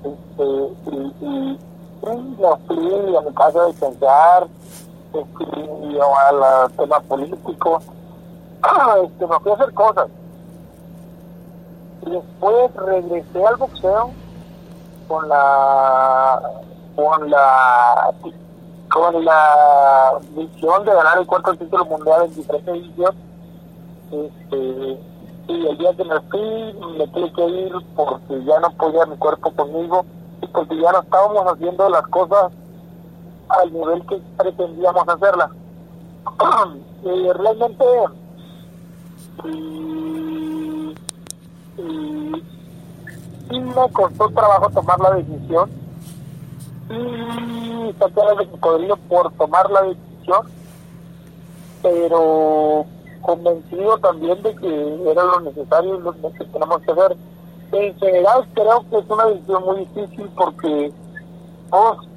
este, 0.03 0.43
y, 0.91 1.26
y, 1.26 1.60
me 2.03 2.58
fui 2.68 3.16
a 3.16 3.22
mi 3.22 3.34
casa 3.34 3.62
de 3.62 3.68
descansar, 3.68 4.47
fui 5.12 5.99
al 5.99 6.72
tema 6.74 6.99
político, 7.01 7.82
este, 9.03 9.28
me 9.28 9.39
fui 9.39 9.51
a 9.51 9.55
hacer 9.55 9.74
cosas. 9.74 10.08
Y 12.05 12.10
después 12.12 12.76
regresé 12.76 13.45
al 13.45 13.55
boxeo 13.58 14.12
con 15.08 15.28
la 15.28 16.41
con 16.95 17.30
la 17.30 18.14
con 18.89 19.26
la 19.26 20.20
misión 20.36 20.86
de 20.86 20.93
ganar 20.93 21.18
el 21.18 21.28
cuarto 21.28 21.55
título 21.55 21.86
mundial 21.86 22.26
en 22.26 22.36
diferentes 22.36 22.76
edición. 22.76 23.16
Este, 24.12 24.99
y 25.47 25.67
el 25.67 25.77
día 25.77 25.95
que 25.95 26.03
me 26.03 26.19
fui, 26.21 26.73
me 26.97 27.07
tuve 27.07 27.31
que 27.33 27.47
ir 27.47 27.73
porque 27.95 28.43
ya 28.43 28.59
no 28.59 28.69
podía 28.71 29.05
mi 29.05 29.17
cuerpo 29.17 29.51
conmigo 29.51 30.05
y 30.41 30.47
porque 30.47 30.79
ya 30.79 30.91
no 30.91 30.99
estábamos 30.99 31.53
haciendo 31.53 31.89
las 31.89 32.05
cosas 32.07 32.51
al 33.49 33.73
nivel 33.73 34.05
que 34.07 34.21
pretendíamos 34.37 35.07
hacerlas. 35.07 35.51
y 37.03 37.31
realmente 37.37 37.85
y, 39.45 40.93
y 43.49 43.59
me 43.59 43.91
costó 43.93 44.29
trabajo 44.29 44.69
tomar 44.71 44.99
la 44.99 45.11
decisión 45.11 45.69
y 46.89 47.93
sacar 47.99 48.35
de 48.37 48.47
cocodrilo 48.47 48.97
por 49.09 49.31
tomar 49.33 49.69
la 49.71 49.81
decisión, 49.83 50.41
pero 51.81 52.85
convencido 53.28 53.97
también 53.97 54.41
de 54.41 54.55
que 54.55 55.11
era 55.11 55.21
lo 55.21 55.41
necesario 55.41 55.97
y 55.97 56.01
lo 56.01 56.13
que 56.13 56.45
tenemos 56.45 56.82
que 56.82 56.91
hacer. 56.93 57.17
En 57.73 57.99
general 57.99 58.47
creo 58.53 58.86
que 58.89 58.97
es 58.99 59.09
una 59.09 59.25
decisión 59.25 59.65
muy 59.65 59.80
difícil 59.80 60.30
porque 60.38 60.93
todos 61.69 62.07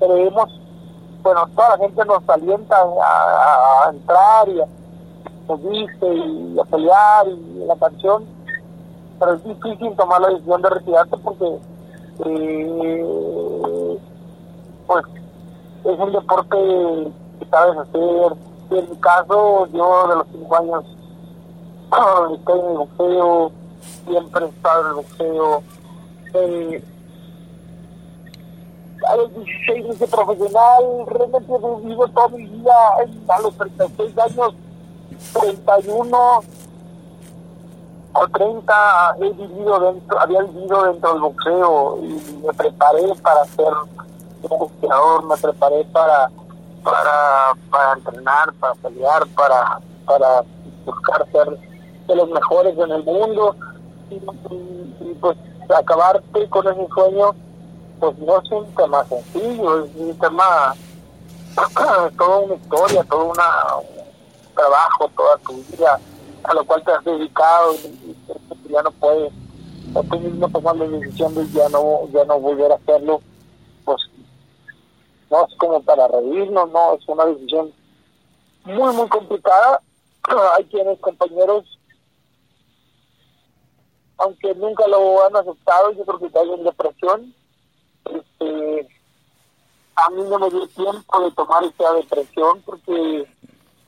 creemos, 0.00 0.60
bueno, 1.22 1.46
toda 1.54 1.68
la 1.68 1.78
gente 1.78 2.04
nos 2.04 2.28
alienta 2.28 2.76
a, 2.82 3.90
entrar 3.90 4.48
y 4.48 4.60
a, 4.60 4.66
nos 5.48 5.60
y 5.62 6.58
a 6.58 6.64
pelear 6.64 7.28
y 7.28 7.64
la 7.64 7.76
canción, 7.76 8.24
pero 9.20 9.34
es 9.34 9.44
difícil 9.44 9.94
tomar 9.94 10.20
la 10.20 10.30
decisión 10.30 10.62
de 10.62 10.70
retirarte 10.70 11.16
porque 11.18 11.58
eh, 12.24 13.98
pues 14.88 15.04
es 15.84 15.98
un 16.00 16.12
deporte 16.12 16.56
que 17.38 17.46
sabes 17.50 17.78
hacer. 17.78 18.55
En 18.70 18.90
mi 18.90 18.96
caso, 18.96 19.66
yo 19.72 20.08
de 20.08 20.16
los 20.16 20.26
cinco 20.32 20.56
años 20.56 20.84
estoy 22.38 22.60
en 22.60 22.66
el 22.66 22.78
boxeo, 22.78 23.52
siempre 24.06 24.44
he 24.44 24.48
estado 24.48 24.80
en 24.80 24.86
el 24.88 24.94
boxeo. 24.94 25.62
Eh, 26.34 26.84
a 29.08 29.16
los 29.16 29.34
16 29.34 29.86
hice 29.94 30.06
profesional, 30.08 30.84
realmente 31.06 31.52
he 31.52 31.80
vivido 31.80 32.08
toda 32.08 32.28
mi 32.28 32.44
vida 32.46 32.72
a 33.28 33.40
los 33.40 33.56
36 33.56 34.18
años, 34.18 34.54
31 35.32 36.40
o 38.18 38.28
30 38.28 39.16
he 39.20 39.30
vivido 39.30 39.80
dentro, 39.80 40.20
había 40.20 40.42
vivido 40.42 40.84
dentro 40.84 41.12
del 41.12 41.20
boxeo 41.20 41.98
y 42.02 42.42
me 42.44 42.52
preparé 42.54 43.14
para 43.22 43.44
ser 43.44 43.72
un 44.42 45.28
me 45.28 45.36
preparé 45.36 45.84
para, 45.92 46.30
para, 46.86 47.54
para 47.68 47.92
entrenar, 47.94 48.52
para 48.60 48.74
pelear, 48.76 49.26
para, 49.34 49.80
para 50.06 50.42
buscar 50.84 51.26
ser 51.32 51.58
de 52.06 52.14
los 52.14 52.30
mejores 52.30 52.78
en 52.78 52.92
el 52.92 53.02
mundo. 53.02 53.56
Y, 54.08 54.20
pues 55.20 55.36
acabarte 55.76 56.48
con 56.48 56.68
ese 56.68 56.86
sueño 56.94 57.34
pues 57.98 58.16
no 58.18 58.40
es 58.40 58.50
un 58.52 58.74
tema 58.74 59.04
sencillo, 59.06 59.84
es 59.84 59.90
un 59.96 60.16
tema 60.18 60.74
toda 62.18 62.38
una 62.38 62.54
historia, 62.54 63.02
todo 63.04 63.24
una, 63.24 63.76
un 63.78 64.54
trabajo, 64.54 65.10
toda 65.16 65.38
tu 65.38 65.54
vida 65.54 65.98
a 66.44 66.54
lo 66.54 66.64
cual 66.64 66.84
te 66.84 66.92
has 66.92 67.04
dedicado 67.04 67.74
y, 67.74 68.16
ya 68.70 68.82
no 68.82 68.90
puedes 68.92 69.32
o 69.94 70.02
tú 70.04 70.20
mismo 70.20 70.48
tomar 70.50 70.76
la 70.76 70.86
decisión 70.86 71.34
de 71.34 71.48
ya 71.48 71.68
no 71.70 72.06
ya 72.12 72.24
no 72.26 72.38
volver 72.38 72.70
a 72.70 72.76
hacerlo 72.76 73.20
no 75.30 75.46
es 75.46 75.54
como 75.56 75.82
para 75.82 76.08
reírnos 76.08 76.70
no 76.70 76.94
es 76.94 77.08
una 77.08 77.26
decisión 77.26 77.72
muy 78.64 78.94
muy 78.94 79.08
complicada 79.08 79.80
hay 80.56 80.64
quienes 80.64 80.98
compañeros 81.00 81.64
aunque 84.18 84.54
nunca 84.54 84.86
lo 84.88 85.24
han 85.24 85.36
aceptado 85.36 85.92
yo 85.92 86.04
creo 86.04 86.18
que 86.18 86.26
están 86.26 86.48
en 86.48 86.64
depresión 86.64 87.34
este 88.04 88.88
a 89.96 90.10
mí 90.10 90.22
no 90.28 90.38
me 90.38 90.50
dio 90.50 90.66
tiempo 90.68 91.20
de 91.20 91.30
tomar 91.32 91.64
esa 91.64 91.92
depresión 91.94 92.62
porque 92.66 93.26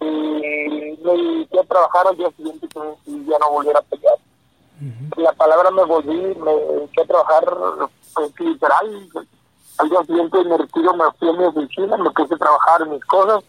eh, 0.01 0.99
me 1.03 1.13
dediqué 1.13 1.61
a 1.61 1.65
trabajar 1.65 2.09
al 2.09 2.17
día 2.17 2.31
siguiente 2.37 2.67
y 3.07 3.25
ya 3.27 3.39
no 3.39 3.51
volver 3.51 3.77
a 3.77 3.83
pelear. 3.83 4.17
La 5.17 5.33
palabra 5.33 5.71
me 5.71 5.85
volví, 5.85 6.35
me 6.37 6.53
dediqué 6.53 7.03
a 7.03 7.07
trabajar 7.07 7.45
pues, 8.15 8.41
literal. 8.41 9.09
Al 9.79 9.89
día 9.89 10.05
siguiente 10.05 10.45
me 10.45 10.59
retiro, 10.59 10.95
me 10.95 11.05
fui 11.19 11.29
a 11.29 11.33
mi 11.33 11.45
oficina, 11.45 11.97
me 11.97 12.11
puse 12.11 12.35
a 12.35 12.39
trabajar 12.39 12.83
en 12.83 12.91
mis 12.91 13.05
cosas, 13.05 13.45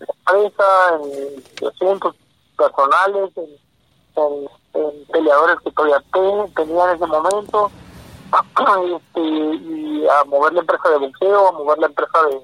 en 0.00 0.06
la 0.06 0.44
empresa, 0.44 0.64
en 1.02 1.66
asuntos 1.68 2.16
personales, 2.56 3.30
en, 3.36 4.48
en, 4.74 5.06
peleadores 5.06 5.56
que 5.64 5.70
todavía 5.70 6.02
tenía 6.54 6.84
en 6.84 6.96
ese 6.96 7.06
momento, 7.06 7.70
este, 8.96 9.20
y 9.20 10.06
a 10.06 10.24
mover 10.24 10.52
la 10.52 10.60
empresa 10.60 10.90
de 10.90 10.98
boxeo, 10.98 11.48
a 11.48 11.52
mover 11.52 11.78
la 11.78 11.86
empresa 11.86 12.18
de 12.28 12.40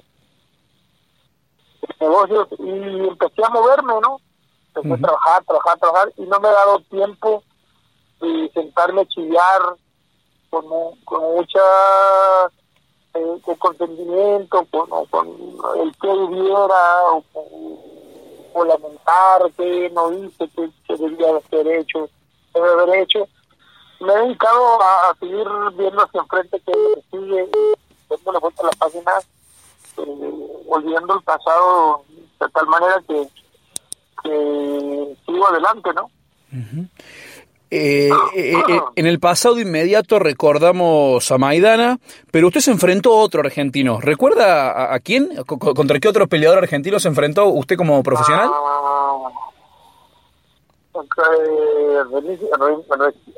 negocios 2.00 2.48
y 2.58 3.08
empecé 3.08 3.44
a 3.44 3.50
moverme, 3.50 3.94
¿no? 4.00 4.16
Empecé 4.74 4.94
a 4.94 4.98
trabajar, 4.98 5.44
trabajar, 5.44 5.78
trabajar 5.78 6.12
y 6.16 6.22
no 6.22 6.40
me 6.40 6.48
he 6.48 6.52
dado 6.52 6.80
tiempo 6.90 7.42
de 8.20 8.50
sentarme 8.54 9.02
a 9.02 9.06
chillar 9.06 9.76
con, 10.48 10.64
con 11.04 11.20
mucha 11.34 11.60
eh, 13.14 13.40
con 13.42 13.56
consentimiento, 13.56 14.66
con, 14.70 14.88
con 15.06 15.28
el 15.80 15.96
que 15.96 16.08
hubiera 16.08 17.02
o, 17.12 17.24
o, 18.52 18.64
lamentar 18.64 19.50
que 19.56 19.90
no 19.90 20.12
hice, 20.12 20.48
que, 20.48 20.70
que 20.86 20.96
debía 20.96 21.28
haber 21.28 21.80
hecho, 21.80 22.08
debe 22.54 22.70
haber 22.70 23.02
hecho. 23.02 23.28
Me 24.00 24.12
he 24.12 24.16
dedicado 24.18 24.80
a, 24.82 25.14
seguir 25.18 25.46
viendo 25.76 26.02
hacia 26.02 26.20
enfrente 26.20 26.60
que 26.60 26.72
sigue, 27.10 27.48
dando 28.08 28.32
la 28.32 28.38
vuelta 28.38 28.62
a 28.62 28.66
la 28.66 28.72
página 28.72 29.12
eh, 29.98 30.62
olvidando 30.68 31.14
el 31.14 31.22
pasado 31.22 32.04
de 32.40 32.48
tal 32.48 32.66
manera 32.66 33.02
que 33.06 33.28
sigo 35.26 35.48
adelante, 35.48 35.90
¿no? 35.94 36.10
Eh, 37.72 38.10
eh, 38.34 38.80
en 38.96 39.06
el 39.06 39.20
pasado 39.20 39.60
inmediato 39.60 40.18
recordamos 40.18 41.30
a 41.30 41.38
Maidana, 41.38 42.00
pero 42.32 42.48
usted 42.48 42.60
se 42.60 42.72
enfrentó 42.72 43.12
a 43.12 43.22
otro 43.22 43.40
argentino. 43.40 44.00
¿Recuerda 44.00 44.92
a, 44.92 44.98
quién? 44.98 45.28
¿Contra 45.44 46.00
qué 46.00 46.08
otro 46.08 46.26
peleador 46.26 46.58
argentino 46.58 46.98
se 46.98 47.08
enfrentó 47.08 47.46
usted 47.46 47.76
como 47.76 48.02
profesional? 48.02 48.50
Ah, 48.52 49.28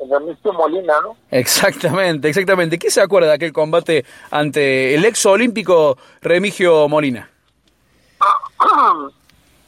Remigio 0.09 0.53
Molina, 0.53 0.93
¿no? 1.01 1.15
Exactamente, 1.29 2.27
exactamente. 2.27 2.79
¿Qué 2.79 2.89
se 2.89 3.01
acuerda 3.01 3.29
de 3.29 3.35
aquel 3.35 3.53
combate 3.53 4.03
ante 4.31 4.95
el 4.95 5.05
ex 5.05 5.25
olímpico 5.25 5.97
Remigio 6.21 6.89
Molina? 6.89 7.29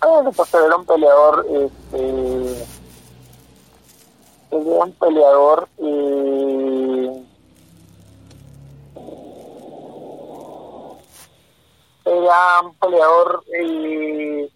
bueno, 0.02 0.32
pues 0.32 0.54
era 0.54 0.76
un 0.76 0.86
peleador, 0.86 1.46
este, 1.52 2.66
era 4.52 4.84
un 4.84 4.92
peleador, 4.94 5.70
eh, 5.78 7.24
era 12.06 12.62
un 12.64 12.76
peleador 12.76 13.44
eh, 13.54 14.50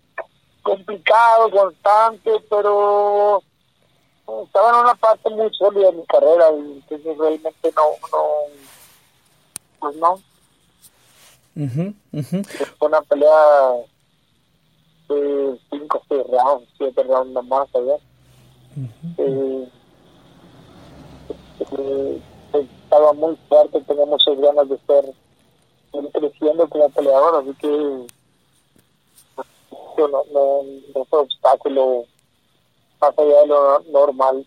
complicado, 0.63 1.49
constante, 1.51 2.31
pero 2.49 3.41
estaba 4.43 4.69
en 4.69 4.75
una 4.75 4.95
parte 4.95 5.29
muy 5.29 5.53
sólida 5.53 5.87
de 5.87 5.97
mi 5.97 6.05
carrera 6.05 6.45
y 6.51 6.71
entonces 6.73 7.17
realmente 7.17 7.73
no, 7.75 7.83
no 8.11 8.69
pues 9.79 9.95
no. 9.95 10.19
Fue 12.77 12.87
una 12.87 13.01
pelea 13.01 13.73
de 15.09 15.59
5, 15.71 16.01
6 16.07 16.21
rounds, 16.29 16.69
7 16.77 17.03
rounds 17.03 17.47
más, 17.47 17.69
¿sabes? 17.71 18.01
eh, 19.17 19.67
eh, 21.59 22.21
estaba 22.53 23.13
muy 23.13 23.35
fuerte, 23.47 23.81
tenía 23.81 24.05
muchas 24.05 24.37
ganas 24.39 24.69
de 24.69 24.75
estar 24.75 25.03
creciendo 26.13 26.67
como 26.69 26.89
peleador, 26.89 27.43
así 27.43 27.53
que 27.59 27.67
no, 30.07 30.23
no, 30.33 30.63
no 30.95 31.05
fue 31.05 31.19
obstáculo 31.19 32.05
más 33.01 33.17
allá 33.17 33.41
de 33.41 33.47
lo 33.47 33.79
normal. 33.91 34.45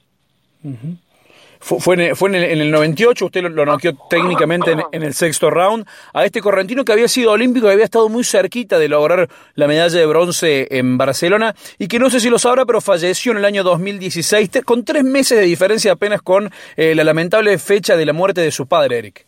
Fue, 1.62 1.94
en, 1.94 2.16
fue 2.16 2.28
en, 2.30 2.34
el, 2.34 2.44
en, 2.44 2.60
el, 2.60 2.70
98, 2.72 3.26
usted 3.26 3.40
lo, 3.40 3.48
lo 3.48 3.64
noqueó 3.64 3.92
técnicamente 4.10 4.76
en, 4.90 5.02
el 5.04 5.14
sexto 5.14 5.48
round, 5.48 5.86
a 6.12 6.24
este 6.24 6.40
correntino 6.40 6.84
que 6.84 6.92
había 6.92 7.06
sido 7.06 7.30
olímpico, 7.30 7.68
y 7.68 7.70
había 7.70 7.84
estado 7.84 8.08
muy 8.08 8.24
cerquita 8.24 8.80
de 8.80 8.88
lograr 8.88 9.28
la 9.54 9.68
medalla 9.68 9.96
de 9.96 10.04
bronce 10.04 10.66
en 10.76 10.98
Barcelona, 10.98 11.54
y 11.78 11.86
que 11.86 12.00
no 12.00 12.10
sé 12.10 12.18
si 12.18 12.30
lo 12.30 12.40
sabrá, 12.40 12.64
pero 12.64 12.80
falleció 12.80 13.30
en 13.30 13.38
el 13.38 13.44
año 13.44 13.62
2016, 13.62 14.50
con 14.64 14.84
tres 14.84 15.04
meses 15.04 15.38
de 15.38 15.44
diferencia 15.44 15.92
apenas 15.92 16.20
con 16.20 16.50
eh, 16.76 16.96
la 16.96 17.04
lamentable 17.04 17.56
fecha 17.58 17.96
de 17.96 18.06
la 18.06 18.12
muerte 18.12 18.40
de 18.40 18.50
su 18.50 18.66
padre, 18.66 18.98
Eric. 18.98 19.24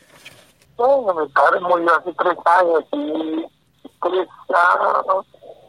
Bueno, 0.77 1.15
mi 1.15 1.29
padre 1.29 1.61
murió 1.61 1.89
hace 1.95 2.13
tres 2.19 2.37
años, 2.47 2.85
y 2.93 3.45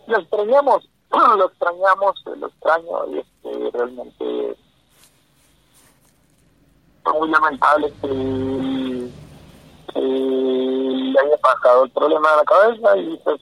lo 0.07 0.17
extrañamos, 0.17 0.89
lo 1.37 1.45
extrañamos, 1.45 2.23
lo 2.25 2.47
extraño 2.47 3.05
y 3.11 3.19
este, 3.19 3.77
realmente 3.77 4.55
muy 7.13 7.29
lamentable 7.29 7.93
que, 8.01 9.09
le 9.97 11.19
haya 11.19 11.37
pasado 11.37 11.85
el 11.85 11.91
problema 11.91 12.29
de 12.31 12.37
la 12.37 12.43
cabeza 12.43 12.97
y 12.97 13.17
pues, 13.23 13.41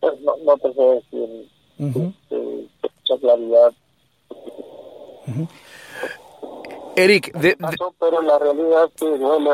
pues 0.00 0.20
no, 0.20 0.34
no 0.44 0.56
te 0.56 0.72
sé 0.72 0.82
decir 0.82 1.50
este, 1.78 2.68
mucha 2.82 3.20
claridad. 3.20 3.72
Eric, 6.96 7.32
pero 7.98 8.22
la 8.22 8.38
realidad 8.38 8.84
es 8.86 8.92
que 9.00 9.18
duele. 9.18 9.50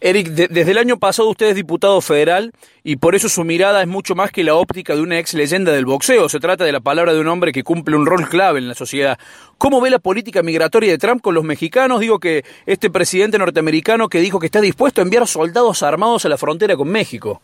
Eric, 0.00 0.28
desde 0.28 0.70
el 0.70 0.78
año 0.78 0.98
pasado 0.98 1.28
usted 1.28 1.46
es 1.46 1.56
diputado 1.56 2.00
federal 2.00 2.52
y 2.84 2.96
por 2.96 3.16
eso 3.16 3.28
su 3.28 3.42
mirada 3.42 3.82
es 3.82 3.88
mucho 3.88 4.14
más 4.14 4.30
que 4.30 4.44
la 4.44 4.54
óptica 4.54 4.94
de 4.94 5.02
una 5.02 5.18
ex 5.18 5.34
leyenda 5.34 5.72
del 5.72 5.84
boxeo. 5.84 6.28
Se 6.28 6.38
trata 6.38 6.64
de 6.64 6.70
la 6.72 6.80
palabra 6.80 7.12
de 7.12 7.20
un 7.20 7.28
hombre 7.28 7.52
que 7.52 7.64
cumple 7.64 7.96
un 7.96 8.06
rol 8.06 8.28
clave 8.28 8.60
en 8.60 8.68
la 8.68 8.74
sociedad. 8.74 9.18
¿Cómo 9.58 9.80
ve 9.80 9.90
la 9.90 9.98
política 9.98 10.42
migratoria 10.42 10.92
de 10.92 10.98
Trump 10.98 11.22
con 11.22 11.34
los 11.34 11.42
mexicanos? 11.42 12.00
Digo 12.00 12.20
que 12.20 12.44
este 12.66 12.88
presidente 12.88 13.38
norteamericano 13.38 14.08
que 14.08 14.20
dijo 14.20 14.38
que 14.38 14.46
está 14.46 14.60
dispuesto 14.60 15.00
a 15.00 15.04
enviar 15.04 15.26
soldados 15.26 15.82
armados 15.82 16.24
a 16.24 16.28
la 16.28 16.38
frontera 16.38 16.76
con 16.76 16.88
México. 16.88 17.40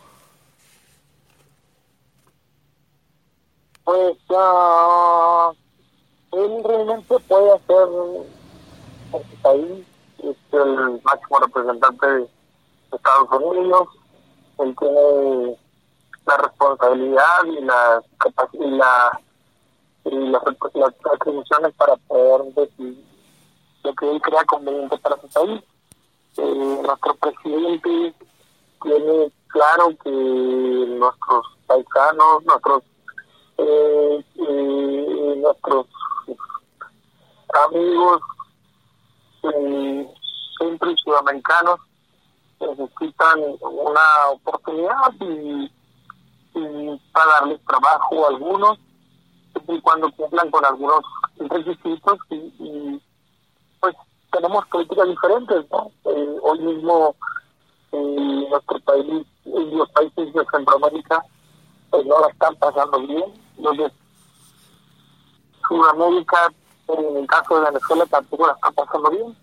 Pues 3.84 4.16
uh, 4.28 5.52
él 6.32 6.62
realmente 6.64 7.14
puede 7.26 7.52
hacer 7.52 7.88
país, 9.42 9.86
es 10.18 10.36
el 10.52 11.00
máximo 11.02 11.38
representante 11.40 12.06
de 12.06 12.28
Estados 12.92 13.28
Unidos, 13.30 13.88
él 14.58 14.76
tiene 14.78 15.56
la 16.26 16.36
responsabilidad 16.36 17.44
y 17.46 17.60
la 17.64 18.02
y 18.52 18.70
la 18.70 19.20
y 20.04 20.16
las, 20.30 20.42
las 20.74 20.94
atribuciones 21.14 21.74
para 21.74 21.96
poder 21.96 22.54
decir 22.54 23.04
lo 23.84 23.94
que 23.94 24.10
él 24.10 24.20
crea 24.22 24.44
conveniente 24.44 24.98
para 24.98 25.20
su 25.20 25.28
país. 25.28 25.62
Eh, 26.38 26.80
nuestro 26.82 27.14
presidente 27.16 28.14
tiene 28.82 29.32
claro 29.48 29.88
que 30.02 30.10
nuestros 30.10 31.46
paisanos, 31.66 32.44
nuestros 32.44 32.82
eh, 33.58 34.24
eh, 34.36 35.34
nuestros 35.36 35.86
amigos 37.66 38.22
eh, 39.42 40.14
centro 40.58 40.90
y 40.90 40.96
sudamericanos 40.98 41.80
necesitan 42.60 43.40
una 43.60 44.30
oportunidad 44.30 45.12
y, 45.20 45.70
para 47.12 47.32
darles 47.32 47.64
trabajo 47.64 48.24
a 48.24 48.28
algunos, 48.28 48.78
y 49.68 49.80
cuando 49.80 50.10
cumplan 50.12 50.50
con 50.50 50.64
algunos 50.64 51.00
requisitos 51.38 52.18
y, 52.30 52.34
y 52.34 53.02
pues 53.80 53.94
tenemos 54.30 54.66
políticas 54.68 55.08
diferentes, 55.08 55.70
¿no? 55.70 55.90
Eh, 56.04 56.36
hoy 56.42 56.58
mismo 56.60 57.16
en 57.92 58.48
nuestro 58.48 58.80
país, 58.80 59.26
los 59.44 59.90
países 59.90 60.32
de 60.32 60.46
Centroamérica, 60.50 61.24
pues 61.90 62.06
no 62.06 62.20
la 62.20 62.28
están 62.28 62.56
pasando 62.56 62.98
bien. 63.00 63.24
De 63.58 63.92
Sudamérica, 65.68 66.52
en 66.98 67.16
el 67.16 67.26
caso 67.26 67.58
de 67.60 67.70
Venezuela, 67.70 68.04
tampoco 68.06 68.46
la 68.46 68.52
están 68.54 68.74
pasando 68.74 69.10
bien. 69.10 69.36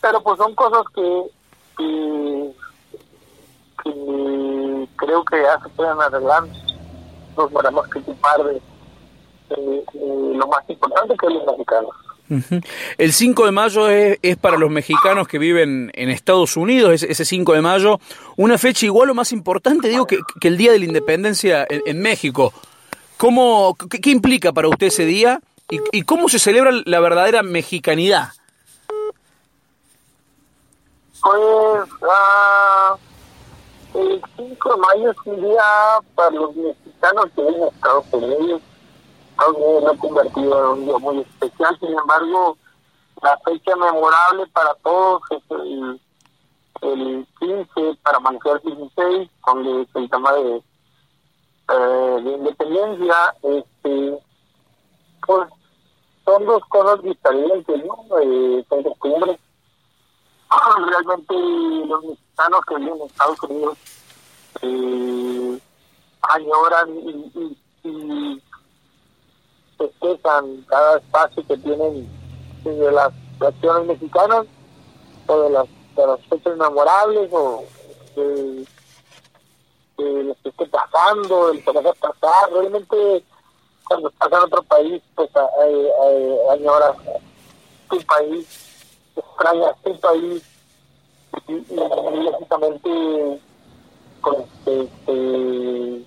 Pero 0.00 0.22
pues 0.22 0.36
son 0.38 0.54
cosas 0.54 0.82
que, 0.94 1.22
que, 1.78 2.50
creo 4.96 5.24
que 5.24 5.42
ya 5.42 5.60
se 5.62 5.68
pueden 5.70 6.00
arreglar. 6.00 6.44
Nos 7.36 7.52
tenemos 7.52 7.88
que 7.88 7.98
ocupar 7.98 8.44
de, 8.44 8.62
lo 10.36 10.46
más 10.46 10.68
importante 10.68 11.14
que 11.18 11.26
es 11.26 11.32
los 11.32 11.46
mexicanos. 11.46 11.90
El 12.96 13.12
5 13.12 13.44
de 13.44 13.52
mayo 13.52 13.88
es, 13.90 14.18
es 14.22 14.36
para 14.38 14.56
los 14.56 14.70
mexicanos 14.70 15.28
que 15.28 15.38
viven 15.38 15.90
en 15.94 16.08
Estados 16.08 16.56
Unidos, 16.56 16.92
es- 16.94 17.02
ese 17.02 17.24
5 17.24 17.52
de 17.52 17.60
mayo, 17.60 17.98
una 18.36 18.56
fecha 18.56 18.86
igual 18.86 19.10
o 19.10 19.14
más 19.14 19.32
importante, 19.32 19.88
digo, 19.88 20.06
que, 20.06 20.18
que 20.40 20.48
el 20.48 20.56
Día 20.56 20.72
de 20.72 20.78
la 20.78 20.86
Independencia 20.86 21.66
en, 21.68 21.82
en 21.86 22.00
México. 22.00 22.52
¿Cómo, 23.18 23.76
qué, 23.90 24.00
qué 24.00 24.10
implica 24.10 24.52
para 24.52 24.68
usted 24.68 24.86
ese 24.86 25.04
día 25.04 25.40
y, 25.70 25.80
y 25.92 26.02
cómo 26.02 26.28
se 26.28 26.38
celebra 26.38 26.70
la 26.84 27.00
verdadera 27.00 27.42
mexicanidad? 27.42 28.28
Pues 31.22 31.88
ah, 32.02 32.96
el 33.94 34.22
5 34.36 34.74
de 34.74 34.76
mayo 34.76 35.10
es 35.10 35.16
un 35.24 35.40
día 35.40 35.62
para 36.14 36.30
los 36.32 36.54
mexicanos 36.54 37.26
que 37.34 37.42
viven 37.42 37.62
en 37.62 37.68
Estados 37.68 38.06
Unidos. 38.12 38.62
Estados 39.30 39.56
Unidos 39.56 39.82
lo 39.82 39.90
ha 39.90 39.96
convertido 39.96 40.58
en 40.58 40.80
un 40.80 40.84
día 40.84 40.98
muy 40.98 41.20
especial, 41.20 41.78
sin 41.80 41.98
embargo, 41.98 42.58
la 43.22 43.38
fecha 43.38 43.74
memorable 43.74 44.46
para 44.48 44.74
todos 44.82 45.22
es 45.30 45.42
el, 45.50 46.00
el 46.82 47.26
15 47.40 47.98
para 48.02 48.18
amanecer 48.18 48.60
16, 48.62 49.30
donde 49.46 49.82
es 49.82 49.88
el 49.94 50.10
tema 50.10 50.32
de, 50.34 50.56
eh, 50.56 52.22
de 52.22 52.30
independencia. 52.32 53.34
Este, 53.42 54.18
pues 55.26 55.48
son 56.24 56.46
dos 56.46 56.62
cosas 56.68 57.02
diferentes, 57.02 57.84
¿no? 57.84 58.18
Eh, 58.20 58.64
son 58.68 58.82
costumbres 58.82 59.38
realmente 60.86 61.34
los 61.86 62.04
mexicanos 62.04 62.60
que 62.66 62.74
viven 62.76 63.00
en 63.00 63.06
Estados 63.06 63.42
Unidos 63.42 63.78
eh, 64.62 65.58
añoran 66.22 66.96
y, 66.96 67.30
y, 67.34 67.88
y 67.88 68.42
festejan 69.76 70.62
cada 70.68 70.98
espacio 70.98 71.46
que 71.46 71.56
tienen 71.58 72.08
de 72.64 72.92
las 72.92 73.12
acciones 73.40 73.86
mexicanas 73.86 74.46
o 75.26 75.40
de 75.40 75.50
las, 75.50 75.66
de 75.96 76.06
las 76.06 76.20
fechas 76.26 76.56
memorables 76.56 77.30
o 77.32 77.64
de, 78.16 78.66
de 79.98 80.24
lo 80.24 80.34
que 80.42 80.48
esté 80.48 80.66
pasando, 80.66 81.50
el 81.50 81.62
que 81.62 81.70
a 81.70 81.92
pasar. 81.92 82.52
Realmente 82.52 83.24
cuando 83.88 84.08
estás 84.08 84.32
en 84.32 84.38
otro 84.38 84.62
país, 84.64 85.02
pues 85.14 85.30
añoras 86.50 86.96
tu 87.90 88.00
país 88.02 88.46
extrañas 89.16 89.76
tu 89.84 90.00
país 90.00 90.42
y, 91.48 91.52
y, 91.52 91.62
y 91.74 92.22
lógicamente 92.22 93.40
pues, 94.22 94.38
este, 94.66 96.04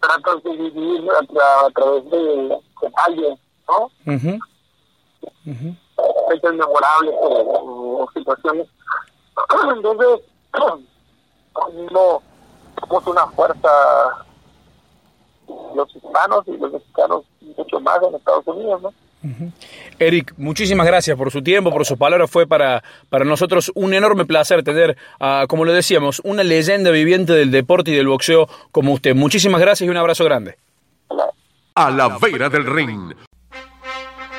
tratas 0.00 0.42
de 0.42 0.50
vivir 0.56 1.10
a, 1.10 1.20
tra- 1.22 1.66
a 1.66 1.70
través 1.70 2.10
de, 2.10 2.18
de 2.48 2.92
alguien, 3.06 3.38
¿no? 3.68 3.90
Ujú. 4.14 4.38
Fechas 6.30 6.54
memorables 6.54 7.14
o, 7.20 8.02
o 8.04 8.10
situaciones. 8.12 8.66
Entonces, 9.76 10.20
no 11.92 12.22
somos 12.80 13.06
una 13.06 13.26
fuerza 13.28 14.24
los 15.74 15.94
hispanos 15.94 16.44
y 16.46 16.56
los 16.56 16.72
mexicanos 16.72 17.24
mucho 17.56 17.80
más 17.80 17.98
en 18.02 18.14
Estados 18.14 18.46
Unidos, 18.46 18.82
¿no? 18.82 18.92
Eric, 20.00 20.34
muchísimas 20.36 20.84
gracias 20.84 21.16
por 21.16 21.30
su 21.30 21.42
tiempo, 21.42 21.70
por 21.70 21.86
sus 21.86 21.96
palabras. 21.96 22.28
Fue 22.28 22.46
para, 22.46 22.82
para 23.08 23.24
nosotros 23.24 23.70
un 23.76 23.94
enorme 23.94 24.24
placer 24.24 24.64
tener, 24.64 24.96
a, 25.20 25.46
como 25.48 25.64
lo 25.64 25.72
decíamos, 25.72 26.20
una 26.24 26.42
leyenda 26.42 26.90
viviente 26.90 27.32
del 27.32 27.52
deporte 27.52 27.92
y 27.92 27.94
del 27.94 28.08
boxeo 28.08 28.48
como 28.72 28.92
usted. 28.92 29.14
Muchísimas 29.14 29.60
gracias 29.60 29.86
y 29.86 29.90
un 29.90 29.96
abrazo 29.96 30.24
grande. 30.24 30.56
A 31.74 31.90
la 31.90 32.18
vera 32.18 32.48
del 32.48 32.66
ring. 32.66 33.14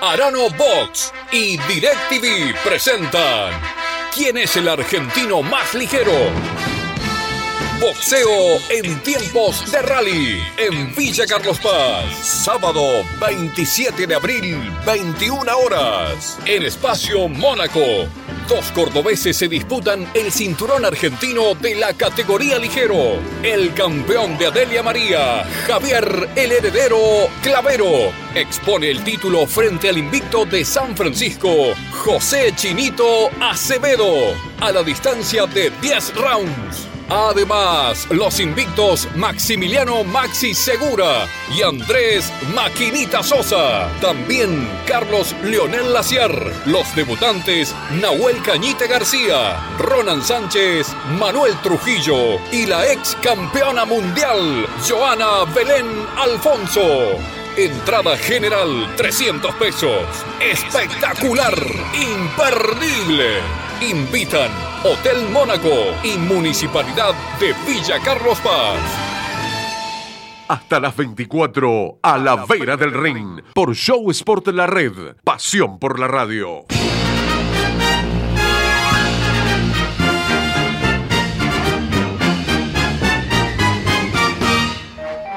Arano 0.01 0.49
Box 0.57 1.13
y 1.31 1.57
DirecTV 1.57 2.53
presentan 2.65 3.53
¿Quién 4.13 4.37
es 4.37 4.55
el 4.57 4.67
argentino 4.67 5.41
más 5.41 5.73
ligero? 5.73 6.11
Boxeo 7.83 8.61
en 8.69 8.97
tiempos 9.01 9.69
de 9.69 9.81
rally 9.81 10.41
en 10.55 10.95
Villa 10.95 11.25
Carlos 11.27 11.59
Paz. 11.59 12.15
Sábado 12.15 12.81
27 13.19 14.07
de 14.07 14.15
abril, 14.15 14.71
21 14.85 15.51
horas. 15.53 16.39
En 16.45 16.63
Espacio 16.63 17.27
Mónaco. 17.27 18.07
Dos 18.47 18.71
cordobeses 18.71 19.35
se 19.35 19.49
disputan 19.49 20.09
el 20.13 20.31
cinturón 20.31 20.85
argentino 20.85 21.55
de 21.55 21.75
la 21.75 21.93
categoría 21.93 22.57
ligero. 22.57 23.19
El 23.43 23.73
campeón 23.73 24.37
de 24.37 24.47
Adelia 24.47 24.81
María, 24.81 25.43
Javier 25.67 26.29
el 26.37 26.53
Heredero 26.53 27.27
Clavero, 27.41 28.13
expone 28.33 28.91
el 28.91 29.03
título 29.03 29.45
frente 29.45 29.89
al 29.89 29.97
invicto 29.97 30.45
de 30.45 30.63
San 30.63 30.95
Francisco, 30.95 31.73
José 31.91 32.53
Chinito 32.55 33.29
Acevedo, 33.41 34.33
a 34.61 34.71
la 34.71 34.83
distancia 34.83 35.45
de 35.47 35.69
10 35.81 36.15
rounds. 36.15 36.92
Además, 37.15 38.07
los 38.09 38.39
invictos 38.39 39.07
Maximiliano 39.15 40.03
Maxi 40.03 40.55
Segura 40.55 41.27
y 41.55 41.61
Andrés 41.61 42.33
Maquinita 42.55 43.21
Sosa. 43.21 43.87
También 44.01 44.67
Carlos 44.87 45.35
Leonel 45.43 45.93
Laciar. 45.93 46.31
Los 46.65 46.95
debutantes 46.95 47.75
Nahuel 48.01 48.41
Cañite 48.41 48.87
García, 48.87 49.63
Ronan 49.77 50.23
Sánchez, 50.23 50.91
Manuel 51.19 51.55
Trujillo 51.61 52.39
y 52.51 52.65
la 52.65 52.91
ex 52.91 53.15
campeona 53.21 53.85
mundial 53.85 54.65
Joana 54.89 55.45
Belén 55.53 55.85
Alfonso. 56.17 57.19
Entrada 57.55 58.17
general 58.17 58.91
300 58.97 59.53
pesos. 59.57 60.03
Espectacular, 60.41 61.53
imperdible. 61.93 63.37
Invitan 63.81 64.72
Hotel 64.85 65.29
Mónaco 65.31 65.95
y 66.03 66.17
Municipalidad 66.17 67.13
de 67.39 67.53
Villa 67.65 67.99
Carlos 68.03 68.37
Paz. 68.41 68.81
Hasta 70.49 70.81
las 70.81 70.93
24 70.97 71.99
a 72.01 72.17
la 72.17 72.45
vera 72.45 72.75
del 72.75 72.91
ring 72.91 73.39
por 73.53 73.73
Show 73.73 74.11
Sport 74.11 74.49
La 74.49 74.67
Red. 74.67 75.15
Pasión 75.23 75.79
por 75.79 76.01
la 76.01 76.09
radio. 76.09 76.65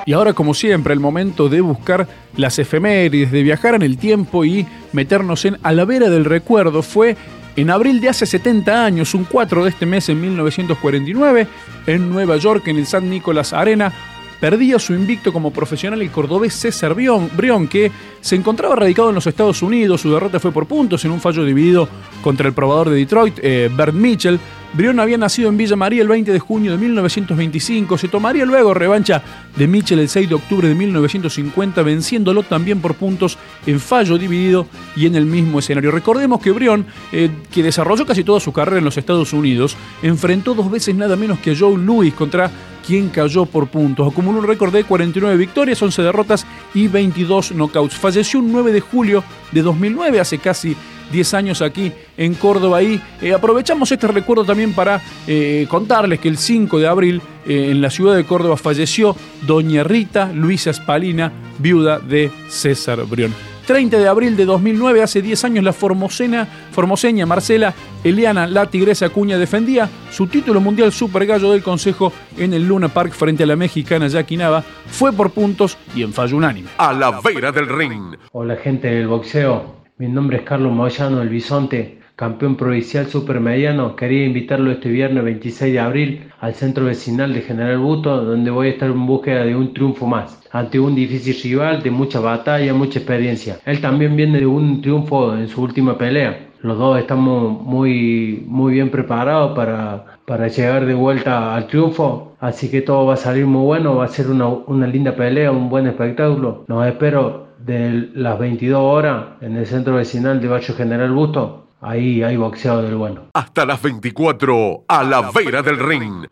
Y 0.07 0.13
ahora, 0.13 0.33
como 0.33 0.55
siempre, 0.55 0.93
el 0.93 1.01
momento 1.01 1.49
de 1.49 1.61
buscar 1.61 2.09
las 2.37 2.59
efemérides, 2.59 3.31
de 3.31 3.43
viajar 3.45 3.77
en 3.77 3.83
el 3.83 3.97
tiempo 3.97 4.45
y 4.45 4.67
meternos 4.93 5.45
en 5.45 5.59
a 5.63 5.73
la 5.73 5.85
vera 5.85 6.11
del 6.11 6.25
recuerdo. 6.25 6.83
Fue 6.83 7.17
en 7.57 7.71
abril 7.71 8.01
de 8.01 8.11
hace 8.11 8.27
70 8.27 8.85
años, 8.85 9.15
un 9.15 9.25
4 9.25 9.65
de 9.65 9.71
este 9.71 9.87
mes 9.87 10.09
en 10.09 10.21
1949, 10.21 11.49
en 11.87 12.11
Nueva 12.11 12.37
York, 12.37 12.69
en 12.69 12.77
el 12.79 12.87
San 12.87 13.09
Nicolás 13.09 13.53
Arena, 13.53 13.93
perdía 14.41 14.79
su 14.79 14.93
invicto 14.93 15.33
como 15.33 15.51
profesional 15.51 16.03
el 16.03 16.11
cordobés 16.11 16.55
César 16.55 16.95
Brión, 16.95 17.69
que 17.69 17.91
se 18.21 18.37
encontraba 18.37 18.77
radicado 18.77 19.09
en 19.09 19.15
los 19.15 19.27
Estados 19.27 19.63
Unidos. 19.63 20.03
Su 20.03 20.13
derrota 20.13 20.39
fue 20.39 20.53
por 20.53 20.67
puntos 20.67 21.05
en 21.05 21.11
un 21.11 21.21
fallo 21.21 21.45
dividido 21.45 21.89
contra 22.23 22.47
el 22.47 22.55
probador 22.55 22.91
de 22.91 22.97
Detroit, 22.97 23.39
eh, 23.43 23.71
Bert 23.75 23.95
Mitchell. 23.95 24.39
Brión 24.73 25.01
había 25.01 25.17
nacido 25.17 25.49
en 25.49 25.57
Villa 25.57 25.77
María 25.77 26.03
el 26.03 26.09
20 26.09 26.33
de 26.33 26.39
junio 26.39 26.73
de 26.73 26.79
1925. 26.79 27.99
Se 27.99 28.09
tomaría 28.09 28.45
luego 28.45 28.75
revancha 28.75 29.23
de 29.57 29.67
Mitchell 29.67 29.99
el 29.99 30.09
6 30.09 30.29
de 30.29 30.35
octubre 30.35 30.69
de 30.69 30.75
1950, 30.75 31.83
venciéndolo 31.83 32.43
también 32.43 32.81
por 32.81 32.95
puntos 32.95 33.39
en 33.67 33.81
fallo 33.81 34.19
dividido 34.19 34.67
y 34.95 35.07
en 35.07 35.15
el 35.17 35.27
mismo 35.27 35.61
escenario. 35.61 35.91
Recordemos 35.91 36.41
que 36.41 36.51
Brión, 36.51 36.87
eh, 37.13 37.31
que 37.51 37.63
desarrolló 37.63 38.05
casi 38.05 38.25
toda 38.25 38.41
su 38.41 38.53
carrera 38.53 38.79
en 38.79 38.85
los 38.85 38.99
Estados 38.99 39.33
Unidos, 39.33 39.77
enfrentó 40.03 40.55
dos 40.55 40.71
veces 40.71 40.95
nada 40.95 41.17
menos 41.17 41.39
que 41.39 41.53
a 41.53 41.57
Joe 41.59 41.79
Louis 41.79 42.13
contra 42.13 42.51
quien 42.87 43.09
cayó 43.09 43.47
por 43.47 43.67
puntos. 43.69 44.11
Acumuló 44.11 44.39
un 44.39 44.47
récord 44.47 44.73
de 44.73 44.85
49 44.85 45.37
victorias, 45.37 45.83
11 45.83 46.03
derrotas 46.03 46.47
y 46.73 46.87
22 46.87 47.53
knockouts. 47.53 47.97
Falleció 47.97 48.39
un 48.39 48.53
9 48.53 48.73
de 48.73 48.81
julio 48.81 49.25
de 49.51 49.63
2009, 49.63 50.21
hace 50.21 50.39
casi 50.39 50.77
10 51.13 51.35
años 51.35 51.63
aquí 51.63 51.93
en 52.17 52.35
Córdoba 52.35 52.83
y 52.83 53.01
eh, 53.21 53.33
aprovechamos 53.33 53.91
este 53.93 54.09
recuerdo 54.09 54.45
también 54.45 54.73
para 54.73 55.01
eh, 55.27 55.67
contarles 55.69 56.21
que 56.21 56.29
el 56.29 56.39
5 56.39 56.79
de 56.79 56.87
abril 56.87 57.23
eh, 57.47 57.71
en 57.71 57.81
la 57.81 57.91
ciudad 57.91 58.17
de 58.17 58.25
Córdoba 58.25 58.57
falleció 58.57 59.17
doña 59.47 59.85
Rita 59.85 60.33
Luisa 60.33 60.73
Spalina, 60.73 61.33
viuda 61.59 61.99
de 61.99 62.31
César 62.49 63.05
Brión. 63.05 63.33
30 63.67 63.99
de 63.99 64.09
abril 64.09 64.37
de 64.37 64.45
2009, 64.45 65.03
hace 65.03 65.21
10 65.21 65.45
años, 65.45 65.65
la 65.65 65.73
formosena, 65.73 66.47
formoseña 66.71 67.27
Marcela 67.27 67.75
Eliana, 68.05 68.47
la 68.47 68.67
tigresa 68.67 69.09
Cuña, 69.09 69.39
defendía 69.39 69.89
su 70.11 70.29
título 70.29 70.61
mundial 70.61 70.93
Super 70.93 71.27
Gallo 71.27 71.51
del 71.51 71.63
Consejo 71.63 72.13
en 72.39 72.55
el 72.55 72.67
Luna 72.67 72.89
Park 72.89 73.13
frente 73.13 73.43
a 73.43 73.47
la 73.47 73.57
mexicana 73.57 74.07
Jackie 74.07 74.37
Nava. 74.37 74.63
Fue 74.87 75.13
por 75.13 75.33
puntos 75.33 75.77
y 75.97 76.03
en 76.03 76.13
fallo 76.13 76.37
unánime. 76.37 76.69
A 76.79 76.93
la 76.93 77.21
vera 77.21 77.51
del 77.51 77.69
ring. 77.69 78.17
Hola 78.31 78.57
gente 78.57 78.89
del 78.89 79.09
boxeo, 79.09 79.75
mi 79.99 80.09
nombre 80.09 80.39
es 80.39 80.43
Carlos 80.43 80.75
Moyano, 80.75 81.23
el 81.23 81.31
Bisonte, 81.31 82.01
campeón 82.17 82.57
provincial 82.57 83.07
supermediano. 83.07 83.97
Quería 83.97 84.27
invitarlo 84.27 84.71
este 84.71 84.91
viernes 84.91 85.25
26 85.25 85.73
de 85.73 85.81
abril 85.81 86.31
al 86.39 86.53
centro 86.55 86.85
vecinal 86.85 87.33
de 87.33 87.41
General 87.41 87.79
Buto, 87.79 88.23
donde 88.23 88.51
voy 88.51 88.67
a 88.67 88.71
estar 88.73 88.91
en 88.91 89.07
búsqueda 89.07 89.45
de 89.45 89.57
un 89.57 89.73
triunfo 89.73 90.07
más 90.07 90.43
ante 90.53 90.79
un 90.79 90.95
difícil 90.95 91.37
rival 91.43 91.83
de 91.83 91.91
mucha 91.91 92.21
batalla, 92.21 92.75
mucha 92.75 92.99
experiencia. 92.99 93.59
Él 93.65 93.81
también 93.81 94.17
viene 94.17 94.41
de 94.41 94.47
un 94.47 94.83
triunfo 94.83 95.35
en 95.35 95.49
su 95.49 95.63
última 95.63 95.97
pelea. 95.97 96.49
Los 96.61 96.79
dos 96.79 96.99
estamos 96.99 97.63
muy, 97.63 98.45
muy 98.47 98.75
bien 98.75 98.91
preparados 98.91 99.57
para, 99.57 100.19
para 100.27 100.49
llegar 100.49 100.85
de 100.85 100.95
vuelta 100.95 101.55
al 101.55 101.69
triunfo, 101.69 102.37
así 102.41 102.71
que 102.71 102.83
todo 102.83 103.07
va 103.07 103.15
a 103.15 103.19
salir 103.19 103.47
muy 103.47 103.65
bueno, 103.65 103.97
va 103.97 104.05
a 104.05 104.09
ser 104.09 104.29
una, 104.29 104.47
una 104.47 104.87
linda 104.87 105.15
pelea, 105.17 105.53
un 105.53 105.71
buen 105.71 105.87
espectáculo. 105.87 106.65
Nos 106.69 106.87
espero 106.87 107.46
de 107.67 108.11
las 108.15 108.39
22 108.39 108.81
horas 108.81 109.25
en 109.41 109.57
el 109.57 109.67
centro 109.67 109.95
vecinal 109.95 110.41
de 110.41 110.49
Barrio 110.49 110.75
General 110.75 111.11
Busto. 111.11 111.67
Ahí 111.81 112.23
hay 112.23 112.37
boxeo 112.37 112.81
del 112.81 112.95
bueno. 112.95 113.23
Hasta 113.35 113.67
las 113.67 113.83
24, 113.83 114.85
a 114.89 115.03
la 115.03 115.31
vera 115.33 115.63
del 115.63 115.79
ring. 115.79 116.27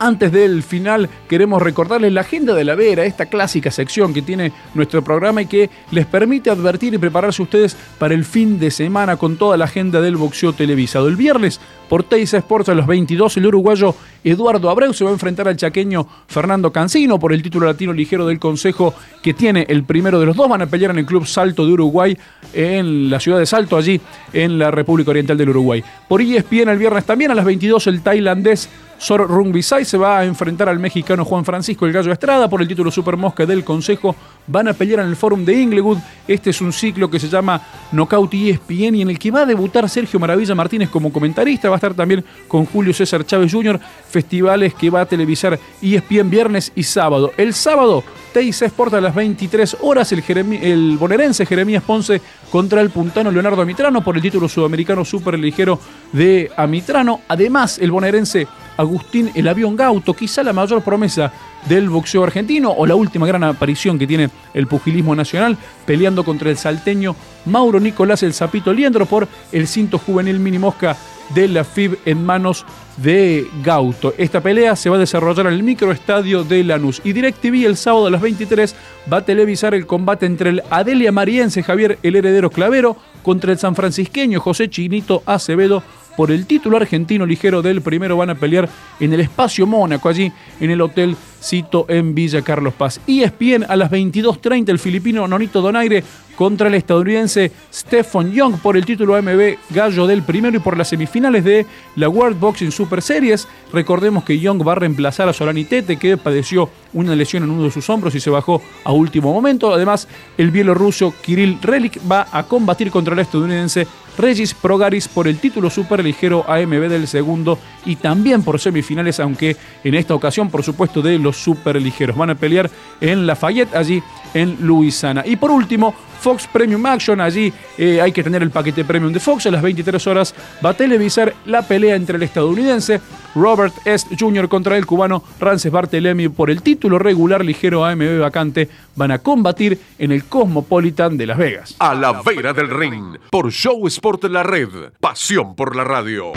Antes 0.00 0.30
del 0.30 0.62
final, 0.62 1.08
queremos 1.28 1.60
recordarles 1.60 2.12
la 2.12 2.20
agenda 2.20 2.54
de 2.54 2.62
la 2.62 2.76
Vera, 2.76 3.04
esta 3.04 3.26
clásica 3.26 3.72
sección 3.72 4.14
que 4.14 4.22
tiene 4.22 4.52
nuestro 4.74 5.02
programa 5.02 5.42
y 5.42 5.46
que 5.46 5.70
les 5.90 6.06
permite 6.06 6.50
advertir 6.50 6.94
y 6.94 6.98
prepararse 6.98 7.42
ustedes 7.42 7.76
para 7.98 8.14
el 8.14 8.24
fin 8.24 8.60
de 8.60 8.70
semana 8.70 9.16
con 9.16 9.36
toda 9.36 9.56
la 9.56 9.64
agenda 9.64 10.00
del 10.00 10.16
boxeo 10.16 10.52
televisado. 10.52 11.08
El 11.08 11.16
viernes, 11.16 11.60
por 11.88 12.04
Teisa 12.04 12.38
Sports 12.38 12.68
a 12.68 12.74
los 12.74 12.86
22, 12.86 13.38
el 13.38 13.46
uruguayo 13.46 13.92
Eduardo 14.22 14.70
Abreu 14.70 14.92
se 14.92 15.02
va 15.02 15.10
a 15.10 15.14
enfrentar 15.14 15.48
al 15.48 15.56
chaqueño 15.56 16.06
Fernando 16.28 16.72
Cancino 16.72 17.18
por 17.18 17.32
el 17.32 17.42
título 17.42 17.66
latino 17.66 17.92
ligero 17.92 18.24
del 18.24 18.38
Consejo 18.38 18.94
que 19.20 19.34
tiene 19.34 19.66
el 19.68 19.82
primero 19.82 20.20
de 20.20 20.26
los 20.26 20.36
dos. 20.36 20.48
Van 20.48 20.62
a 20.62 20.66
pelear 20.66 20.92
en 20.92 20.98
el 20.98 21.06
Club 21.06 21.26
Salto 21.26 21.66
de 21.66 21.72
Uruguay, 21.72 22.16
en 22.52 23.10
la 23.10 23.18
ciudad 23.18 23.38
de 23.38 23.46
Salto, 23.46 23.76
allí 23.76 24.00
en 24.32 24.60
la 24.60 24.70
República 24.70 25.10
Oriental 25.10 25.36
del 25.36 25.50
Uruguay. 25.50 25.82
Por 26.08 26.20
ESPN 26.20 26.68
el 26.68 26.78
viernes 26.78 27.04
también 27.04 27.32
a 27.32 27.34
las 27.34 27.44
22, 27.44 27.86
el 27.88 28.00
tailandés 28.02 28.68
Sor 28.98 29.28
Rungbisai 29.28 29.84
se 29.84 29.96
va 29.96 30.18
a 30.18 30.24
enfrentar 30.24 30.68
al 30.68 30.80
mexicano 30.80 31.24
Juan 31.24 31.44
Francisco 31.44 31.86
El 31.86 31.92
Gallo 31.92 32.12
Estrada 32.12 32.48
por 32.48 32.60
el 32.60 32.66
título 32.66 32.90
Super 32.90 33.16
Mosca 33.16 33.46
del 33.46 33.62
Consejo. 33.62 34.14
Van 34.48 34.66
a 34.66 34.72
pelear 34.72 35.00
en 35.00 35.06
el 35.06 35.14
Fórum 35.16 35.44
de 35.44 35.54
Inglewood. 35.54 35.98
Este 36.26 36.50
es 36.50 36.60
un 36.60 36.72
ciclo 36.72 37.08
que 37.08 37.20
se 37.20 37.28
llama 37.28 37.62
Knockout 37.92 38.34
ESPN 38.34 38.96
y 38.96 39.02
en 39.02 39.10
el 39.10 39.18
que 39.18 39.30
va 39.30 39.42
a 39.42 39.46
debutar 39.46 39.88
Sergio 39.88 40.18
Maravilla 40.18 40.54
Martínez 40.56 40.88
como 40.90 41.12
comentarista. 41.12 41.68
Va 41.68 41.76
a 41.76 41.78
estar 41.78 41.94
también 41.94 42.24
con 42.48 42.66
Julio 42.66 42.92
César 42.92 43.24
Chávez 43.24 43.52
Jr. 43.52 43.78
Festivales 44.08 44.74
que 44.74 44.90
va 44.90 45.02
a 45.02 45.06
televisar 45.06 45.58
ESPN 45.80 46.28
viernes 46.28 46.72
y 46.74 46.82
sábado. 46.82 47.32
El 47.36 47.54
sábado, 47.54 48.02
Teis 48.32 48.60
Sport 48.62 48.94
a 48.94 49.00
las 49.00 49.14
23 49.14 49.76
horas. 49.80 50.10
El, 50.10 50.24
el 50.60 50.98
bonaerense 50.98 51.46
Jeremías 51.46 51.84
Ponce 51.84 52.20
contra 52.50 52.80
el 52.80 52.90
puntano 52.90 53.30
Leonardo 53.30 53.62
Amitrano 53.62 54.02
por 54.02 54.16
el 54.16 54.22
título 54.22 54.48
sudamericano 54.48 55.04
super 55.04 55.38
ligero 55.38 55.78
de 56.12 56.50
Amitrano. 56.56 57.20
Además, 57.28 57.78
el 57.78 57.92
bonaerense 57.92 58.48
Agustín 58.78 59.30
El 59.34 59.48
Avión 59.48 59.76
Gauto, 59.76 60.14
quizá 60.14 60.42
la 60.42 60.54
mayor 60.54 60.82
promesa 60.82 61.32
del 61.68 61.90
boxeo 61.90 62.24
argentino 62.24 62.70
o 62.70 62.86
la 62.86 62.94
última 62.94 63.26
gran 63.26 63.44
aparición 63.44 63.98
que 63.98 64.06
tiene 64.06 64.30
el 64.54 64.66
pugilismo 64.66 65.14
nacional, 65.14 65.58
peleando 65.84 66.24
contra 66.24 66.48
el 66.48 66.56
salteño 66.56 67.14
Mauro 67.44 67.80
Nicolás 67.80 68.22
El 68.22 68.32
Zapito 68.32 68.72
Liendro 68.72 69.04
por 69.04 69.28
el 69.52 69.66
cinto 69.66 69.98
juvenil 69.98 70.38
mini 70.38 70.58
mosca 70.58 70.96
de 71.34 71.48
la 71.48 71.64
FIB 71.64 71.98
en 72.06 72.24
manos 72.24 72.64
de 72.96 73.46
Gauto. 73.62 74.14
Esta 74.16 74.40
pelea 74.40 74.76
se 74.76 74.90
va 74.90 74.96
a 74.96 75.00
desarrollar 75.00 75.46
en 75.46 75.52
el 75.52 75.62
microestadio 75.62 76.44
de 76.44 76.64
Lanús 76.64 77.00
y 77.04 77.12
DirecTV 77.12 77.66
el 77.66 77.76
sábado 77.76 78.06
a 78.06 78.10
las 78.10 78.20
23 78.20 78.74
va 79.12 79.18
a 79.18 79.24
televisar 79.24 79.74
el 79.74 79.86
combate 79.86 80.26
entre 80.26 80.50
el 80.50 80.62
Adelia 80.70 81.12
Mariense 81.12 81.62
Javier 81.62 81.98
El 82.02 82.16
Heredero 82.16 82.50
Clavero 82.50 82.96
contra 83.22 83.52
el 83.52 83.58
sanfrancisqueño 83.58 84.40
José 84.40 84.68
Chinito 84.70 85.22
Acevedo 85.26 85.82
por 86.18 86.32
el 86.32 86.46
título 86.46 86.78
argentino 86.78 87.24
ligero 87.24 87.62
del 87.62 87.80
primero 87.80 88.16
van 88.16 88.30
a 88.30 88.34
pelear 88.34 88.68
en 88.98 89.12
el 89.12 89.20
espacio 89.20 89.68
Mónaco, 89.68 90.08
allí 90.08 90.32
en 90.58 90.68
el 90.68 90.80
Hotel 90.80 91.16
Cito 91.40 91.86
en 91.88 92.12
Villa 92.12 92.42
Carlos 92.42 92.74
Paz. 92.74 93.00
Y 93.06 93.22
ESPN 93.22 93.64
a 93.68 93.76
las 93.76 93.88
22.30 93.88 94.68
el 94.68 94.80
filipino 94.80 95.28
Nonito 95.28 95.60
Donaire 95.60 96.02
contra 96.38 96.68
el 96.68 96.74
estadounidense 96.74 97.50
Stephen 97.74 98.30
Young 98.30 98.58
por 98.60 98.76
el 98.76 98.86
título 98.86 99.16
AMB 99.16 99.56
Gallo 99.70 100.06
del 100.06 100.22
primero 100.22 100.56
y 100.56 100.60
por 100.60 100.78
las 100.78 100.88
semifinales 100.88 101.42
de 101.42 101.66
la 101.96 102.08
World 102.08 102.38
Boxing 102.38 102.70
Super 102.70 103.02
Series. 103.02 103.48
Recordemos 103.72 104.22
que 104.22 104.38
Young 104.38 104.66
va 104.66 104.72
a 104.72 104.76
reemplazar 104.76 105.28
a 105.28 105.32
Solani 105.32 105.64
Tete 105.64 105.96
que 105.96 106.16
padeció 106.16 106.70
una 106.92 107.16
lesión 107.16 107.42
en 107.42 107.50
uno 107.50 107.64
de 107.64 107.72
sus 107.72 107.90
hombros 107.90 108.14
y 108.14 108.20
se 108.20 108.30
bajó 108.30 108.62
a 108.84 108.92
último 108.92 109.32
momento. 109.32 109.74
Además, 109.74 110.06
el 110.38 110.52
bielorruso 110.52 111.12
Kirill 111.22 111.58
Relik 111.60 111.98
va 112.08 112.28
a 112.30 112.44
combatir 112.44 112.92
contra 112.92 113.14
el 113.14 113.20
estadounidense 113.20 113.88
Regis 114.16 114.52
Progaris 114.52 115.06
por 115.08 115.28
el 115.28 115.38
título 115.38 115.70
superligero 115.70 116.44
AMB 116.48 116.88
del 116.88 117.06
segundo 117.06 117.58
y 117.86 117.96
también 117.96 118.42
por 118.42 118.58
semifinales, 118.58 119.20
aunque 119.20 119.56
en 119.84 119.94
esta 119.94 120.14
ocasión, 120.14 120.50
por 120.50 120.64
supuesto, 120.64 121.02
de 121.02 121.18
los 121.18 121.36
superligeros. 121.36 122.16
Van 122.16 122.30
a 122.30 122.34
pelear 122.34 122.68
en 123.00 123.26
Lafayette, 123.26 123.74
allí 123.76 124.02
en 124.34 124.56
Luisiana. 124.60 125.22
Y 125.26 125.36
por 125.36 125.50
último, 125.50 125.94
Fox 126.20 126.48
Premium 126.52 126.84
Action, 126.86 127.20
allí 127.20 127.52
eh, 127.76 128.00
hay 128.00 128.12
que 128.12 128.22
tener 128.22 128.42
el 128.42 128.50
paquete 128.50 128.84
premium 128.84 129.12
de 129.12 129.20
Fox, 129.20 129.46
a 129.46 129.50
las 129.50 129.62
23 129.62 130.04
horas 130.06 130.34
va 130.64 130.70
a 130.70 130.74
televisar 130.74 131.34
la 131.46 131.62
pelea 131.62 131.94
entre 131.94 132.16
el 132.16 132.22
estadounidense 132.22 133.00
Robert 133.34 133.74
S. 133.84 134.06
Jr. 134.18 134.48
contra 134.48 134.76
el 134.76 134.86
cubano 134.86 135.22
Rances 135.38 135.70
Bartelemy 135.70 136.28
por 136.28 136.50
el 136.50 136.62
título 136.62 136.98
regular 136.98 137.44
ligero 137.44 137.84
AMB 137.84 138.20
vacante. 138.20 138.68
Van 138.96 139.12
a 139.12 139.18
combatir 139.18 139.78
en 139.98 140.12
el 140.12 140.24
Cosmopolitan 140.24 141.16
de 141.16 141.26
Las 141.26 141.38
Vegas. 141.38 141.76
A 141.78 141.94
la 141.94 142.20
vera 142.22 142.52
del 142.52 142.68
ring. 142.68 143.16
Por 143.30 143.52
Show 143.52 143.86
Sport 143.86 144.24
La 144.24 144.42
Red. 144.42 144.92
Pasión 145.00 145.54
por 145.54 145.76
la 145.76 145.84
radio. 145.84 146.32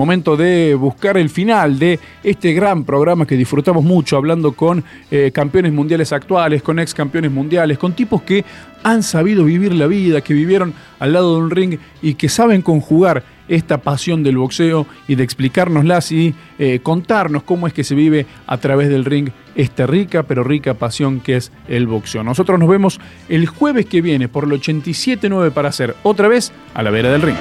Momento 0.00 0.34
de 0.34 0.74
buscar 0.76 1.18
el 1.18 1.28
final 1.28 1.78
de 1.78 2.00
este 2.24 2.54
gran 2.54 2.84
programa 2.84 3.26
que 3.26 3.36
disfrutamos 3.36 3.84
mucho 3.84 4.16
hablando 4.16 4.52
con 4.52 4.82
eh, 5.10 5.30
campeones 5.30 5.74
mundiales 5.74 6.10
actuales, 6.14 6.62
con 6.62 6.78
ex 6.78 6.94
campeones 6.94 7.30
mundiales, 7.30 7.76
con 7.76 7.92
tipos 7.92 8.22
que 8.22 8.42
han 8.82 9.02
sabido 9.02 9.44
vivir 9.44 9.74
la 9.74 9.86
vida, 9.86 10.22
que 10.22 10.32
vivieron 10.32 10.72
al 11.00 11.12
lado 11.12 11.34
de 11.34 11.42
un 11.42 11.50
ring 11.50 11.78
y 12.00 12.14
que 12.14 12.30
saben 12.30 12.62
conjugar 12.62 13.22
esta 13.46 13.82
pasión 13.82 14.22
del 14.22 14.38
boxeo 14.38 14.86
y 15.06 15.16
de 15.16 15.22
explicárnoslas 15.22 16.12
y 16.12 16.34
eh, 16.58 16.80
contarnos 16.82 17.42
cómo 17.42 17.66
es 17.66 17.74
que 17.74 17.84
se 17.84 17.94
vive 17.94 18.24
a 18.46 18.56
través 18.56 18.88
del 18.88 19.04
ring 19.04 19.28
esta 19.54 19.86
rica 19.86 20.22
pero 20.22 20.44
rica 20.44 20.72
pasión 20.72 21.20
que 21.20 21.36
es 21.36 21.52
el 21.68 21.86
boxeo. 21.86 22.22
Nosotros 22.22 22.58
nos 22.58 22.70
vemos 22.70 23.00
el 23.28 23.46
jueves 23.46 23.84
que 23.84 24.00
viene 24.00 24.28
por 24.28 24.44
el 24.44 24.52
87.9 24.52 25.50
para 25.50 25.68
hacer 25.68 25.94
otra 26.04 26.28
vez 26.28 26.52
a 26.72 26.82
la 26.82 26.88
vera 26.88 27.12
del 27.12 27.20
ring. 27.20 27.36